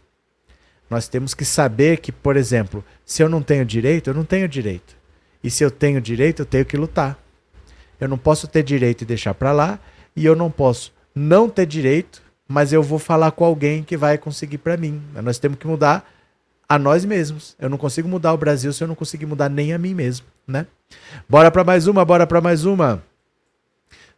Nós 0.88 1.08
temos 1.08 1.34
que 1.34 1.44
saber 1.44 1.98
que, 1.98 2.12
por 2.12 2.36
exemplo, 2.36 2.84
se 3.04 3.22
eu 3.22 3.28
não 3.28 3.42
tenho 3.42 3.64
direito, 3.64 4.10
eu 4.10 4.14
não 4.14 4.24
tenho 4.24 4.48
direito. 4.48 4.96
E 5.42 5.50
se 5.50 5.64
eu 5.64 5.70
tenho 5.70 6.00
direito, 6.00 6.42
eu 6.42 6.46
tenho 6.46 6.64
que 6.64 6.76
lutar. 6.76 7.18
Eu 8.00 8.06
não 8.08 8.16
posso 8.16 8.46
ter 8.46 8.62
direito 8.62 9.02
e 9.02 9.04
deixar 9.04 9.34
para 9.34 9.50
lá, 9.50 9.80
e 10.14 10.24
eu 10.24 10.36
não 10.36 10.48
posso 10.48 10.92
não 11.16 11.48
ter 11.48 11.64
direito, 11.64 12.22
mas 12.46 12.74
eu 12.74 12.82
vou 12.82 12.98
falar 12.98 13.30
com 13.30 13.42
alguém 13.42 13.82
que 13.82 13.96
vai 13.96 14.18
conseguir 14.18 14.58
para 14.58 14.76
mim. 14.76 15.02
Nós 15.24 15.38
temos 15.38 15.58
que 15.58 15.66
mudar 15.66 16.06
a 16.68 16.78
nós 16.78 17.06
mesmos. 17.06 17.56
Eu 17.58 17.70
não 17.70 17.78
consigo 17.78 18.06
mudar 18.06 18.34
o 18.34 18.36
Brasil 18.36 18.70
se 18.72 18.84
eu 18.84 18.88
não 18.88 18.94
conseguir 18.94 19.24
mudar 19.24 19.48
nem 19.48 19.72
a 19.72 19.78
mim 19.78 19.94
mesmo, 19.94 20.26
né? 20.46 20.66
Bora 21.26 21.50
para 21.50 21.64
mais 21.64 21.86
uma, 21.86 22.04
bora 22.04 22.26
para 22.26 22.40
mais 22.42 22.66
uma. 22.66 23.02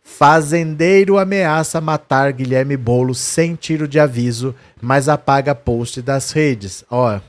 Fazendeiro 0.03 1.19
ameaça 1.19 1.81
matar 1.81 2.33
Guilherme 2.33 2.77
Boulos 2.77 3.19
sem 3.19 3.55
tiro 3.55 3.87
de 3.87 4.01
aviso, 4.01 4.55
mas 4.81 5.09
apaga 5.09 5.55
post 5.55 6.03
das 6.03 6.33
redes. 6.33 6.85
Ó, 6.91 7.21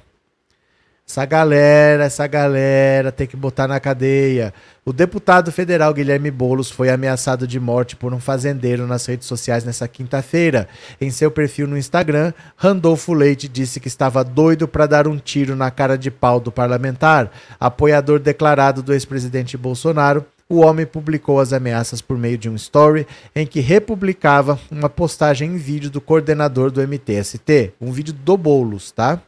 Essa 1.10 1.26
galera, 1.26 2.04
essa 2.04 2.28
galera 2.28 3.12
tem 3.12 3.26
que 3.26 3.36
botar 3.36 3.68
na 3.68 3.80
cadeia. 3.80 4.54
O 4.86 4.94
deputado 4.94 5.52
federal 5.52 5.92
Guilherme 5.92 6.30
Bolos 6.30 6.70
foi 6.70 6.88
ameaçado 6.92 7.48
de 7.48 7.60
morte 7.60 7.96
por 7.96 8.14
um 8.14 8.20
fazendeiro 8.20 8.86
nas 8.86 9.08
redes 9.08 9.28
sociais 9.28 9.64
nessa 9.64 9.88
quinta-feira. 9.88 10.68
Em 11.02 11.10
seu 11.10 11.32
perfil 11.32 11.66
no 11.66 11.80
Instagram, 11.80 12.32
Randolfo 12.56 13.12
Leite 13.12 13.48
disse 13.48 13.80
que 13.80 13.88
estava 13.88 14.24
doido 14.24 14.68
para 14.68 14.86
dar 14.86 15.08
um 15.08 15.18
tiro 15.18 15.56
na 15.56 15.72
cara 15.72 15.98
de 15.98 16.12
pau 16.12 16.40
do 16.40 16.52
parlamentar. 16.52 17.32
Apoiador 17.60 18.20
declarado 18.20 18.84
do 18.84 18.94
ex-presidente 18.94 19.58
Bolsonaro, 19.58 20.24
o 20.48 20.60
homem 20.60 20.86
publicou 20.86 21.40
as 21.40 21.54
ameaças 21.54 22.04
por 22.04 22.20
meio 22.20 22.38
de 22.38 22.48
um 22.48 22.56
story 22.56 23.08
em 23.36 23.48
que 23.48 23.62
republicava 23.62 24.60
uma 24.70 24.88
postagem 24.88 25.54
em 25.54 25.58
vídeo 25.58 25.90
do 25.90 26.00
coordenador 26.00 26.70
do 26.70 26.88
MTST, 26.88 27.74
um 27.82 27.92
vídeo 27.92 28.14
do 28.14 28.38
Bolos, 28.38 28.92
tá? 28.92 29.20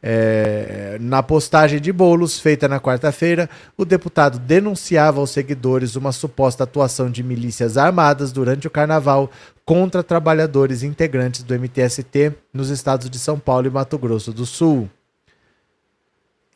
É, 0.00 0.96
na 1.00 1.22
postagem 1.22 1.80
de 1.80 1.92
bolos 1.92 2.38
feita 2.38 2.68
na 2.68 2.78
quarta-feira, 2.78 3.50
o 3.76 3.84
deputado 3.84 4.38
denunciava 4.38 5.18
aos 5.18 5.30
seguidores 5.30 5.96
uma 5.96 6.12
suposta 6.12 6.64
atuação 6.64 7.10
de 7.10 7.22
milícias 7.22 7.76
armadas 7.76 8.30
durante 8.30 8.66
o 8.66 8.70
carnaval 8.70 9.30
contra 9.64 10.02
trabalhadores 10.02 10.82
integrantes 10.82 11.42
do 11.42 11.54
MTST 11.54 12.32
nos 12.54 12.70
estados 12.70 13.10
de 13.10 13.18
São 13.18 13.38
Paulo 13.38 13.66
e 13.66 13.70
Mato 13.70 13.98
Grosso 13.98 14.32
do 14.32 14.46
Sul. 14.46 14.88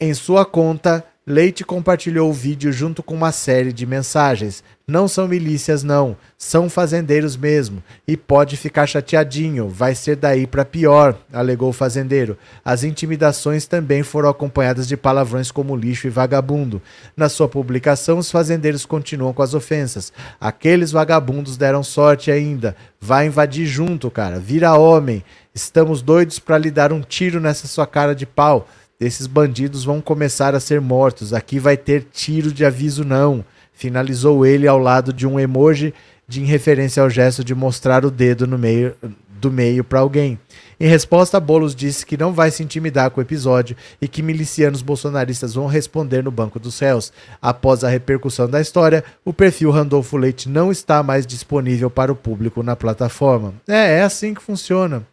Em 0.01 0.15
sua 0.15 0.45
conta, 0.45 1.05
Leite 1.25 1.63
compartilhou 1.63 2.29
o 2.29 2.33
vídeo 2.33 2.73
junto 2.73 3.01
com 3.01 3.15
uma 3.15 3.31
série 3.31 3.73
de 3.73 3.87
mensagens. 3.87 4.65
Não 4.89 5.07
são 5.07 5.29
milícias, 5.29 5.85
não. 5.85 6.17
São 6.37 6.69
fazendeiros 6.69 7.37
mesmo. 7.37 7.81
E 8.09 8.17
pode 8.17 8.57
ficar 8.57 8.89
chateadinho. 8.89 9.69
Vai 9.69 9.95
ser 9.95 10.17
daí 10.17 10.49
para 10.49 10.65
pior, 10.65 11.17
alegou 11.33 11.69
o 11.69 11.73
fazendeiro. 11.73 12.37
As 12.65 12.83
intimidações 12.83 13.69
também 13.69 14.03
foram 14.03 14.29
acompanhadas 14.29 14.89
de 14.89 14.97
palavrões 14.97 15.53
como 15.53 15.77
lixo 15.77 16.09
e 16.09 16.11
vagabundo. 16.11 16.83
Na 17.17 17.29
sua 17.29 17.49
publicação, 17.49 18.19
os 18.19 18.29
fazendeiros 18.29 18.85
continuam 18.85 19.33
com 19.33 19.43
as 19.43 19.55
ofensas. 19.55 20.13
Aqueles 20.41 20.91
vagabundos 20.91 21.57
deram 21.57 21.85
sorte 21.85 22.33
ainda. 22.33 22.75
Vai 23.01 23.27
invadir 23.27 23.65
junto, 23.65 24.11
cara. 24.11 24.41
Vira 24.41 24.75
homem. 24.75 25.25
Estamos 25.55 26.03
doidos 26.03 26.41
para 26.41 26.59
lhe 26.59 26.71
dar 26.71 26.93
um 26.93 27.01
tiro 27.01 27.39
nessa 27.39 27.69
sua 27.69 27.87
cara 27.87 28.13
de 28.13 28.27
pau. 28.27 28.67
Esses 29.03 29.27
bandidos 29.27 29.85
vão 29.85 30.01
começar 30.01 30.55
a 30.55 30.61
ser 30.61 30.81
mortos. 30.81 31.33
Aqui 31.33 31.59
vai 31.59 31.77
ter 31.77 32.07
tiro 32.13 32.53
de 32.53 32.65
aviso 32.65 33.05
não. 33.05 33.45
Finalizou 33.73 34.47
ele 34.47 34.69
ao 34.69 34.79
lado 34.79 35.13
de 35.13 35.27
um 35.27 35.41
emoji 35.41 35.93
de 36.29 36.41
em 36.41 36.45
referência 36.45 37.03
ao 37.03 37.11
gesto 37.11 37.43
de 37.43 37.55
mostrar 37.55 38.05
o 38.05 38.11
dedo 38.11 38.47
no 38.47 38.57
meio 38.57 38.95
do 39.43 39.51
meio 39.51 39.83
para 39.83 39.99
alguém. 39.99 40.39
Em 40.79 40.87
resposta, 40.87 41.41
Bolos 41.41 41.75
disse 41.75 42.07
que 42.07 42.17
não 42.17 42.33
vai 42.33 42.51
se 42.53 42.63
intimidar 42.63 43.11
com 43.11 43.21
o 43.21 43.23
episódio 43.23 43.77
e 44.01 44.07
que 44.07 44.23
milicianos 44.23 44.83
bolsonaristas 44.83 45.55
vão 45.55 45.67
responder 45.67 46.23
no 46.23 46.31
banco 46.31 46.61
dos 46.61 46.79
réus. 46.79 47.13
Após 47.41 47.83
a 47.83 47.89
repercussão 47.89 48.49
da 48.49 48.61
história, 48.61 49.03
o 49.25 49.33
perfil 49.33 49.73
Randolfo 49.73 50.17
Leite 50.17 50.49
não 50.49 50.71
está 50.71 51.03
mais 51.03 51.27
disponível 51.27 51.91
para 51.91 52.13
o 52.13 52.17
público 52.17 52.63
na 52.63 52.77
plataforma. 52.77 53.53
É, 53.67 53.99
é 53.99 54.03
assim 54.03 54.33
que 54.33 54.41
funciona. 54.41 55.05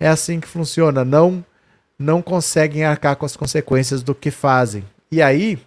É 0.00 0.08
assim 0.08 0.40
que 0.40 0.48
funciona. 0.48 1.04
Não 1.04 1.44
não 1.98 2.22
conseguem 2.22 2.84
arcar 2.84 3.16
com 3.16 3.26
as 3.26 3.36
consequências 3.36 4.02
do 4.02 4.14
que 4.14 4.30
fazem. 4.30 4.84
E 5.10 5.20
aí, 5.20 5.58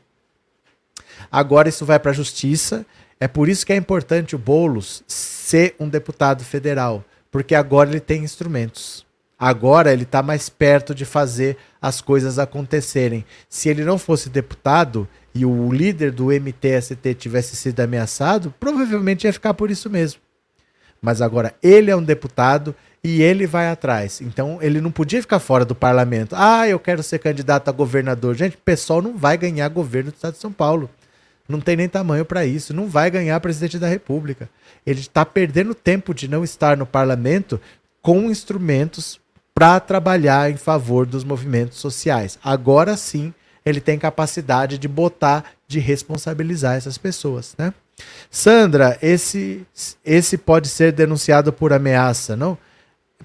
agora 1.32 1.68
isso 1.68 1.86
vai 1.86 2.00
para 2.00 2.12
a 2.12 2.14
justiça. 2.14 2.86
É 3.20 3.28
por 3.28 3.50
isso 3.50 3.66
que 3.66 3.74
é 3.74 3.76
importante 3.76 4.36
o 4.36 4.40
Boulos 4.40 5.04
ser 5.08 5.76
um 5.80 5.90
deputado 5.90 6.44
federal, 6.44 7.04
porque 7.30 7.54
agora 7.54 7.90
ele 7.90 8.00
tem 8.00 8.24
instrumentos. 8.24 9.06
Agora 9.38 9.92
ele 9.92 10.04
está 10.04 10.22
mais 10.22 10.50
perto 10.50 10.94
de 10.94 11.04
fazer 11.04 11.58
as 11.82 12.00
coisas 12.00 12.38
acontecerem. 12.38 13.26
Se 13.50 13.70
ele 13.70 13.84
não 13.84 13.98
fosse 13.98 14.30
deputado 14.30 15.08
e 15.34 15.44
o 15.46 15.72
líder 15.72 16.12
do 16.12 16.28
MTST 16.28 17.16
tivesse 17.16 17.56
sido 17.56 17.80
ameaçado, 17.80 18.54
provavelmente 18.60 19.26
ia 19.26 19.34
ficar 19.34 19.56
por 19.56 19.72
isso 19.72 19.90
mesmo. 19.90 20.22
Mas 21.02 21.22
agora 21.22 21.56
ele 21.62 21.89
é 21.89 21.95
um 21.95 22.04
deputado, 22.04 22.76
e 23.04 23.22
ele 23.22 23.47
vai 23.47 23.70
atrás. 23.70 24.22
Então 24.22 24.60
ele 24.62 24.80
não 24.80 24.91
podia 24.91 25.22
ficar 25.22 25.39
fora 25.39 25.66
do 25.66 25.76
parlamento. 25.76 26.36
Ah, 26.38 26.68
eu 26.68 26.80
quero 26.80 27.02
ser 27.02 27.20
candidato 27.20 27.70
a 27.70 27.72
governador. 27.72 28.36
Gente, 28.36 28.56
o 28.56 28.60
pessoal 28.60 29.02
não 29.02 29.18
vai 29.18 29.38
ganhar 29.38 29.68
governo 29.70 30.12
do 30.12 30.16
estado 30.16 30.34
de 30.34 30.39
São 30.39 30.52
Paulo. 30.52 30.89
Não 31.49 31.60
tem 31.60 31.76
nem 31.76 31.89
tamanho 31.89 32.24
para 32.24 32.45
isso. 32.45 32.74
Não 32.74 32.88
vai 32.88 33.10
ganhar 33.10 33.39
presidente 33.39 33.80
da 33.80 33.88
República. 33.88 34.49
Ele 34.86 34.99
está 34.99 35.26
perdendo 35.26 35.74
tempo 35.74 36.14
de 36.14 36.28
não 36.28 36.43
estar 36.43 36.78
no 36.78 36.86
parlamento 36.86 37.60
com 38.02 38.30
instrumentos 38.30 39.20
para 39.54 39.80
trabalhar 39.80 40.49
em 40.49 40.58
favor 40.58 41.06
dos 41.06 41.24
movimentos 41.24 41.80
sociais. 41.80 42.39
Agora 42.43 42.95
sim, 42.95 43.34
ele 43.66 43.82
tem 43.82 43.99
capacidade 43.99 44.78
de 44.78 44.88
botar, 44.88 45.43
de 45.68 45.80
responsabilizar 45.80 46.78
essas 46.78 46.97
pessoas, 46.97 47.54
né? 47.58 47.74
Sandra, 48.30 48.97
esse 49.02 49.66
esse 50.06 50.38
pode 50.38 50.68
ser 50.68 50.91
denunciado 50.91 51.52
por 51.52 51.74
ameaça, 51.74 52.36
não? 52.36 52.58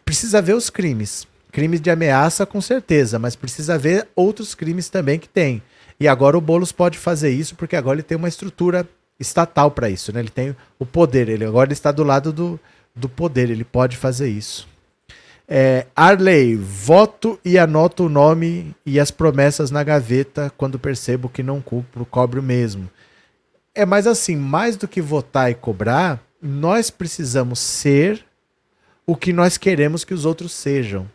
precisa 0.06 0.40
ver 0.40 0.54
os 0.54 0.70
crimes. 0.70 1.26
Crimes 1.50 1.80
de 1.80 1.90
ameaça, 1.90 2.46
com 2.46 2.60
certeza, 2.60 3.18
mas 3.18 3.34
precisa 3.34 3.76
ver 3.76 4.06
outros 4.14 4.54
crimes 4.54 4.88
também 4.88 5.18
que 5.18 5.28
tem. 5.28 5.62
E 5.98 6.06
agora 6.06 6.38
o 6.38 6.40
Boulos 6.40 6.72
pode 6.72 6.98
fazer 6.98 7.30
isso, 7.30 7.56
porque 7.56 7.74
agora 7.74 7.96
ele 7.96 8.02
tem 8.02 8.16
uma 8.16 8.28
estrutura 8.28 8.86
estatal 9.18 9.70
para 9.70 9.88
isso, 9.90 10.12
né? 10.12 10.20
Ele 10.20 10.28
tem 10.28 10.54
o 10.78 10.86
poder, 10.86 11.28
ele 11.28 11.44
agora 11.44 11.72
está 11.72 11.90
do 11.90 12.04
lado 12.04 12.32
do, 12.32 12.60
do 12.94 13.08
poder, 13.08 13.50
ele 13.50 13.64
pode 13.64 13.96
fazer 13.96 14.28
isso. 14.28 14.68
É, 15.48 15.86
Arley, 15.94 16.56
voto 16.56 17.38
e 17.44 17.56
anoto 17.58 18.06
o 18.06 18.08
nome 18.08 18.74
e 18.84 19.00
as 19.00 19.10
promessas 19.10 19.70
na 19.70 19.82
gaveta 19.82 20.52
quando 20.56 20.78
percebo 20.78 21.28
que 21.28 21.42
não 21.42 21.60
cumpro, 21.60 22.04
cobro 22.04 22.42
mesmo. 22.42 22.90
É 23.76 23.84
mais 23.84 24.06
assim, 24.06 24.34
mais 24.34 24.74
do 24.74 24.88
que 24.88 25.02
votar 25.02 25.50
e 25.50 25.54
cobrar, 25.54 26.18
nós 26.40 26.88
precisamos 26.88 27.58
ser 27.58 28.24
o 29.06 29.14
que 29.14 29.34
nós 29.34 29.58
queremos 29.58 30.02
que 30.02 30.14
os 30.14 30.24
outros 30.24 30.52
sejam. 30.52 31.06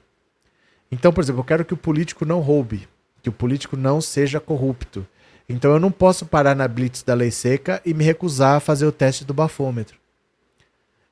Então, 0.91 1.11
por 1.11 1.23
exemplo, 1.23 1.41
eu 1.41 1.45
quero 1.45 1.65
que 1.65 1.73
o 1.73 1.77
político 1.77 2.23
não 2.23 2.39
roube, 2.39 2.87
que 3.23 3.29
o 3.29 3.33
político 3.33 3.75
não 3.75 3.99
seja 3.99 4.39
corrupto. 4.39 5.07
Então 5.49 5.71
eu 5.71 5.79
não 5.79 5.91
posso 5.91 6.23
parar 6.23 6.55
na 6.55 6.67
blitz 6.67 7.01
da 7.01 7.15
lei 7.15 7.31
seca 7.31 7.81
e 7.83 7.95
me 7.95 8.03
recusar 8.03 8.57
a 8.57 8.59
fazer 8.59 8.85
o 8.85 8.91
teste 8.91 9.25
do 9.25 9.33
bafômetro. 9.33 9.97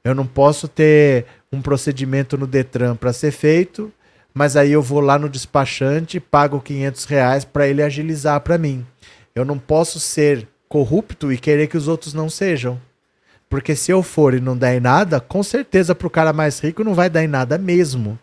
Eu 0.03 0.13
não 0.13 0.27
posso 0.27 0.67
ter 0.67 1.25
um 1.51 1.63
procedimento 1.63 2.37
no 2.37 2.45
Detran 2.45 2.95
para 2.95 3.11
ser 3.11 3.31
feito, 3.31 3.91
mas 4.33 4.55
aí 4.55 4.71
eu 4.71 4.83
vou 4.83 5.01
lá 5.01 5.17
no 5.17 5.27
despachante 5.27 6.19
pago 6.19 6.61
500 6.61 7.05
reais 7.05 7.43
para 7.43 7.67
ele 7.67 7.81
agilizar 7.81 8.39
para 8.41 8.57
mim. 8.57 8.85
Eu 9.33 9.43
não 9.43 9.57
posso 9.57 9.99
ser 9.99 10.47
corrupto 10.69 11.33
e 11.33 11.37
querer 11.37 11.67
que 11.67 11.75
os 11.75 11.87
outros 11.87 12.13
não 12.13 12.29
sejam. 12.29 12.79
Porque 13.49 13.75
se 13.75 13.91
eu 13.91 14.03
for 14.03 14.35
e 14.35 14.39
não 14.39 14.55
der 14.55 14.77
em 14.77 14.79
nada, 14.79 15.19
com 15.19 15.41
certeza 15.41 15.95
para 15.95 16.05
o 16.05 16.11
cara 16.11 16.31
mais 16.31 16.59
rico 16.59 16.83
não 16.83 16.93
vai 16.93 17.09
dar 17.09 17.23
em 17.23 17.27
nada 17.27 17.57
mesmo. 17.57 18.17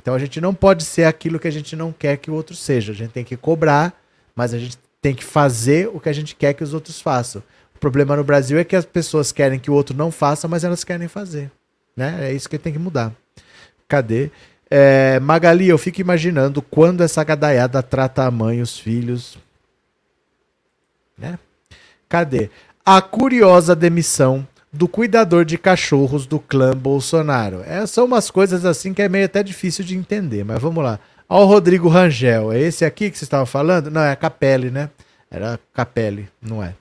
Então 0.00 0.14
a 0.14 0.18
gente 0.18 0.40
não 0.40 0.54
pode 0.54 0.84
ser 0.84 1.04
aquilo 1.04 1.38
que 1.38 1.46
a 1.46 1.50
gente 1.52 1.76
não 1.76 1.92
quer 1.92 2.16
que 2.16 2.30
o 2.30 2.34
outro 2.34 2.56
seja. 2.56 2.92
A 2.92 2.94
gente 2.94 3.10
tem 3.10 3.24
que 3.24 3.36
cobrar, 3.36 3.92
mas 4.34 4.54
a 4.54 4.58
gente 4.58 4.78
tem 5.02 5.14
que 5.14 5.22
fazer 5.22 5.88
o 5.92 6.00
que 6.00 6.08
a 6.08 6.12
gente 6.12 6.34
quer 6.34 6.54
que 6.54 6.64
os 6.64 6.72
outros 6.72 7.00
façam. 7.00 7.42
O 7.76 7.78
problema 7.78 8.16
no 8.16 8.24
Brasil 8.24 8.58
é 8.58 8.64
que 8.64 8.74
as 8.74 8.86
pessoas 8.86 9.30
querem 9.30 9.58
que 9.58 9.70
o 9.70 9.74
outro 9.74 9.94
não 9.94 10.10
faça, 10.10 10.48
mas 10.48 10.64
elas 10.64 10.82
querem 10.82 11.08
fazer. 11.08 11.50
Né? 11.94 12.30
É 12.30 12.32
isso 12.32 12.48
que 12.48 12.58
tem 12.58 12.72
que 12.72 12.78
mudar. 12.78 13.12
Cadê? 13.86 14.30
É, 14.70 15.20
Magali, 15.20 15.68
eu 15.68 15.78
fico 15.78 16.00
imaginando 16.00 16.62
quando 16.62 17.02
essa 17.02 17.22
gadaiada 17.22 17.82
trata 17.82 18.24
a 18.24 18.30
mãe 18.30 18.58
e 18.58 18.62
os 18.62 18.78
filhos. 18.78 19.38
Né? 21.16 21.38
Cadê? 22.08 22.50
a 22.90 23.02
curiosa 23.02 23.76
demissão 23.76 24.48
do 24.72 24.88
cuidador 24.88 25.44
de 25.44 25.58
cachorros 25.58 26.26
do 26.26 26.38
clã 26.38 26.74
Bolsonaro. 26.74 27.62
É, 27.66 27.84
são 27.86 28.06
umas 28.06 28.30
coisas 28.30 28.64
assim 28.64 28.94
que 28.94 29.02
é 29.02 29.10
meio 29.10 29.26
até 29.26 29.42
difícil 29.42 29.84
de 29.84 29.94
entender, 29.94 30.42
mas 30.42 30.58
vamos 30.62 30.82
lá. 30.82 30.98
Ó 31.28 31.42
o 31.44 31.46
Rodrigo 31.46 31.86
Rangel, 31.86 32.50
é 32.50 32.58
esse 32.60 32.86
aqui 32.86 33.10
que 33.10 33.18
você 33.18 33.24
estava 33.24 33.44
falando? 33.44 33.90
Não, 33.90 34.00
é 34.00 34.12
a 34.12 34.16
Capelli, 34.16 34.70
né? 34.70 34.88
Era 35.30 35.60
Capelli, 35.74 36.30
não 36.40 36.64
é. 36.64 36.72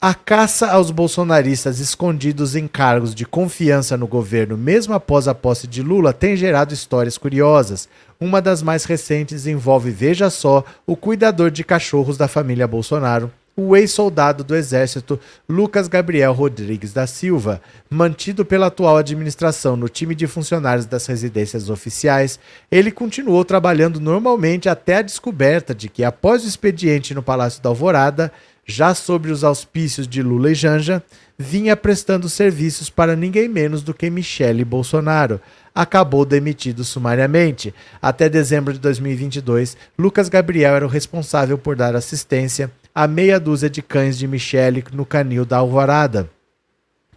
A 0.00 0.14
caça 0.14 0.70
aos 0.70 0.90
bolsonaristas 0.90 1.78
escondidos 1.78 2.56
em 2.56 2.66
cargos 2.66 3.14
de 3.14 3.26
confiança 3.26 3.98
no 3.98 4.06
governo, 4.06 4.56
mesmo 4.56 4.94
após 4.94 5.28
a 5.28 5.34
posse 5.34 5.66
de 5.66 5.82
Lula, 5.82 6.14
tem 6.14 6.34
gerado 6.36 6.72
histórias 6.72 7.18
curiosas. 7.18 7.86
Uma 8.18 8.40
das 8.40 8.62
mais 8.62 8.86
recentes 8.86 9.46
envolve, 9.46 9.90
veja 9.90 10.30
só, 10.30 10.64
o 10.86 10.96
cuidador 10.96 11.50
de 11.50 11.62
cachorros 11.62 12.16
da 12.16 12.26
família 12.26 12.66
Bolsonaro, 12.66 13.30
o 13.56 13.74
ex-soldado 13.74 14.44
do 14.44 14.54
Exército 14.54 15.18
Lucas 15.48 15.88
Gabriel 15.88 16.34
Rodrigues 16.34 16.92
da 16.92 17.06
Silva, 17.06 17.62
mantido 17.88 18.44
pela 18.44 18.66
atual 18.66 18.98
administração 18.98 19.76
no 19.76 19.88
time 19.88 20.14
de 20.14 20.26
funcionários 20.26 20.84
das 20.84 21.06
residências 21.06 21.70
oficiais, 21.70 22.38
ele 22.70 22.92
continuou 22.92 23.44
trabalhando 23.44 23.98
normalmente 23.98 24.68
até 24.68 24.96
a 24.96 25.02
descoberta 25.02 25.74
de 25.74 25.88
que, 25.88 26.04
após 26.04 26.44
o 26.44 26.48
expediente 26.48 27.14
no 27.14 27.22
Palácio 27.22 27.62
da 27.62 27.70
Alvorada, 27.70 28.30
já 28.66 28.94
sobre 28.94 29.30
os 29.30 29.44
auspícios 29.44 30.08
de 30.08 30.22
Lula 30.22 30.50
e 30.50 30.54
Janja, 30.54 31.02
vinha 31.38 31.76
prestando 31.76 32.28
serviços 32.28 32.90
para 32.90 33.14
ninguém 33.14 33.48
menos 33.48 33.82
do 33.82 33.94
que 33.94 34.10
Michele 34.10 34.64
Bolsonaro. 34.64 35.40
Acabou 35.74 36.24
demitido 36.24 36.82
sumariamente. 36.82 37.72
Até 38.02 38.28
dezembro 38.28 38.72
de 38.72 38.80
2022, 38.80 39.76
Lucas 39.96 40.28
Gabriel 40.28 40.74
era 40.74 40.84
o 40.84 40.88
responsável 40.88 41.56
por 41.56 41.76
dar 41.76 41.94
assistência 41.94 42.70
a 42.98 43.06
meia 43.06 43.38
dúzia 43.38 43.68
de 43.68 43.82
cães 43.82 44.16
de 44.16 44.26
Michele 44.26 44.82
no 44.90 45.04
canil 45.04 45.44
da 45.44 45.58
Alvorada. 45.58 46.30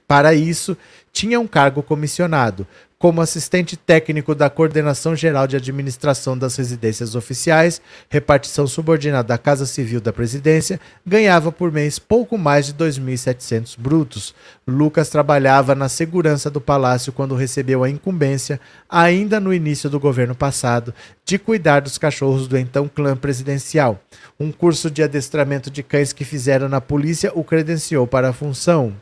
Para 0.06 0.34
isso, 0.34 0.78
tinha 1.10 1.40
um 1.40 1.48
cargo 1.48 1.82
comissionado, 1.82 2.68
como 3.00 3.22
assistente 3.22 3.78
técnico 3.78 4.36
da 4.36 4.50
Coordenação 4.50 5.16
Geral 5.16 5.47
de 5.47 5.56
Administração 5.56 6.38
das 6.38 6.58
Residências 6.58 7.16
Oficiais, 7.16 7.82
repartição 8.10 8.68
subordinada 8.68 9.30
da 9.30 9.38
Casa 9.38 9.66
Civil 9.66 10.02
da 10.02 10.12
Presidência, 10.12 10.82
ganhava 11.06 11.50
por 11.50 11.72
mês 11.72 11.97
pouco 11.97 12.38
mais 12.38 12.66
de 12.66 12.74
2.700 12.74 13.80
brutos. 13.80 14.36
Lucas 14.68 15.08
trabalhava 15.08 15.74
na 15.74 15.88
segurança 15.88 16.50
do 16.50 16.60
palácio 16.60 17.14
quando 17.14 17.36
recebeu 17.36 17.86
a 17.86 17.89
incumbência, 17.89 18.60
ainda 18.89 19.39
no 19.39 19.54
início 19.54 19.89
do 19.89 19.97
governo 19.97 20.36
passado, 20.36 20.93
de 21.24 21.39
cuidar 21.39 21.80
dos 21.80 21.97
cachorros 21.97 22.50
do 22.50 22.58
então 22.58 22.89
clã 22.93 23.16
presidencial. 23.16 24.04
Um 24.38 24.52
curso 24.52 24.91
de 24.91 25.02
adestramento 25.02 25.72
de 25.72 25.82
cães 25.84 26.12
que 26.12 26.26
fizeram 26.26 26.68
na 26.68 26.82
polícia 26.82 27.32
o 27.34 27.45
credenciou 27.45 28.06
para 28.06 28.28
a 28.28 28.34
função. 28.34 28.93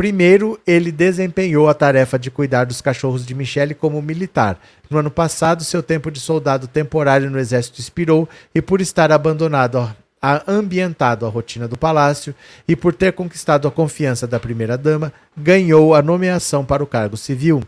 Primeiro, 0.00 0.58
ele 0.66 0.90
desempenhou 0.90 1.68
a 1.68 1.74
tarefa 1.74 2.18
de 2.18 2.30
cuidar 2.30 2.64
dos 2.64 2.80
cachorros 2.80 3.26
de 3.26 3.34
Michele 3.34 3.74
como 3.74 4.00
militar. 4.00 4.58
No 4.88 4.96
ano 4.96 5.10
passado, 5.10 5.62
seu 5.62 5.82
tempo 5.82 6.10
de 6.10 6.18
soldado 6.18 6.66
temporário 6.66 7.28
no 7.28 7.38
exército 7.38 7.82
expirou 7.82 8.26
e 8.54 8.62
por 8.62 8.80
estar 8.80 9.12
abandonado 9.12 9.94
a, 10.22 10.42
ambientado 10.50 11.26
à 11.26 11.28
rotina 11.28 11.68
do 11.68 11.76
palácio 11.76 12.34
e 12.66 12.74
por 12.74 12.94
ter 12.94 13.12
conquistado 13.12 13.68
a 13.68 13.70
confiança 13.70 14.26
da 14.26 14.40
primeira-dama, 14.40 15.12
ganhou 15.36 15.94
a 15.94 16.00
nomeação 16.00 16.64
para 16.64 16.82
o 16.82 16.86
cargo 16.86 17.18
civil. 17.18 17.62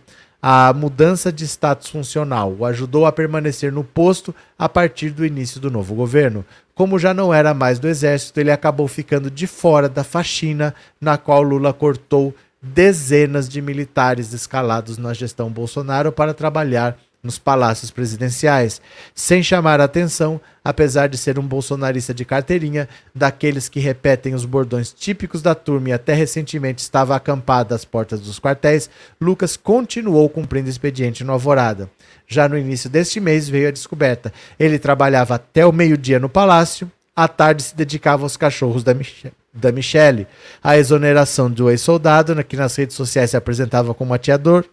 A 0.45 0.73
mudança 0.73 1.31
de 1.31 1.45
status 1.47 1.89
funcional 1.89 2.53
o 2.59 2.67
ajudou 2.67 3.07
a 3.07 3.13
permanecer 3.13 3.71
no 3.71 3.85
posto 3.85 4.35
a 4.59 4.69
partir 4.69 5.11
do 5.11 5.25
início 5.25 5.61
do 5.61 5.71
novo 5.71 5.95
governo. 5.95 6.45
Como 6.75 6.99
já 6.99 7.15
não 7.15 7.33
era 7.33 7.55
mais 7.55 7.79
do 7.79 7.87
exército, 7.87 8.41
ele 8.41 8.51
acabou 8.51 8.89
ficando 8.89 9.31
de 9.31 9.47
fora 9.47 9.89
da 9.89 10.03
faxina 10.03 10.75
na 11.01 11.17
qual 11.17 11.43
Lula 11.43 11.73
cortou 11.73 12.35
dezenas 12.61 13.49
de 13.49 13.63
militares 13.63 14.33
escalados 14.33 14.99
na 14.99 15.15
gestão 15.15 15.49
Bolsonaro 15.49 16.11
para 16.11 16.35
trabalhar 16.35 16.99
nos 17.23 17.39
palácios 17.39 17.93
presidenciais, 17.93 18.83
sem 19.15 19.45
chamar 19.45 19.81
a 19.81 19.85
atenção, 19.85 20.41
apesar 20.65 21.09
de 21.09 21.17
ser 21.17 21.39
um 21.39 21.47
bolsonarista 21.47 22.13
de 22.13 22.25
carteirinha, 22.25 22.89
daqueles 23.15 23.69
que 23.69 23.79
repetem 23.79 24.35
os 24.35 24.45
bordões 24.45 24.93
típicos 24.93 25.41
da 25.41 25.55
turma 25.55 25.91
e 25.91 25.93
até 25.93 26.15
recentemente 26.15 26.83
estava 26.83 27.15
acampado 27.15 27.77
às 27.77 27.85
portas 27.85 28.21
dos 28.21 28.41
quartéis, 28.41 28.91
Lucas 29.21 29.57
continuou 29.57 30.29
cumprindo 30.29 30.69
expediente 30.69 31.23
no 31.23 31.33
Alvorada. 31.33 31.89
Já 32.27 32.49
no 32.49 32.59
início 32.59 32.91
deste 32.91 33.21
mês 33.21 33.49
veio 33.49 33.69
a 33.69 33.73
descoberta. 33.73 34.33
Ele 34.59 34.77
trabalhava 34.77 35.37
até 35.37 35.65
o 35.65 35.73
meio-dia 35.73 36.19
no 36.19 36.29
palácio, 36.29 36.91
à 37.15 37.29
tarde 37.29 37.63
se 37.63 37.77
dedicava 37.77 38.25
aos 38.25 38.37
cachorros 38.37 38.83
da, 38.83 38.95
Mich 38.95 39.31
da 39.55 39.71
Michelle. 39.71 40.27
A 40.61 40.77
exoneração 40.77 41.49
do 41.49 41.71
ex-soldado, 41.71 42.43
que 42.43 42.57
nas 42.57 42.75
redes 42.75 42.97
sociais 42.97 43.31
se 43.31 43.37
apresentava 43.37 43.95
como 43.95 44.13
atiador, 44.13 44.65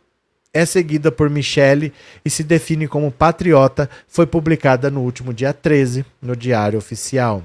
é 0.53 0.65
seguida 0.65 1.11
por 1.11 1.29
Michele 1.29 1.93
e 2.23 2.29
se 2.29 2.43
define 2.43 2.87
como 2.87 3.11
patriota, 3.11 3.89
foi 4.07 4.25
publicada 4.25 4.89
no 4.89 5.01
último 5.01 5.33
dia 5.33 5.53
13 5.53 6.05
no 6.21 6.35
Diário 6.35 6.79
Oficial. 6.79 7.43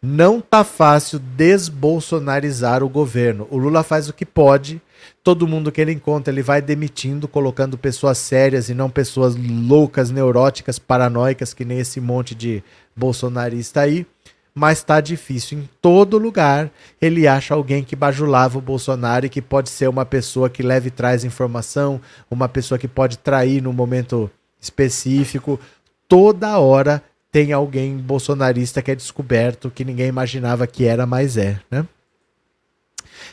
Não 0.00 0.38
tá 0.38 0.62
fácil 0.62 1.18
desbolsonarizar 1.18 2.82
o 2.82 2.88
governo. 2.90 3.48
O 3.50 3.56
Lula 3.56 3.82
faz 3.82 4.06
o 4.06 4.12
que 4.12 4.26
pode, 4.26 4.80
todo 5.22 5.48
mundo 5.48 5.72
que 5.72 5.80
ele 5.80 5.92
encontra 5.92 6.32
ele 6.32 6.42
vai 6.42 6.60
demitindo, 6.60 7.26
colocando 7.26 7.78
pessoas 7.78 8.18
sérias 8.18 8.68
e 8.68 8.74
não 8.74 8.90
pessoas 8.90 9.34
loucas, 9.34 10.10
neuróticas, 10.10 10.78
paranoicas, 10.78 11.54
que 11.54 11.64
nem 11.64 11.78
esse 11.78 12.00
monte 12.00 12.34
de 12.34 12.62
bolsonarista 12.94 13.80
aí 13.80 14.06
mas 14.54 14.78
está 14.78 15.00
difícil. 15.00 15.58
Em 15.58 15.68
todo 15.82 16.16
lugar 16.16 16.70
ele 17.00 17.26
acha 17.26 17.54
alguém 17.54 17.82
que 17.82 17.96
bajulava 17.96 18.58
o 18.58 18.62
Bolsonaro 18.62 19.26
e 19.26 19.28
que 19.28 19.42
pode 19.42 19.68
ser 19.68 19.88
uma 19.88 20.06
pessoa 20.06 20.48
que 20.48 20.62
leve 20.62 20.88
e 20.88 20.92
traz 20.92 21.24
informação, 21.24 22.00
uma 22.30 22.48
pessoa 22.48 22.78
que 22.78 22.86
pode 22.86 23.18
trair 23.18 23.60
no 23.60 23.72
momento 23.72 24.30
específico. 24.60 25.58
Toda 26.06 26.58
hora 26.58 27.02
tem 27.32 27.52
alguém 27.52 27.96
bolsonarista 27.96 28.80
que 28.80 28.92
é 28.92 28.94
descoberto 28.94 29.70
que 29.70 29.84
ninguém 29.84 30.06
imaginava 30.06 30.66
que 30.66 30.84
era, 30.84 31.04
mas 31.04 31.36
é, 31.36 31.58
né? 31.68 31.84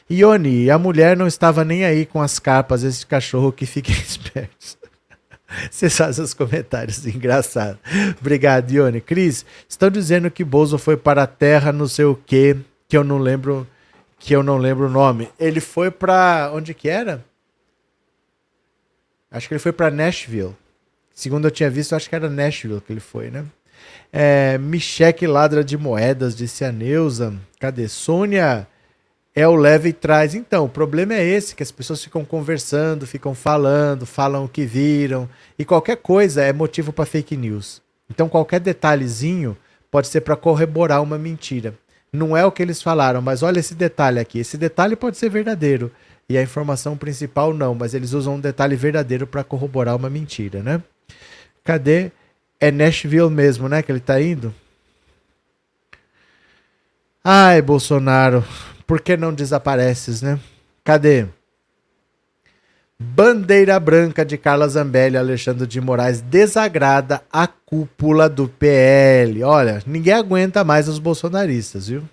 Ione, 0.10 0.70
a 0.70 0.78
mulher 0.78 1.16
não 1.16 1.28
estava 1.28 1.64
nem 1.64 1.86
aí 1.86 2.06
com 2.06 2.22
as 2.22 2.40
capas, 2.40 2.84
esse 2.84 3.06
cachorro 3.06 3.52
que 3.52 3.66
fiquem 3.66 3.94
espertos. 4.02 4.81
Vocês 5.70 5.96
fazem 5.96 6.24
os 6.24 6.34
comentários 6.34 7.06
engraçados. 7.08 7.80
Obrigado, 8.20 8.72
Ione. 8.72 9.02
Cris, 9.02 9.46
estão 9.68 9.90
dizendo 9.90 10.32
que 10.32 10.44
Bozo 10.44 10.78
foi 10.78 10.98
para 10.98 11.24
a 11.24 11.28
Terra, 11.28 11.72
não 11.72 11.88
sei 11.88 12.06
o 12.06 12.16
quê, 12.16 12.58
que 12.88 12.98
eu 12.98 13.04
não 13.04 13.18
lembro, 13.18 13.68
que 14.20 14.34
eu 14.34 14.44
não 14.44 14.58
lembro 14.58 14.88
o 14.88 14.90
nome. 14.90 15.30
Ele 15.40 15.60
foi 15.60 15.92
para 15.92 16.52
onde 16.54 16.74
que 16.74 16.90
era? 16.90 17.24
Acho 19.30 19.48
que 19.48 19.54
ele 19.54 19.60
foi 19.60 19.72
para 19.72 19.90
Nashville. 19.90 20.56
Segundo 21.14 21.48
eu 21.48 21.52
tinha 21.52 21.70
visto, 21.70 21.96
acho 21.96 22.10
que 22.10 22.16
era 22.16 22.30
Nashville 22.30 22.82
que 22.82 22.92
ele 22.92 23.00
foi, 23.00 23.30
né? 23.30 23.46
É, 24.12 24.58
Micheque 24.58 25.26
ladra 25.26 25.64
de 25.64 25.78
moedas, 25.78 26.36
disse 26.36 26.66
a 26.66 26.72
Neuza. 26.72 27.34
Cadê? 27.60 27.88
Sônia 27.88 28.68
é 29.36 29.48
o 29.48 29.56
leve 29.56 29.90
e 29.90 29.94
traz. 29.94 30.36
Então, 30.36 30.66
o 30.66 30.70
problema 30.70 31.14
é 31.14 31.24
esse, 31.24 31.56
que 31.56 31.64
as 31.64 31.72
pessoas 31.72 32.04
ficam 32.04 32.24
conversando, 32.26 33.08
ficam 33.08 33.34
falando, 33.34 34.06
falam 34.06 34.46
o 34.46 34.50
que 34.50 34.66
viram, 34.66 35.30
e 35.58 35.66
qualquer 35.66 35.98
coisa 35.98 36.44
é 36.44 36.52
motivo 36.52 36.92
para 36.92 37.06
fake 37.06 37.38
news. 37.38 37.82
Então, 38.10 38.28
qualquer 38.28 38.60
detalhezinho 38.60 39.58
pode 39.90 40.08
ser 40.08 40.22
para 40.22 40.36
corroborar 40.36 41.02
uma 41.02 41.18
mentira. 41.18 41.74
Não 42.12 42.36
é 42.36 42.46
o 42.46 42.52
que 42.52 42.62
eles 42.62 42.82
falaram, 42.82 43.22
mas 43.22 43.42
olha 43.42 43.60
esse 43.60 43.74
detalhe 43.74 44.20
aqui. 44.20 44.40
Esse 44.40 44.58
detalhe 44.58 44.96
pode 44.98 45.18
ser 45.18 45.30
verdadeiro. 45.30 45.92
E 46.28 46.38
a 46.38 46.42
informação 46.42 46.98
principal 46.98 47.54
não, 47.54 47.74
mas 47.74 47.94
eles 47.94 48.14
usam 48.14 48.36
um 48.36 48.40
detalhe 48.40 48.76
verdadeiro 48.76 49.26
para 49.26 49.44
corroborar 49.44 49.96
uma 49.96 50.10
mentira, 50.10 50.62
né? 50.62 50.82
Cadê? 51.64 52.12
É 52.60 52.70
Nashville 52.70 53.30
mesmo, 53.30 53.68
né? 53.68 53.82
Que 53.82 53.92
ele 53.92 54.00
tá 54.00 54.22
indo? 54.22 54.54
Ai, 57.24 57.62
Bolsonaro, 57.62 58.44
por 58.92 59.00
que 59.00 59.16
não 59.16 59.34
desapareces, 59.34 60.22
né? 60.22 60.38
Cadê? 60.84 61.26
Bandeira 63.00 63.80
branca 63.80 64.26
de 64.26 64.38
Carla 64.38 64.68
Zambelli 64.68 65.16
Alexandre 65.16 65.66
de 65.66 65.80
Moraes 65.80 66.20
desagrada 66.20 67.22
a 67.32 67.48
cúpula 67.48 68.28
do 68.28 68.50
PL. 68.50 69.46
Olha, 69.46 69.82
ninguém 69.88 70.14
aguenta 70.14 70.66
mais 70.66 70.90
os 70.90 71.00
bolsonaristas, 71.00 71.88
viu? 71.88 72.04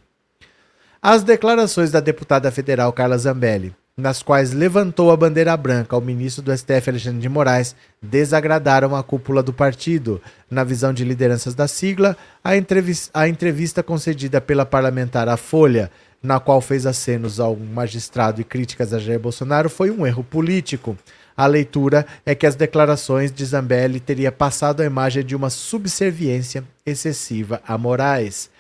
As 1.03 1.25
declarações 1.25 1.91
da 1.91 1.99
deputada 1.99 2.49
federal 2.53 2.93
Carla 2.93 3.19
Zambelli, 3.19 3.75
nas 3.97 4.23
quais 4.23 4.53
levantou 4.53 5.11
a 5.11 5.17
bandeira 5.17 5.57
branca 5.57 5.97
ao 5.97 6.01
ministro 6.01 6.45
do 6.45 6.57
STF 6.57 6.91
Alexandre 6.91 7.19
de 7.19 7.29
Moraes, 7.29 7.75
desagradaram 8.01 8.95
a 8.95 9.03
cúpula 9.03 9.43
do 9.43 9.53
partido. 9.53 10.23
Na 10.49 10.63
visão 10.63 10.93
de 10.93 11.03
lideranças 11.03 11.57
da 11.57 11.67
sigla, 11.67 12.17
a 12.45 12.57
entrevista, 12.57 13.11
a 13.13 13.29
entrevista 13.29 13.83
concedida 13.83 14.41
pela 14.41 14.65
parlamentar 14.65 15.29
à 15.29 15.37
Folha 15.37 15.91
na 16.23 16.41
qual 16.41 16.61
fez 16.61 16.87
acenos 16.87 17.39
ao 17.39 17.57
magistrado 17.57 18.41
e 18.41 18.45
críticas 18.45 18.93
a 18.93 18.99
Jair 18.99 19.21
Bolsonaro, 19.21 19.71
foi 19.71 19.91
um 19.91 20.07
erro 20.07 20.25
político. 20.25 20.97
A 21.37 21.47
leitura 21.47 22.05
é 22.27 22.35
que 22.35 22.47
as 22.47 22.57
declarações 22.57 23.31
de 23.31 23.45
Zambelli 23.45 24.01
teria 24.01 24.33
passado 24.33 24.81
a 24.81 24.85
imagem 24.85 25.25
de 25.25 25.37
uma 25.37 25.51
subserviência 25.51 26.65
excessiva 26.85 27.63
a 27.67 27.79
Moraes. 27.79 28.51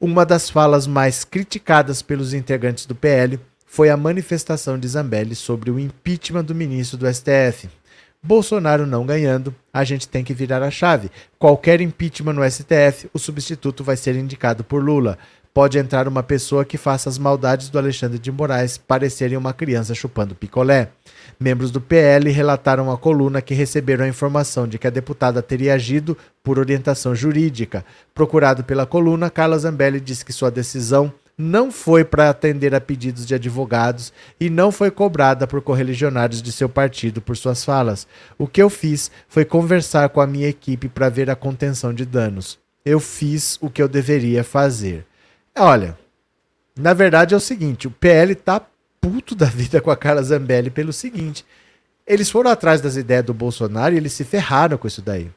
Uma 0.00 0.24
das 0.24 0.48
falas 0.48 0.86
mais 0.86 1.24
criticadas 1.24 2.00
pelos 2.00 2.32
integrantes 2.32 2.86
do 2.86 2.94
PL 2.94 3.38
foi 3.66 3.90
a 3.90 3.96
manifestação 3.96 4.78
de 4.78 4.88
Zambelli 4.88 5.34
sobre 5.34 5.70
o 5.70 5.78
impeachment 5.78 6.44
do 6.44 6.54
ministro 6.54 6.96
do 6.96 7.12
STF. 7.12 7.68
Bolsonaro 8.22 8.86
não 8.86 9.04
ganhando, 9.04 9.54
a 9.70 9.84
gente 9.84 10.08
tem 10.08 10.24
que 10.24 10.32
virar 10.32 10.62
a 10.62 10.70
chave. 10.70 11.10
Qualquer 11.38 11.82
impeachment 11.82 12.32
no 12.32 12.50
STF, 12.50 13.10
o 13.12 13.18
substituto 13.18 13.84
vai 13.84 13.98
ser 13.98 14.16
indicado 14.16 14.64
por 14.64 14.82
Lula 14.82 15.18
pode 15.54 15.78
entrar 15.78 16.08
uma 16.08 16.22
pessoa 16.22 16.64
que 16.64 16.76
faça 16.76 17.08
as 17.08 17.16
maldades 17.16 17.68
do 17.68 17.78
Alexandre 17.78 18.18
de 18.18 18.32
Moraes 18.32 18.76
parecerem 18.76 19.38
uma 19.38 19.52
criança 19.52 19.94
chupando 19.94 20.34
picolé. 20.34 20.88
Membros 21.38 21.70
do 21.70 21.80
PL 21.80 22.28
relataram 22.30 22.90
à 22.90 22.98
coluna 22.98 23.40
que 23.40 23.54
receberam 23.54 24.04
a 24.04 24.08
informação 24.08 24.66
de 24.66 24.78
que 24.80 24.86
a 24.88 24.90
deputada 24.90 25.40
teria 25.40 25.74
agido 25.74 26.18
por 26.42 26.58
orientação 26.58 27.14
jurídica. 27.14 27.84
Procurado 28.12 28.64
pela 28.64 28.84
coluna, 28.84 29.30
Carla 29.30 29.56
Zambelli 29.56 30.00
disse 30.00 30.24
que 30.24 30.32
sua 30.32 30.50
decisão 30.50 31.12
não 31.38 31.70
foi 31.70 32.04
para 32.04 32.30
atender 32.30 32.74
a 32.74 32.80
pedidos 32.80 33.24
de 33.24 33.34
advogados 33.34 34.12
e 34.40 34.50
não 34.50 34.72
foi 34.72 34.90
cobrada 34.90 35.46
por 35.46 35.62
correligionários 35.62 36.42
de 36.42 36.50
seu 36.50 36.68
partido 36.68 37.20
por 37.20 37.36
suas 37.36 37.64
falas. 37.64 38.08
O 38.36 38.48
que 38.48 38.60
eu 38.60 38.68
fiz 38.68 39.08
foi 39.28 39.44
conversar 39.44 40.08
com 40.08 40.20
a 40.20 40.26
minha 40.26 40.48
equipe 40.48 40.88
para 40.88 41.08
ver 41.08 41.30
a 41.30 41.36
contenção 41.36 41.94
de 41.94 42.04
danos. 42.04 42.58
Eu 42.84 42.98
fiz 42.98 43.56
o 43.60 43.70
que 43.70 43.80
eu 43.80 43.88
deveria 43.88 44.42
fazer. 44.42 45.06
Olha, 45.56 45.96
na 46.76 46.92
verdade 46.92 47.32
é 47.32 47.36
o 47.36 47.40
seguinte, 47.40 47.86
o 47.86 47.90
PL 47.90 48.34
tá 48.34 48.60
puto 49.00 49.36
da 49.36 49.46
vida 49.46 49.80
com 49.80 49.90
a 49.90 49.96
Carla 49.96 50.20
Zambelli 50.20 50.68
pelo 50.68 50.92
seguinte, 50.92 51.46
eles 52.04 52.28
foram 52.28 52.50
atrás 52.50 52.80
das 52.80 52.96
ideias 52.96 53.24
do 53.24 53.32
Bolsonaro 53.32 53.94
e 53.94 53.98
eles 53.98 54.12
se 54.12 54.24
ferraram 54.24 54.76
com 54.76 54.88
isso 54.88 55.00
daí. 55.00 55.30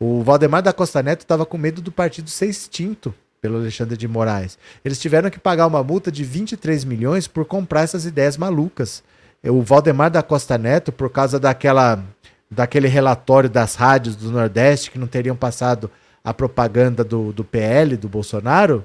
O 0.00 0.22
Valdemar 0.22 0.62
da 0.62 0.72
Costa 0.72 1.02
Neto 1.02 1.20
estava 1.20 1.44
com 1.44 1.58
medo 1.58 1.82
do 1.82 1.92
partido 1.92 2.30
ser 2.30 2.46
extinto 2.46 3.14
pelo 3.40 3.56
Alexandre 3.56 3.98
de 3.98 4.08
Moraes. 4.08 4.58
Eles 4.82 4.98
tiveram 4.98 5.28
que 5.28 5.38
pagar 5.38 5.66
uma 5.66 5.84
multa 5.84 6.10
de 6.10 6.24
23 6.24 6.82
milhões 6.84 7.28
por 7.28 7.44
comprar 7.44 7.82
essas 7.82 8.06
ideias 8.06 8.38
malucas. 8.38 9.04
O 9.42 9.60
Valdemar 9.60 10.10
da 10.10 10.22
Costa 10.22 10.56
Neto, 10.56 10.90
por 10.90 11.10
causa 11.10 11.38
daquela, 11.38 12.02
daquele 12.50 12.88
relatório 12.88 13.50
das 13.50 13.74
rádios 13.74 14.16
do 14.16 14.30
Nordeste 14.30 14.90
que 14.90 14.98
não 14.98 15.06
teriam 15.06 15.36
passado 15.36 15.90
a 16.24 16.32
propaganda 16.32 17.04
do, 17.04 17.32
do 17.32 17.44
PL, 17.44 17.98
do 17.98 18.08
Bolsonaro, 18.08 18.84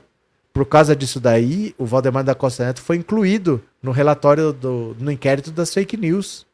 por 0.54 0.66
causa 0.66 0.96
disso 0.96 1.20
daí, 1.20 1.74
o 1.78 1.86
Valdemar 1.86 2.24
da 2.24 2.36
Costa 2.36 2.66
Neto 2.66 2.82
foi 2.82 2.98
incluído 2.98 3.62
no 3.82 3.92
relatório 3.92 4.52
do, 4.52 4.96
no 5.00 5.12
inquérito 5.12 5.52
das 5.52 5.74
fake 5.74 5.96
news. 5.96 6.46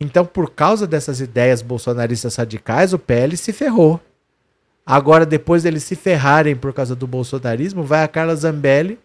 Então, 0.00 0.24
por 0.24 0.50
causa 0.50 0.86
dessas 0.86 1.20
ideias 1.20 1.62
bolsonaristas 1.62 2.36
radicais, 2.36 2.92
o 2.92 2.98
PL 2.98 3.36
se 3.36 3.52
ferrou. 3.52 4.00
Agora, 4.84 5.26
depois 5.26 5.62
deles 5.62 5.82
se 5.82 5.96
ferrarem 5.96 6.54
por 6.54 6.72
causa 6.72 6.94
do 6.94 7.06
bolsonarismo, 7.06 7.82
vai 7.82 8.04
a 8.04 8.08
Carla 8.08 8.36
Zambelli 8.36 8.98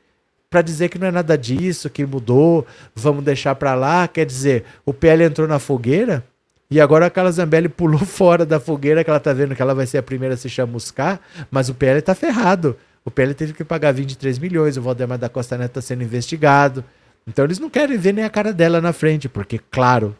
para 0.49 0.61
dizer 0.61 0.89
que 0.89 0.99
não 0.99 1.07
é 1.07 1.11
nada 1.11 1.37
disso, 1.37 1.89
que 1.89 2.05
mudou, 2.05 2.65
vamos 2.93 3.23
deixar 3.23 3.55
para 3.55 3.73
lá. 3.73 4.07
Quer 4.07 4.25
dizer, 4.25 4.65
o 4.85 4.93
PL 4.93 5.23
entrou 5.23 5.47
na 5.47 5.59
fogueira 5.59 6.23
e 6.69 6.79
agora 6.79 7.05
a 7.05 7.09
Carla 7.09 7.31
Zambelli 7.31 7.69
pulou 7.69 7.99
fora 8.05 8.45
da 8.45 8.59
fogueira, 8.59 9.03
que 9.03 9.09
ela 9.09 9.19
tá 9.19 9.31
vendo 9.31 9.55
que 9.55 9.61
ela 9.61 9.73
vai 9.73 9.85
ser 9.85 9.97
a 9.97 10.03
primeira 10.03 10.35
a 10.35 10.37
se 10.37 10.49
chamuscar, 10.49 11.19
mas 11.49 11.69
o 11.69 11.73
PL 11.73 12.01
tá 12.01 12.13
ferrado. 12.13 12.77
O 13.03 13.11
PL 13.11 13.33
teve 13.33 13.53
que 13.53 13.63
pagar 13.63 13.91
23 13.93 14.37
milhões, 14.39 14.77
o 14.77 14.81
Valdemar 14.81 15.17
da 15.17 15.29
Costa 15.29 15.57
Neto 15.57 15.71
está 15.71 15.81
sendo 15.81 16.03
investigado. 16.03 16.83
Então 17.27 17.45
eles 17.45 17.59
não 17.59 17.69
querem 17.69 17.97
ver 17.97 18.13
nem 18.13 18.25
a 18.25 18.29
cara 18.29 18.53
dela 18.53 18.79
na 18.81 18.93
frente, 18.93 19.29
porque, 19.29 19.59
claro, 19.71 20.15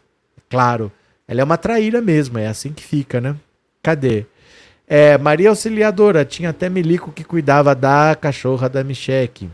Claro, 0.52 0.92
ela 1.26 1.40
é 1.40 1.44
uma 1.44 1.56
traíra 1.56 2.02
mesmo, 2.02 2.36
é 2.36 2.46
assim 2.46 2.74
que 2.74 2.82
fica, 2.82 3.22
né? 3.22 3.34
Cadê? 3.82 4.26
É, 4.86 5.16
Maria 5.16 5.48
Auxiliadora, 5.48 6.26
tinha 6.26 6.50
até 6.50 6.68
Milico 6.68 7.10
que 7.10 7.24
cuidava 7.24 7.74
da 7.74 8.14
cachorra 8.14 8.68
da 8.68 8.84
Micheque. 8.84 9.48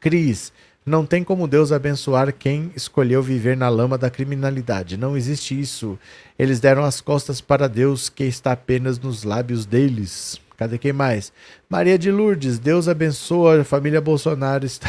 Cris, 0.00 0.52
não 0.84 1.06
tem 1.06 1.22
como 1.22 1.46
Deus 1.46 1.70
abençoar 1.70 2.32
quem 2.32 2.72
escolheu 2.74 3.22
viver 3.22 3.56
na 3.56 3.68
lama 3.68 3.96
da 3.96 4.10
criminalidade. 4.10 4.96
Não 4.96 5.16
existe 5.16 5.58
isso. 5.58 5.96
Eles 6.36 6.58
deram 6.58 6.82
as 6.82 7.00
costas 7.00 7.40
para 7.40 7.68
Deus, 7.68 8.08
que 8.08 8.24
está 8.24 8.50
apenas 8.50 8.98
nos 8.98 9.22
lábios 9.22 9.64
deles. 9.64 10.40
Cadê 10.64 10.78
quem 10.78 10.94
mais? 10.94 11.30
Maria 11.68 11.98
de 11.98 12.10
Lourdes, 12.10 12.58
Deus 12.58 12.88
abençoa 12.88 13.60
a 13.60 13.64
família 13.64 14.00
Bolsonaro. 14.00 14.64
Está... 14.64 14.88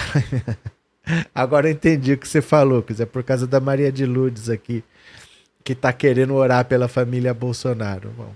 Agora 1.35 1.67
eu 1.67 1.73
entendi 1.73 2.13
o 2.13 2.17
que 2.17 2.25
você 2.25 2.41
falou, 2.41 2.81
que 2.81 3.01
é 3.01 3.05
por 3.05 3.23
causa 3.23 3.45
da 3.45 3.59
Maria 3.59 3.91
de 3.91 4.05
Lourdes 4.05 4.49
aqui 4.49 4.81
que 5.65 5.73
está 5.73 5.91
querendo 5.91 6.33
orar 6.33 6.63
pela 6.63 6.87
família 6.87 7.33
Bolsonaro. 7.33 8.09
Bom, 8.11 8.33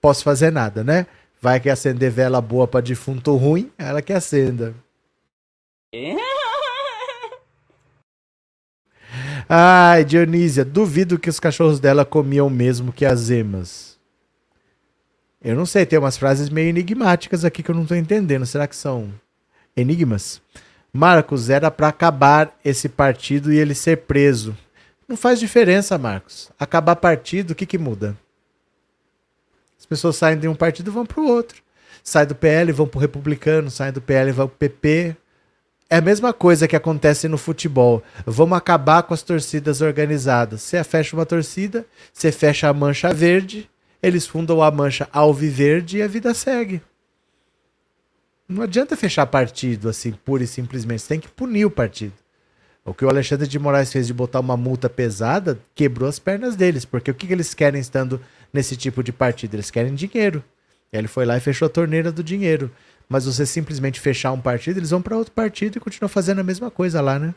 posso 0.00 0.24
fazer 0.24 0.50
nada, 0.50 0.82
né? 0.82 1.06
Vai 1.38 1.60
que 1.60 1.68
acender 1.68 2.10
vela 2.10 2.40
boa 2.40 2.66
para 2.66 2.80
defunto 2.80 3.36
ruim, 3.36 3.70
ela 3.76 4.00
que 4.00 4.14
acenda. 4.14 4.74
Ai, 9.46 10.02
Dionísia, 10.02 10.64
duvido 10.64 11.18
que 11.18 11.28
os 11.28 11.38
cachorros 11.38 11.78
dela 11.78 12.06
comiam 12.06 12.48
mesmo 12.48 12.90
que 12.90 13.04
as 13.04 13.28
emas. 13.28 13.93
Eu 15.44 15.54
não 15.54 15.66
sei, 15.66 15.84
tem 15.84 15.98
umas 15.98 16.16
frases 16.16 16.48
meio 16.48 16.70
enigmáticas 16.70 17.44
aqui 17.44 17.62
que 17.62 17.70
eu 17.70 17.74
não 17.74 17.82
estou 17.82 17.96
entendendo. 17.96 18.46
Será 18.46 18.66
que 18.66 18.74
são 18.74 19.12
enigmas? 19.76 20.40
Marcos, 20.90 21.50
era 21.50 21.70
para 21.70 21.88
acabar 21.88 22.56
esse 22.64 22.88
partido 22.88 23.52
e 23.52 23.58
ele 23.58 23.74
ser 23.74 23.98
preso. 23.98 24.56
Não 25.06 25.18
faz 25.18 25.38
diferença, 25.38 25.98
Marcos. 25.98 26.50
Acabar 26.58 26.96
partido, 26.96 27.50
o 27.50 27.54
que, 27.54 27.66
que 27.66 27.76
muda? 27.76 28.16
As 29.78 29.84
pessoas 29.84 30.16
saem 30.16 30.38
de 30.38 30.48
um 30.48 30.54
partido 30.54 30.90
e 30.90 30.94
vão 30.94 31.04
para 31.04 31.20
o 31.20 31.28
outro. 31.28 31.62
Saem 32.02 32.26
do 32.26 32.34
PL, 32.34 32.72
vão 32.72 32.86
para 32.86 32.98
o 32.98 33.00
republicano, 33.02 33.70
saem 33.70 33.92
do 33.92 34.00
PL 34.00 34.30
e 34.30 34.32
vão 34.32 34.48
para 34.48 34.54
o 34.54 34.58
PP. 34.58 35.14
É 35.90 35.96
a 35.98 36.00
mesma 36.00 36.32
coisa 36.32 36.66
que 36.66 36.74
acontece 36.74 37.28
no 37.28 37.36
futebol. 37.36 38.02
Vamos 38.24 38.56
acabar 38.56 39.02
com 39.02 39.12
as 39.12 39.20
torcidas 39.20 39.82
organizadas. 39.82 40.62
Você 40.62 40.82
fecha 40.84 41.14
uma 41.14 41.26
torcida, 41.26 41.84
você 42.12 42.32
fecha 42.32 42.66
a 42.68 42.72
mancha 42.72 43.12
verde, 43.12 43.68
eles 44.06 44.26
fundam 44.26 44.62
a 44.62 44.70
mancha 44.70 45.08
alviverde 45.12 45.98
e 45.98 46.02
a 46.02 46.08
vida 46.08 46.34
segue. 46.34 46.82
Não 48.48 48.62
adianta 48.62 48.96
fechar 48.96 49.26
partido 49.26 49.88
assim, 49.88 50.12
pura 50.12 50.44
e 50.44 50.46
simplesmente. 50.46 51.02
Você 51.02 51.08
tem 51.08 51.20
que 51.20 51.28
punir 51.28 51.64
o 51.64 51.70
partido. 51.70 52.12
O 52.84 52.92
que 52.92 53.04
o 53.04 53.08
Alexandre 53.08 53.48
de 53.48 53.58
Moraes 53.58 53.90
fez 53.90 54.06
de 54.06 54.12
botar 54.12 54.40
uma 54.40 54.56
multa 54.56 54.90
pesada 54.90 55.58
quebrou 55.74 56.06
as 56.06 56.18
pernas 56.18 56.54
deles, 56.54 56.84
porque 56.84 57.10
o 57.10 57.14
que, 57.14 57.32
eles 57.32 57.54
querem 57.54 57.80
estando 57.80 58.20
nesse 58.52 58.76
tipo 58.76 59.02
de 59.02 59.10
partido? 59.10 59.54
Eles 59.54 59.70
querem 59.70 59.94
dinheiro. 59.94 60.44
Ele 60.92 61.08
foi 61.08 61.24
lá 61.24 61.36
e 61.38 61.40
fechou 61.40 61.66
a 61.66 61.70
torneira 61.70 62.12
do 62.12 62.22
dinheiro. 62.22 62.70
Mas 63.08 63.24
você 63.24 63.46
simplesmente 63.46 63.98
fechar 64.00 64.32
um 64.32 64.40
partido, 64.40 64.78
eles 64.78 64.90
vão 64.90 65.00
para 65.00 65.16
outro 65.16 65.32
partido 65.32 65.78
e 65.78 65.80
continuam 65.80 66.10
fazendo 66.10 66.40
a 66.40 66.44
mesma 66.44 66.70
coisa 66.70 67.00
lá, 67.00 67.18
né? 67.18 67.34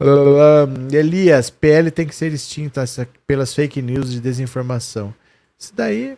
Uh, 0.00 0.94
Elias, 0.94 1.48
PL 1.50 1.90
tem 1.90 2.06
que 2.06 2.14
ser 2.14 2.32
extinta 2.32 2.84
pelas 3.26 3.54
fake 3.54 3.80
news 3.80 4.10
de 4.10 4.20
desinformação. 4.20 5.14
Isso 5.58 5.72
daí 5.74 6.16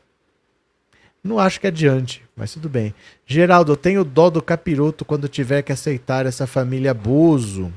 não 1.22 1.38
acho 1.38 1.60
que 1.60 1.66
adiante, 1.66 2.24
mas 2.34 2.52
tudo 2.52 2.68
bem. 2.68 2.94
Geraldo, 3.26 3.72
eu 3.72 3.76
tenho 3.76 4.04
dó 4.04 4.30
do 4.30 4.40
capiroto 4.40 5.04
quando 5.04 5.28
tiver 5.28 5.62
que 5.62 5.72
aceitar 5.72 6.26
essa 6.26 6.46
família 6.46 6.92
abuso. 6.92 7.72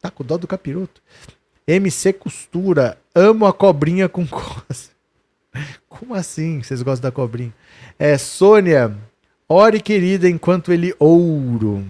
Tá 0.00 0.10
com 0.10 0.24
dó 0.24 0.38
do 0.38 0.46
capiroto. 0.46 1.02
MC 1.66 2.12
Costura, 2.12 2.98
amo 3.14 3.46
a 3.46 3.52
cobrinha 3.52 4.08
com 4.08 4.26
coisa. 4.26 4.90
Como 5.88 6.14
assim? 6.14 6.62
Vocês 6.62 6.80
gostam 6.82 7.10
da 7.10 7.14
cobrinha? 7.14 7.52
É, 7.98 8.16
Sônia, 8.16 8.96
ore 9.48 9.80
querida 9.80 10.28
enquanto 10.28 10.72
ele 10.72 10.94
ouro. 10.98 11.86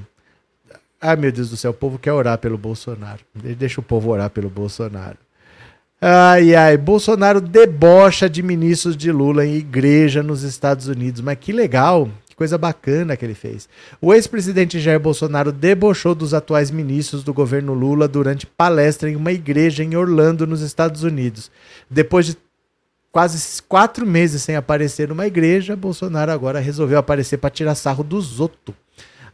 Ai 1.00 1.16
meu 1.16 1.32
Deus 1.32 1.50
do 1.50 1.56
céu, 1.56 1.70
o 1.70 1.74
povo 1.74 1.98
quer 1.98 2.12
orar 2.12 2.36
pelo 2.38 2.58
Bolsonaro. 2.58 3.20
Deixa 3.34 3.80
o 3.80 3.84
povo 3.84 4.10
orar 4.10 4.28
pelo 4.28 4.50
Bolsonaro. 4.50 5.16
Ai, 6.02 6.54
ai, 6.54 6.78
Bolsonaro 6.78 7.42
debocha 7.42 8.26
de 8.30 8.42
ministros 8.42 8.96
de 8.96 9.12
Lula 9.12 9.44
em 9.44 9.56
igreja 9.56 10.22
nos 10.22 10.42
Estados 10.42 10.88
Unidos. 10.88 11.20
Mas 11.20 11.36
que 11.38 11.52
legal 11.52 12.08
coisa 12.34 12.56
bacana 12.56 13.18
que 13.18 13.24
ele 13.26 13.34
fez. 13.34 13.68
O 14.00 14.14
ex-presidente 14.14 14.80
Jair 14.80 14.98
Bolsonaro 14.98 15.52
debochou 15.52 16.14
dos 16.14 16.32
atuais 16.32 16.70
ministros 16.70 17.22
do 17.22 17.34
governo 17.34 17.74
Lula 17.74 18.08
durante 18.08 18.46
palestra 18.46 19.10
em 19.10 19.14
uma 19.14 19.30
igreja 19.30 19.84
em 19.84 19.94
Orlando, 19.94 20.46
nos 20.46 20.62
Estados 20.62 21.02
Unidos. 21.02 21.50
Depois 21.90 22.24
de 22.24 22.38
quase 23.12 23.62
quatro 23.64 24.06
meses 24.06 24.40
sem 24.40 24.56
aparecer 24.56 25.10
numa 25.10 25.26
igreja, 25.26 25.76
Bolsonaro 25.76 26.32
agora 26.32 26.60
resolveu 26.60 26.98
aparecer 26.98 27.36
para 27.36 27.50
tirar 27.50 27.74
sarro 27.74 28.02
dos 28.02 28.40
outros. 28.40 28.74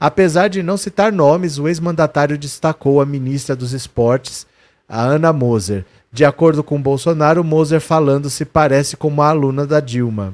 Apesar 0.00 0.48
de 0.48 0.60
não 0.60 0.76
citar 0.76 1.12
nomes, 1.12 1.60
o 1.60 1.68
ex-mandatário 1.68 2.36
destacou 2.36 3.00
a 3.00 3.06
ministra 3.06 3.54
dos 3.54 3.72
Esportes, 3.72 4.48
a 4.88 5.00
Ana 5.00 5.32
Moser. 5.32 5.84
De 6.16 6.24
acordo 6.24 6.64
com 6.64 6.80
Bolsonaro, 6.80 7.44
Moser 7.44 7.78
falando 7.78 8.30
se 8.30 8.46
parece 8.46 8.96
com 8.96 9.08
uma 9.08 9.26
aluna 9.26 9.66
da 9.66 9.80
Dilma. 9.80 10.32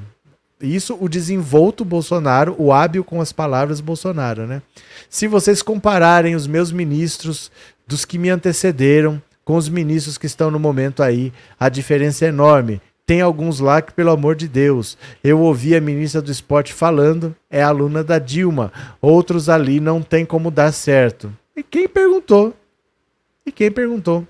Isso 0.61 0.97
o 0.97 1.09
desenvolto 1.09 1.83
Bolsonaro, 1.83 2.55
o 2.57 2.71
hábil 2.71 3.03
com 3.03 3.19
as 3.19 3.33
palavras 3.33 3.81
Bolsonaro, 3.81 4.47
né? 4.47 4.61
Se 5.09 5.27
vocês 5.27 5.61
compararem 5.61 6.35
os 6.35 6.47
meus 6.47 6.71
ministros 6.71 7.51
dos 7.85 8.05
que 8.05 8.17
me 8.17 8.29
antecederam 8.29 9.21
com 9.43 9.57
os 9.57 9.67
ministros 9.67 10.17
que 10.17 10.25
estão 10.25 10.49
no 10.49 10.57
momento 10.57 11.03
aí, 11.03 11.33
a 11.59 11.67
diferença 11.67 12.23
é 12.23 12.29
enorme. 12.29 12.81
Tem 13.05 13.19
alguns 13.19 13.59
lá 13.59 13.81
que, 13.81 13.91
pelo 13.91 14.11
amor 14.11 14.37
de 14.37 14.47
Deus, 14.47 14.97
eu 15.21 15.41
ouvi 15.41 15.75
a 15.75 15.81
ministra 15.81 16.21
do 16.21 16.31
esporte 16.31 16.73
falando, 16.73 17.35
é 17.51 17.61
aluna 17.61 18.01
da 18.05 18.19
Dilma. 18.19 18.71
Outros 19.01 19.49
ali 19.49 19.81
não 19.81 20.01
tem 20.01 20.25
como 20.25 20.49
dar 20.49 20.71
certo. 20.71 21.29
E 21.53 21.61
quem 21.61 21.89
perguntou? 21.89 22.53
E 23.45 23.51
quem 23.51 23.69
perguntou? 23.69 24.25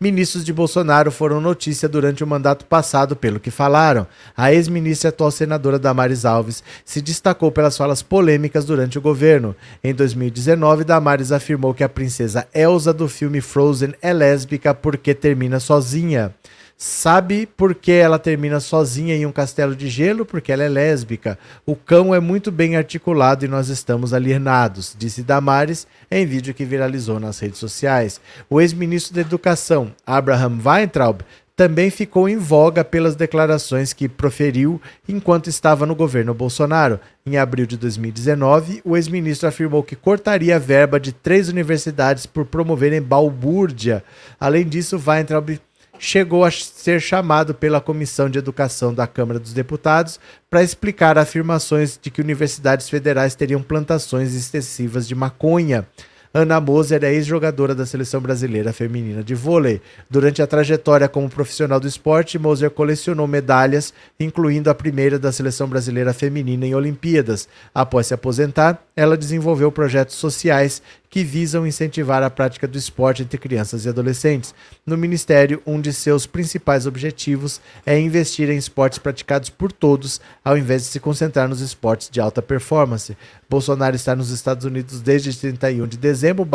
Ministros 0.00 0.44
de 0.44 0.52
Bolsonaro 0.52 1.10
foram 1.10 1.40
notícia 1.40 1.88
durante 1.88 2.22
o 2.22 2.26
mandato 2.26 2.64
passado, 2.64 3.16
pelo 3.16 3.40
que 3.40 3.50
falaram. 3.50 4.06
A 4.36 4.52
ex-ministra 4.52 5.08
e 5.08 5.10
atual 5.10 5.32
senadora 5.32 5.76
Damares 5.76 6.24
Alves 6.24 6.62
se 6.84 7.02
destacou 7.02 7.50
pelas 7.50 7.76
falas 7.76 8.00
polêmicas 8.00 8.64
durante 8.64 8.96
o 8.96 9.00
governo. 9.00 9.56
Em 9.82 9.92
2019, 9.92 10.84
Damares 10.84 11.32
afirmou 11.32 11.74
que 11.74 11.82
a 11.82 11.88
princesa 11.88 12.46
Elsa 12.54 12.92
do 12.92 13.08
filme 13.08 13.40
Frozen 13.40 13.92
é 14.00 14.12
lésbica 14.12 14.72
porque 14.72 15.14
termina 15.14 15.58
sozinha. 15.58 16.32
Sabe 16.80 17.44
por 17.44 17.74
que 17.74 17.90
ela 17.90 18.20
termina 18.20 18.60
sozinha 18.60 19.16
em 19.16 19.26
um 19.26 19.32
castelo 19.32 19.74
de 19.74 19.88
gelo? 19.88 20.24
Porque 20.24 20.52
ela 20.52 20.62
é 20.62 20.68
lésbica. 20.68 21.36
O 21.66 21.74
cão 21.74 22.14
é 22.14 22.20
muito 22.20 22.52
bem 22.52 22.76
articulado 22.76 23.44
e 23.44 23.48
nós 23.48 23.68
estamos 23.68 24.14
alienados, 24.14 24.94
disse 24.96 25.24
Damares 25.24 25.88
em 26.08 26.24
vídeo 26.24 26.54
que 26.54 26.64
viralizou 26.64 27.18
nas 27.18 27.40
redes 27.40 27.58
sociais. 27.58 28.20
O 28.48 28.60
ex-ministro 28.60 29.12
da 29.12 29.22
Educação, 29.22 29.92
Abraham 30.06 30.56
Weintraub, 30.64 31.22
também 31.56 31.90
ficou 31.90 32.28
em 32.28 32.36
voga 32.36 32.84
pelas 32.84 33.16
declarações 33.16 33.92
que 33.92 34.08
proferiu 34.08 34.80
enquanto 35.08 35.48
estava 35.48 35.84
no 35.84 35.96
governo 35.96 36.32
Bolsonaro. 36.32 37.00
Em 37.26 37.36
abril 37.36 37.66
de 37.66 37.76
2019, 37.76 38.82
o 38.84 38.96
ex-ministro 38.96 39.48
afirmou 39.48 39.82
que 39.82 39.96
cortaria 39.96 40.54
a 40.54 40.60
verba 40.60 41.00
de 41.00 41.10
três 41.10 41.48
universidades 41.48 42.24
por 42.24 42.44
promoverem 42.44 43.02
balbúrdia. 43.02 44.04
Além 44.38 44.68
disso, 44.68 45.02
Weintraub 45.04 45.58
chegou 45.98 46.44
a 46.44 46.50
ser 46.50 47.00
chamado 47.00 47.54
pela 47.54 47.80
Comissão 47.80 48.30
de 48.30 48.38
Educação 48.38 48.94
da 48.94 49.06
Câmara 49.06 49.38
dos 49.38 49.52
Deputados 49.52 50.20
para 50.48 50.62
explicar 50.62 51.18
afirmações 51.18 51.98
de 52.00 52.10
que 52.10 52.20
universidades 52.20 52.88
federais 52.88 53.34
teriam 53.34 53.62
plantações 53.62 54.34
excessivas 54.34 55.06
de 55.06 55.14
maconha. 55.14 55.86
Ana 56.32 56.60
Moser 56.60 57.02
é 57.04 57.12
ex-jogadora 57.12 57.74
da 57.74 57.86
seleção 57.86 58.20
brasileira 58.20 58.72
feminina 58.72 59.24
de 59.24 59.34
vôlei. 59.34 59.80
Durante 60.10 60.42
a 60.42 60.46
trajetória 60.46 61.08
como 61.08 61.28
profissional 61.28 61.80
do 61.80 61.88
esporte, 61.88 62.38
Moser 62.38 62.70
colecionou 62.70 63.26
medalhas, 63.26 63.94
incluindo 64.20 64.68
a 64.68 64.74
primeira 64.74 65.18
da 65.18 65.32
seleção 65.32 65.66
brasileira 65.66 66.12
feminina 66.12 66.66
em 66.66 66.74
Olimpíadas. 66.74 67.48
Após 67.74 68.08
se 68.08 68.14
aposentar, 68.14 68.82
ela 68.94 69.16
desenvolveu 69.16 69.72
projetos 69.72 70.16
sociais 70.16 70.82
que 71.10 71.24
visam 71.24 71.66
incentivar 71.66 72.22
a 72.22 72.30
prática 72.30 72.68
do 72.68 72.76
esporte 72.76 73.22
entre 73.22 73.38
crianças 73.38 73.84
e 73.84 73.88
adolescentes. 73.88 74.54
No 74.84 74.96
Ministério, 74.96 75.62
um 75.66 75.80
de 75.80 75.92
seus 75.92 76.26
principais 76.26 76.86
objetivos 76.86 77.60
é 77.86 77.98
investir 77.98 78.50
em 78.50 78.56
esportes 78.56 78.98
praticados 78.98 79.50
por 79.50 79.72
todos, 79.72 80.20
ao 80.44 80.56
invés 80.56 80.82
de 80.82 80.88
se 80.88 81.00
concentrar 81.00 81.48
nos 81.48 81.60
esportes 81.60 82.10
de 82.10 82.20
alta 82.20 82.42
performance. 82.42 83.16
Bolsonaro 83.48 83.96
está 83.96 84.14
nos 84.14 84.30
Estados 84.30 84.64
Unidos 84.64 85.00
desde 85.00 85.36
31 85.36 85.86
de 85.86 85.96
dezembro. 85.96 86.46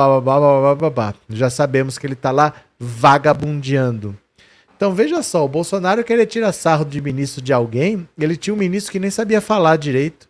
Já 1.29 1.49
sabemos 1.49 1.97
que 1.97 2.05
ele 2.05 2.13
está 2.13 2.31
lá 2.31 2.53
vagabundeando. 2.79 4.17
Então 4.75 4.93
veja 4.93 5.23
só, 5.23 5.45
o 5.45 5.47
Bolsonaro 5.47 6.03
querer 6.03 6.25
tirar 6.25 6.51
sarro 6.51 6.83
de 6.83 6.99
ministro 6.99 7.41
de 7.41 7.53
alguém, 7.53 8.07
ele 8.19 8.35
tinha 8.35 8.53
um 8.53 8.57
ministro 8.57 8.91
que 8.91 8.99
nem 8.99 9.09
sabia 9.09 9.39
falar 9.39 9.77
direito 9.77 10.27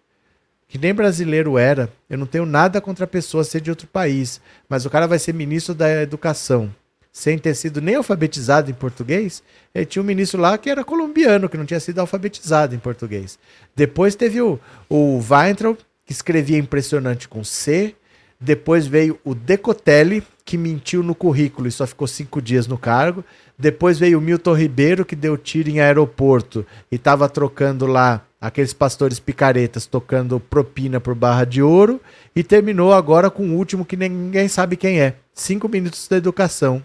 que 0.74 0.80
nem 0.80 0.92
brasileiro 0.92 1.56
era. 1.56 1.88
Eu 2.10 2.18
não 2.18 2.26
tenho 2.26 2.48
nada 2.48 2.82
contra 2.82 3.06
a 3.06 3.08
pessoa 3.08 3.44
ser 3.44 3.62
de 3.62 3.70
outro 3.70 3.86
país, 3.86 4.42
mas 4.68 4.88
o 4.88 4.90
cara 4.90 5.06
vai 5.06 5.20
ser 5.20 5.32
ministro 5.32 5.76
da 5.76 6.02
educação 6.02 6.74
sem 7.12 7.38
ter 7.38 7.54
sido 7.54 7.80
nem 7.80 7.94
alfabetizado 7.94 8.72
em 8.72 8.74
português. 8.74 9.44
Ele 9.72 9.86
tinha 9.86 10.02
um 10.02 10.06
ministro 10.06 10.42
lá 10.42 10.58
que 10.58 10.72
era 10.72 10.84
colombiano, 10.84 11.48
que 11.48 11.58
não 11.58 11.66
tinha 11.68 11.80
sido 11.80 12.00
alfabetizado 12.00 12.74
em 12.74 12.80
português. 12.80 13.38
Depois 13.76 14.16
teve 14.16 14.42
o, 14.42 14.60
o 14.90 15.20
Weintraub, 15.20 15.78
que 16.08 16.12
escrevia 16.12 16.58
impressionante 16.58 17.30
com 17.30 17.44
C. 17.44 17.94
Depois 18.40 18.88
veio 18.88 19.20
o 19.24 19.36
Decotelli, 19.36 20.24
que 20.44 20.58
mentiu 20.58 21.04
no 21.04 21.14
currículo 21.14 21.68
e 21.68 21.72
só 21.72 21.86
ficou 21.86 22.08
cinco 22.08 22.42
dias 22.42 22.66
no 22.66 22.80
cargo. 22.80 23.24
Depois 23.56 24.00
veio 24.00 24.18
o 24.18 24.22
Milton 24.22 24.56
Ribeiro, 24.56 25.06
que 25.06 25.16
deu 25.16 25.38
tiro 25.38 25.70
em 25.70 25.82
aeroporto 25.82 26.66
e 26.92 26.96
estava 26.96 27.30
trocando 27.30 27.86
lá 27.86 28.26
aqueles 28.44 28.74
pastores 28.74 29.22
picaretas 29.22 29.86
tocando 29.86 30.38
propina 30.38 31.00
por 31.00 31.16
barra 31.16 31.46
de 31.46 31.62
ouro. 31.62 32.02
E 32.36 32.44
terminou 32.44 32.94
agora 32.94 33.32
com 33.32 33.48
o 33.48 33.56
último 33.56 33.86
que 33.86 33.96
ninguém 33.96 34.50
sabe 34.50 34.76
quem 34.76 35.00
é. 35.00 35.16
Cinco 35.34 35.70
minutos 35.70 36.10
da 36.10 36.18
educação. 36.18 36.84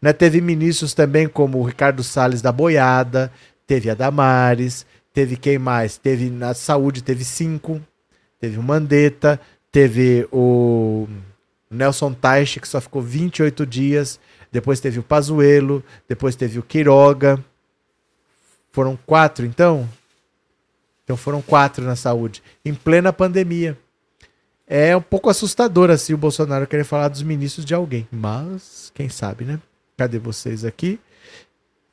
Né, 0.00 0.14
teve 0.14 0.40
ministros 0.40 0.94
também 0.94 1.28
como 1.28 1.58
o 1.58 1.64
Ricardo 1.64 2.02
Salles 2.02 2.40
da 2.40 2.50
Boiada, 2.50 3.30
teve 3.66 3.90
a 3.90 3.94
Damares, 3.94 4.86
teve 5.12 5.36
quem 5.36 5.58
mais? 5.58 5.98
Teve 5.98 6.30
na 6.30 6.54
saúde, 6.54 7.02
teve 7.02 7.24
cinco, 7.24 7.80
teve 8.38 8.58
o 8.58 8.62
Mandetta, 8.62 9.40
teve 9.70 10.26
o 10.32 11.06
Nelson 11.70 12.12
Teich, 12.12 12.60
que 12.60 12.68
só 12.68 12.80
ficou 12.80 13.02
28 13.02 13.66
dias, 13.66 14.20
depois 14.52 14.80
teve 14.80 14.98
o 14.98 15.02
Pazuello, 15.02 15.84
depois 16.08 16.36
teve 16.36 16.58
o 16.58 16.62
Quiroga. 16.62 17.42
Foram 18.70 18.98
quatro, 19.06 19.44
então? 19.44 19.88
Então 21.06 21.16
foram 21.16 21.40
quatro 21.40 21.84
na 21.84 21.94
saúde, 21.94 22.42
em 22.64 22.74
plena 22.74 23.12
pandemia. 23.12 23.78
É 24.66 24.96
um 24.96 25.00
pouco 25.00 25.30
assustador 25.30 25.88
assim 25.88 26.12
o 26.12 26.18
Bolsonaro 26.18 26.66
querer 26.66 26.82
falar 26.82 27.06
dos 27.06 27.22
ministros 27.22 27.64
de 27.64 27.72
alguém, 27.72 28.08
mas 28.10 28.90
quem 28.92 29.08
sabe, 29.08 29.44
né? 29.44 29.60
Cadê 29.96 30.18
vocês 30.18 30.64
aqui? 30.64 30.98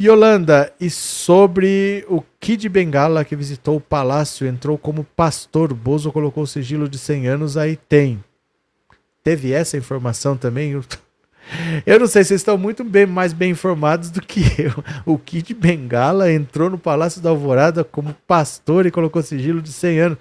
Yolanda, 0.02 0.74
e 0.80 0.90
sobre 0.90 2.04
o 2.10 2.24
Kid 2.40 2.68
Bengala 2.68 3.24
que 3.24 3.36
visitou 3.36 3.78
o 3.78 3.82
palácio, 3.82 4.48
entrou 4.48 4.80
como 4.80 5.04
pastor, 5.16 5.72
Bozo 5.76 6.12
colocou 6.12 6.44
o 6.44 6.48
sigilo 6.48 6.90
de 6.90 6.98
100 6.98 7.28
anos, 7.28 7.56
aí 7.56 7.78
tem. 7.78 8.24
Teve 9.24 9.54
essa 9.54 9.78
informação 9.78 10.36
também? 10.36 10.82
Eu 11.86 12.00
não 12.00 12.08
sei, 12.08 12.24
vocês 12.24 12.42
estão 12.42 12.58
muito 12.58 12.84
bem, 12.84 13.06
mais 13.06 13.34
bem 13.34 13.52
informados 13.52 14.10
do 14.10 14.22
que 14.22 14.42
eu. 14.58 14.84
O 15.06 15.18
Kid 15.18 15.54
Bengala 15.54 16.32
entrou 16.32 16.70
no 16.70 16.78
Palácio 16.78 17.22
da 17.22 17.30
Alvorada 17.30 17.84
como 17.84 18.16
pastor 18.28 18.86
e 18.86 18.92
colocou 18.92 19.22
sigilo 19.22 19.62
de 19.62 19.72
100 19.72 20.00
anos. 20.00 20.18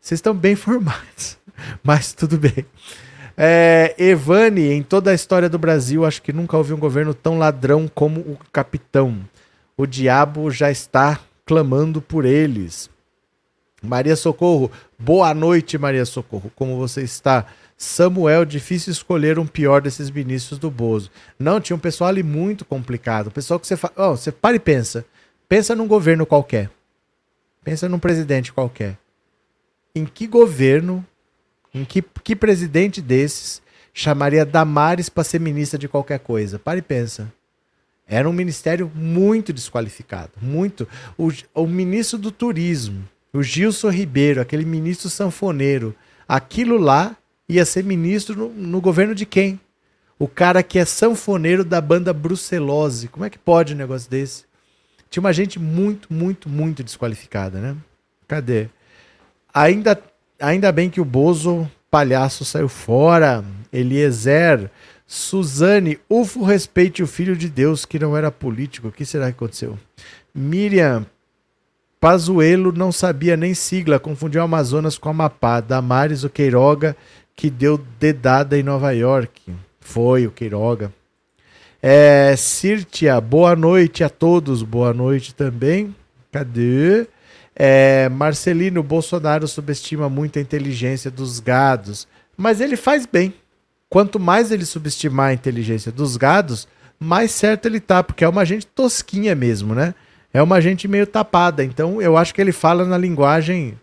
Vocês 0.00 0.18
estão 0.18 0.34
bem 0.34 0.52
informados, 0.52 1.38
mas 1.82 2.12
tudo 2.12 2.38
bem. 2.38 2.64
É, 3.36 3.94
Evane, 3.98 4.70
em 4.70 4.82
toda 4.82 5.10
a 5.10 5.14
história 5.14 5.48
do 5.48 5.58
Brasil, 5.58 6.04
acho 6.04 6.22
que 6.22 6.32
nunca 6.32 6.56
houve 6.56 6.74
um 6.74 6.78
governo 6.78 7.14
tão 7.14 7.38
ladrão 7.38 7.90
como 7.92 8.20
o 8.20 8.38
capitão. 8.52 9.18
O 9.76 9.86
diabo 9.86 10.50
já 10.50 10.70
está 10.70 11.18
clamando 11.46 12.02
por 12.02 12.24
eles. 12.24 12.90
Maria 13.82 14.14
Socorro, 14.14 14.70
boa 14.98 15.32
noite, 15.32 15.78
Maria 15.78 16.04
Socorro. 16.04 16.52
Como 16.54 16.76
você 16.76 17.02
está? 17.02 17.46
Samuel, 17.82 18.44
difícil 18.44 18.92
escolher 18.92 19.38
um 19.38 19.46
pior 19.46 19.80
desses 19.80 20.10
ministros 20.10 20.58
do 20.58 20.70
Bozo. 20.70 21.10
Não, 21.38 21.58
tinha 21.58 21.74
um 21.74 21.80
pessoal 21.80 22.10
ali 22.10 22.22
muito 22.22 22.62
complicado. 22.62 23.30
Pessoal 23.30 23.58
que 23.58 23.66
você 23.66 23.74
fala. 23.74 23.94
Oh, 23.96 24.16
você 24.18 24.30
para 24.30 24.54
e 24.54 24.60
pensa. 24.60 25.02
Pensa 25.48 25.74
num 25.74 25.88
governo 25.88 26.26
qualquer. 26.26 26.70
Pensa 27.64 27.88
num 27.88 27.98
presidente 27.98 28.52
qualquer. 28.52 28.98
Em 29.94 30.04
que 30.04 30.26
governo 30.26 31.02
em 31.72 31.82
que, 31.82 32.02
que 32.02 32.36
presidente 32.36 33.00
desses 33.00 33.62
chamaria 33.94 34.44
Damares 34.44 35.08
para 35.08 35.24
ser 35.24 35.40
ministra 35.40 35.78
de 35.78 35.88
qualquer 35.88 36.18
coisa? 36.18 36.58
Para 36.58 36.80
e 36.80 36.82
pensa. 36.82 37.32
Era 38.06 38.28
um 38.28 38.32
ministério 38.32 38.92
muito 38.94 39.54
desqualificado. 39.54 40.32
Muito. 40.42 40.86
O, 41.16 41.30
o 41.54 41.66
ministro 41.66 42.18
do 42.18 42.30
turismo, 42.30 43.08
o 43.32 43.42
Gilson 43.42 43.88
Ribeiro, 43.88 44.38
aquele 44.38 44.66
ministro 44.66 45.08
sanfoneiro, 45.08 45.96
aquilo 46.28 46.76
lá 46.76 47.16
ia 47.56 47.64
ser 47.64 47.84
ministro 47.84 48.36
no, 48.36 48.48
no 48.48 48.80
governo 48.80 49.14
de 49.14 49.26
quem? 49.26 49.60
O 50.18 50.28
cara 50.28 50.62
que 50.62 50.78
é 50.78 50.84
sanfoneiro 50.84 51.64
da 51.64 51.80
banda 51.80 52.12
Brucelose. 52.12 53.08
Como 53.08 53.24
é 53.24 53.30
que 53.30 53.38
pode 53.38 53.74
um 53.74 53.76
negócio 53.76 54.10
desse? 54.10 54.44
Tinha 55.08 55.20
uma 55.20 55.32
gente 55.32 55.58
muito, 55.58 56.12
muito, 56.12 56.48
muito 56.48 56.84
desqualificada, 56.84 57.58
né? 57.58 57.76
Cadê? 58.28 58.68
Ainda 59.52 60.00
ainda 60.38 60.70
bem 60.72 60.88
que 60.88 61.00
o 61.00 61.04
Bozo 61.04 61.70
palhaço 61.90 62.44
saiu 62.44 62.68
fora. 62.68 63.44
Eliezer, 63.72 64.70
Suzane, 65.06 65.98
ufo 66.08 66.44
respeite 66.44 67.02
o 67.02 67.06
filho 67.06 67.36
de 67.36 67.48
Deus 67.48 67.84
que 67.84 67.98
não 67.98 68.16
era 68.16 68.30
político. 68.30 68.88
O 68.88 68.92
que 68.92 69.04
será 69.04 69.26
que 69.26 69.36
aconteceu? 69.36 69.78
Miriam, 70.34 71.04
Pazuelo 72.00 72.72
não 72.72 72.90
sabia 72.90 73.36
nem 73.36 73.52
sigla, 73.52 73.98
confundiu 73.98 74.42
Amazonas 74.42 74.96
com 74.96 75.10
Amapá. 75.10 75.60
Damares, 75.60 76.24
o 76.24 76.30
Queiroga, 76.30 76.96
que 77.40 77.48
deu 77.48 77.80
dedada 77.98 78.58
em 78.58 78.62
Nova 78.62 78.92
York. 78.92 79.50
Foi 79.80 80.26
o 80.26 80.30
Queiroga. 80.30 80.92
É, 81.82 82.34
Círtia, 82.36 83.18
boa 83.18 83.56
noite 83.56 84.04
a 84.04 84.10
todos. 84.10 84.62
Boa 84.62 84.92
noite 84.92 85.34
também. 85.34 85.96
Cadê? 86.30 87.06
É, 87.56 88.10
Marcelino 88.10 88.82
Bolsonaro 88.82 89.48
subestima 89.48 90.06
muito 90.06 90.38
a 90.38 90.42
inteligência 90.42 91.10
dos 91.10 91.40
gados, 91.40 92.06
mas 92.36 92.60
ele 92.60 92.76
faz 92.76 93.06
bem. 93.06 93.32
Quanto 93.88 94.20
mais 94.20 94.52
ele 94.52 94.66
subestimar 94.66 95.30
a 95.30 95.34
inteligência 95.34 95.90
dos 95.90 96.18
gados, 96.18 96.68
mais 96.98 97.30
certo 97.30 97.64
ele 97.64 97.80
tá, 97.80 98.04
porque 98.04 98.22
é 98.22 98.28
uma 98.28 98.44
gente 98.44 98.66
tosquinha 98.66 99.34
mesmo, 99.34 99.74
né? 99.74 99.94
É 100.30 100.42
uma 100.42 100.60
gente 100.60 100.86
meio 100.86 101.06
tapada. 101.06 101.64
Então 101.64 102.02
eu 102.02 102.18
acho 102.18 102.34
que 102.34 102.40
ele 102.42 102.52
fala 102.52 102.84
na 102.84 102.98
linguagem 102.98 103.78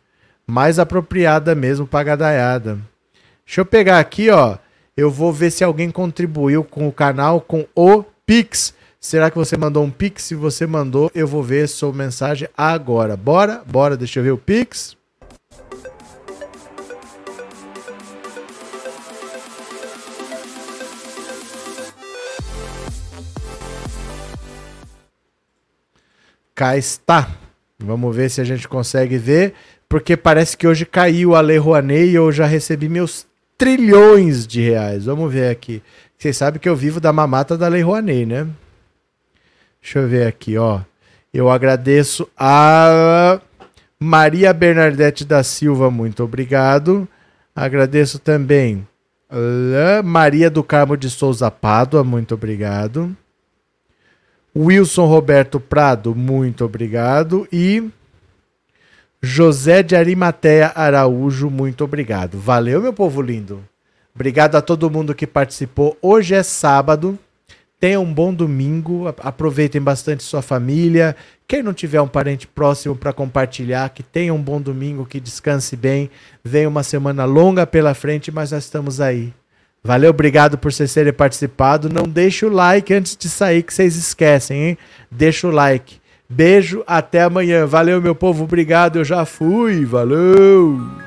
mais 0.46 0.78
apropriada 0.78 1.56
mesmo 1.56 1.88
para 1.88 2.04
gadaiada. 2.04 2.78
Deixa 3.48 3.62
eu 3.62 3.66
pegar 3.66 3.98
aqui, 4.00 4.30
ó. 4.30 4.58
Eu 4.96 5.10
vou 5.10 5.32
ver 5.32 5.52
se 5.52 5.64
alguém 5.64 5.90
contribuiu 5.90 6.66
com 6.66 6.86
o 6.86 6.92
canal 6.92 7.40
com 7.40 7.66
o 7.74 8.04
Pix. 8.26 8.74
Será 9.00 9.32
que 9.32 9.38
você 9.38 9.56
mandou 9.56 9.86
um 9.86 9.90
Pix? 9.90 10.24
Se 10.24 10.36
você 10.36 10.68
mandou, 10.68 11.10
eu 11.16 11.26
vou 11.26 11.42
ver 11.42 11.70
sua 11.70 11.94
mensagem 11.94 12.50
agora. 12.58 13.16
Bora? 13.16 13.64
Bora, 13.66 13.96
deixa 13.96 14.20
eu 14.20 14.24
ver 14.26 14.32
o 14.32 14.38
Pix. 14.38 14.98
Cá 26.54 26.76
está. 26.76 27.30
Vamos 27.80 28.14
ver 28.14 28.30
se 28.30 28.42
a 28.42 28.44
gente 28.44 28.68
consegue 28.68 29.18
ver, 29.18 29.54
porque 29.88 30.18
parece 30.18 30.58
que 30.58 30.68
hoje 30.68 30.86
caiu 30.86 31.36
a 31.36 31.42
Lei 31.42 31.60
Rouanet 31.60 32.08
e 32.08 32.16
eu 32.16 32.32
já 32.32 32.48
recebi 32.48 32.90
meus 32.90 33.27
trilhões 33.58 34.46
de 34.46 34.62
reais. 34.62 35.06
Vamos 35.06 35.32
ver 35.34 35.50
aqui. 35.50 35.82
Vocês 36.18 36.38
sabem 36.38 36.60
que 36.60 36.70
eu 36.70 36.76
vivo 36.76 37.00
da 37.00 37.12
mamata 37.14 37.58
da 37.58 37.68
Lei 37.68 37.82
Rouanet, 37.82 38.26
né? 38.26 38.48
Deixa 39.82 40.00
eu 40.00 40.08
ver 40.08 40.28
aqui, 40.28 40.58
ó. 40.58 40.82
Eu 41.34 41.50
agradeço 41.50 42.28
a 42.38 43.40
Maria 44.00 44.54
Bernadette 44.54 45.24
da 45.26 45.44
Silva, 45.44 45.92
muito 45.92 46.24
obrigado. 46.24 47.08
Agradeço 47.56 48.20
também 48.20 48.88
a 49.30 50.02
Maria 50.04 50.50
do 50.50 50.64
Carmo 50.64 50.96
de 50.96 51.10
Souza 51.10 51.50
Pádua, 51.52 52.04
muito 52.04 52.34
obrigado. 52.34 53.16
Wilson 54.56 55.06
Roberto 55.06 55.60
Prado, 55.60 56.16
muito 56.16 56.66
obrigado. 56.66 57.48
E 57.52 57.90
José 59.22 59.82
de 59.82 59.96
Arimateia 59.96 60.72
Araújo, 60.76 61.50
muito 61.50 61.84
obrigado. 61.84 62.38
Valeu, 62.38 62.82
meu 62.82 62.94
povo 62.94 63.22
lindo. 63.22 63.64
Obrigado 64.14 64.56
a 64.56 64.62
todo 64.62 64.90
mundo 64.92 65.16
que 65.16 65.26
participou. 65.26 65.98
Hoje 66.02 66.36
é 66.36 66.44
sábado. 66.44 67.18
Tenham 67.80 68.04
um 68.04 68.14
bom 68.14 68.32
domingo. 68.32 69.08
Aproveitem 69.20 69.82
bastante 69.82 70.24
sua 70.24 70.44
família. 70.44 71.16
Quem 71.48 71.64
não 71.64 71.74
tiver 71.74 72.00
um 72.00 72.08
parente 72.08 72.46
próximo 72.46 72.96
para 72.96 73.12
compartilhar, 73.12 73.90
que 73.90 74.04
tenha 74.04 74.34
um 74.34 74.42
bom 74.42 74.62
domingo, 74.62 75.06
que 75.06 75.20
descanse 75.20 75.76
bem. 75.76 76.12
Vem 76.44 76.68
uma 76.68 76.84
semana 76.84 77.26
longa 77.26 77.66
pela 77.66 77.96
frente, 77.96 78.32
mas 78.32 78.52
nós 78.52 78.66
estamos 78.66 79.02
aí. 79.02 79.34
Valeu, 79.84 80.10
obrigado 80.10 80.58
por 80.58 80.72
vocês 80.72 80.94
terem 80.94 81.14
participado. 81.14 81.90
Não 81.90 82.04
deixe 82.04 82.46
o 82.46 82.50
like 82.50 82.94
antes 82.94 83.16
de 83.16 83.30
sair, 83.30 83.64
que 83.64 83.74
vocês 83.74 83.96
esquecem, 83.96 84.64
hein? 84.64 84.78
Deixa 85.10 85.48
o 85.48 85.52
like. 85.52 86.00
Beijo, 86.30 86.84
até 86.86 87.24
amanhã. 87.24 87.66
Valeu, 87.66 88.02
meu 88.02 88.14
povo, 88.14 88.44
obrigado. 88.44 88.98
Eu 89.00 89.06
já 89.06 89.26
fui. 89.26 89.86
Valeu! 89.86 91.07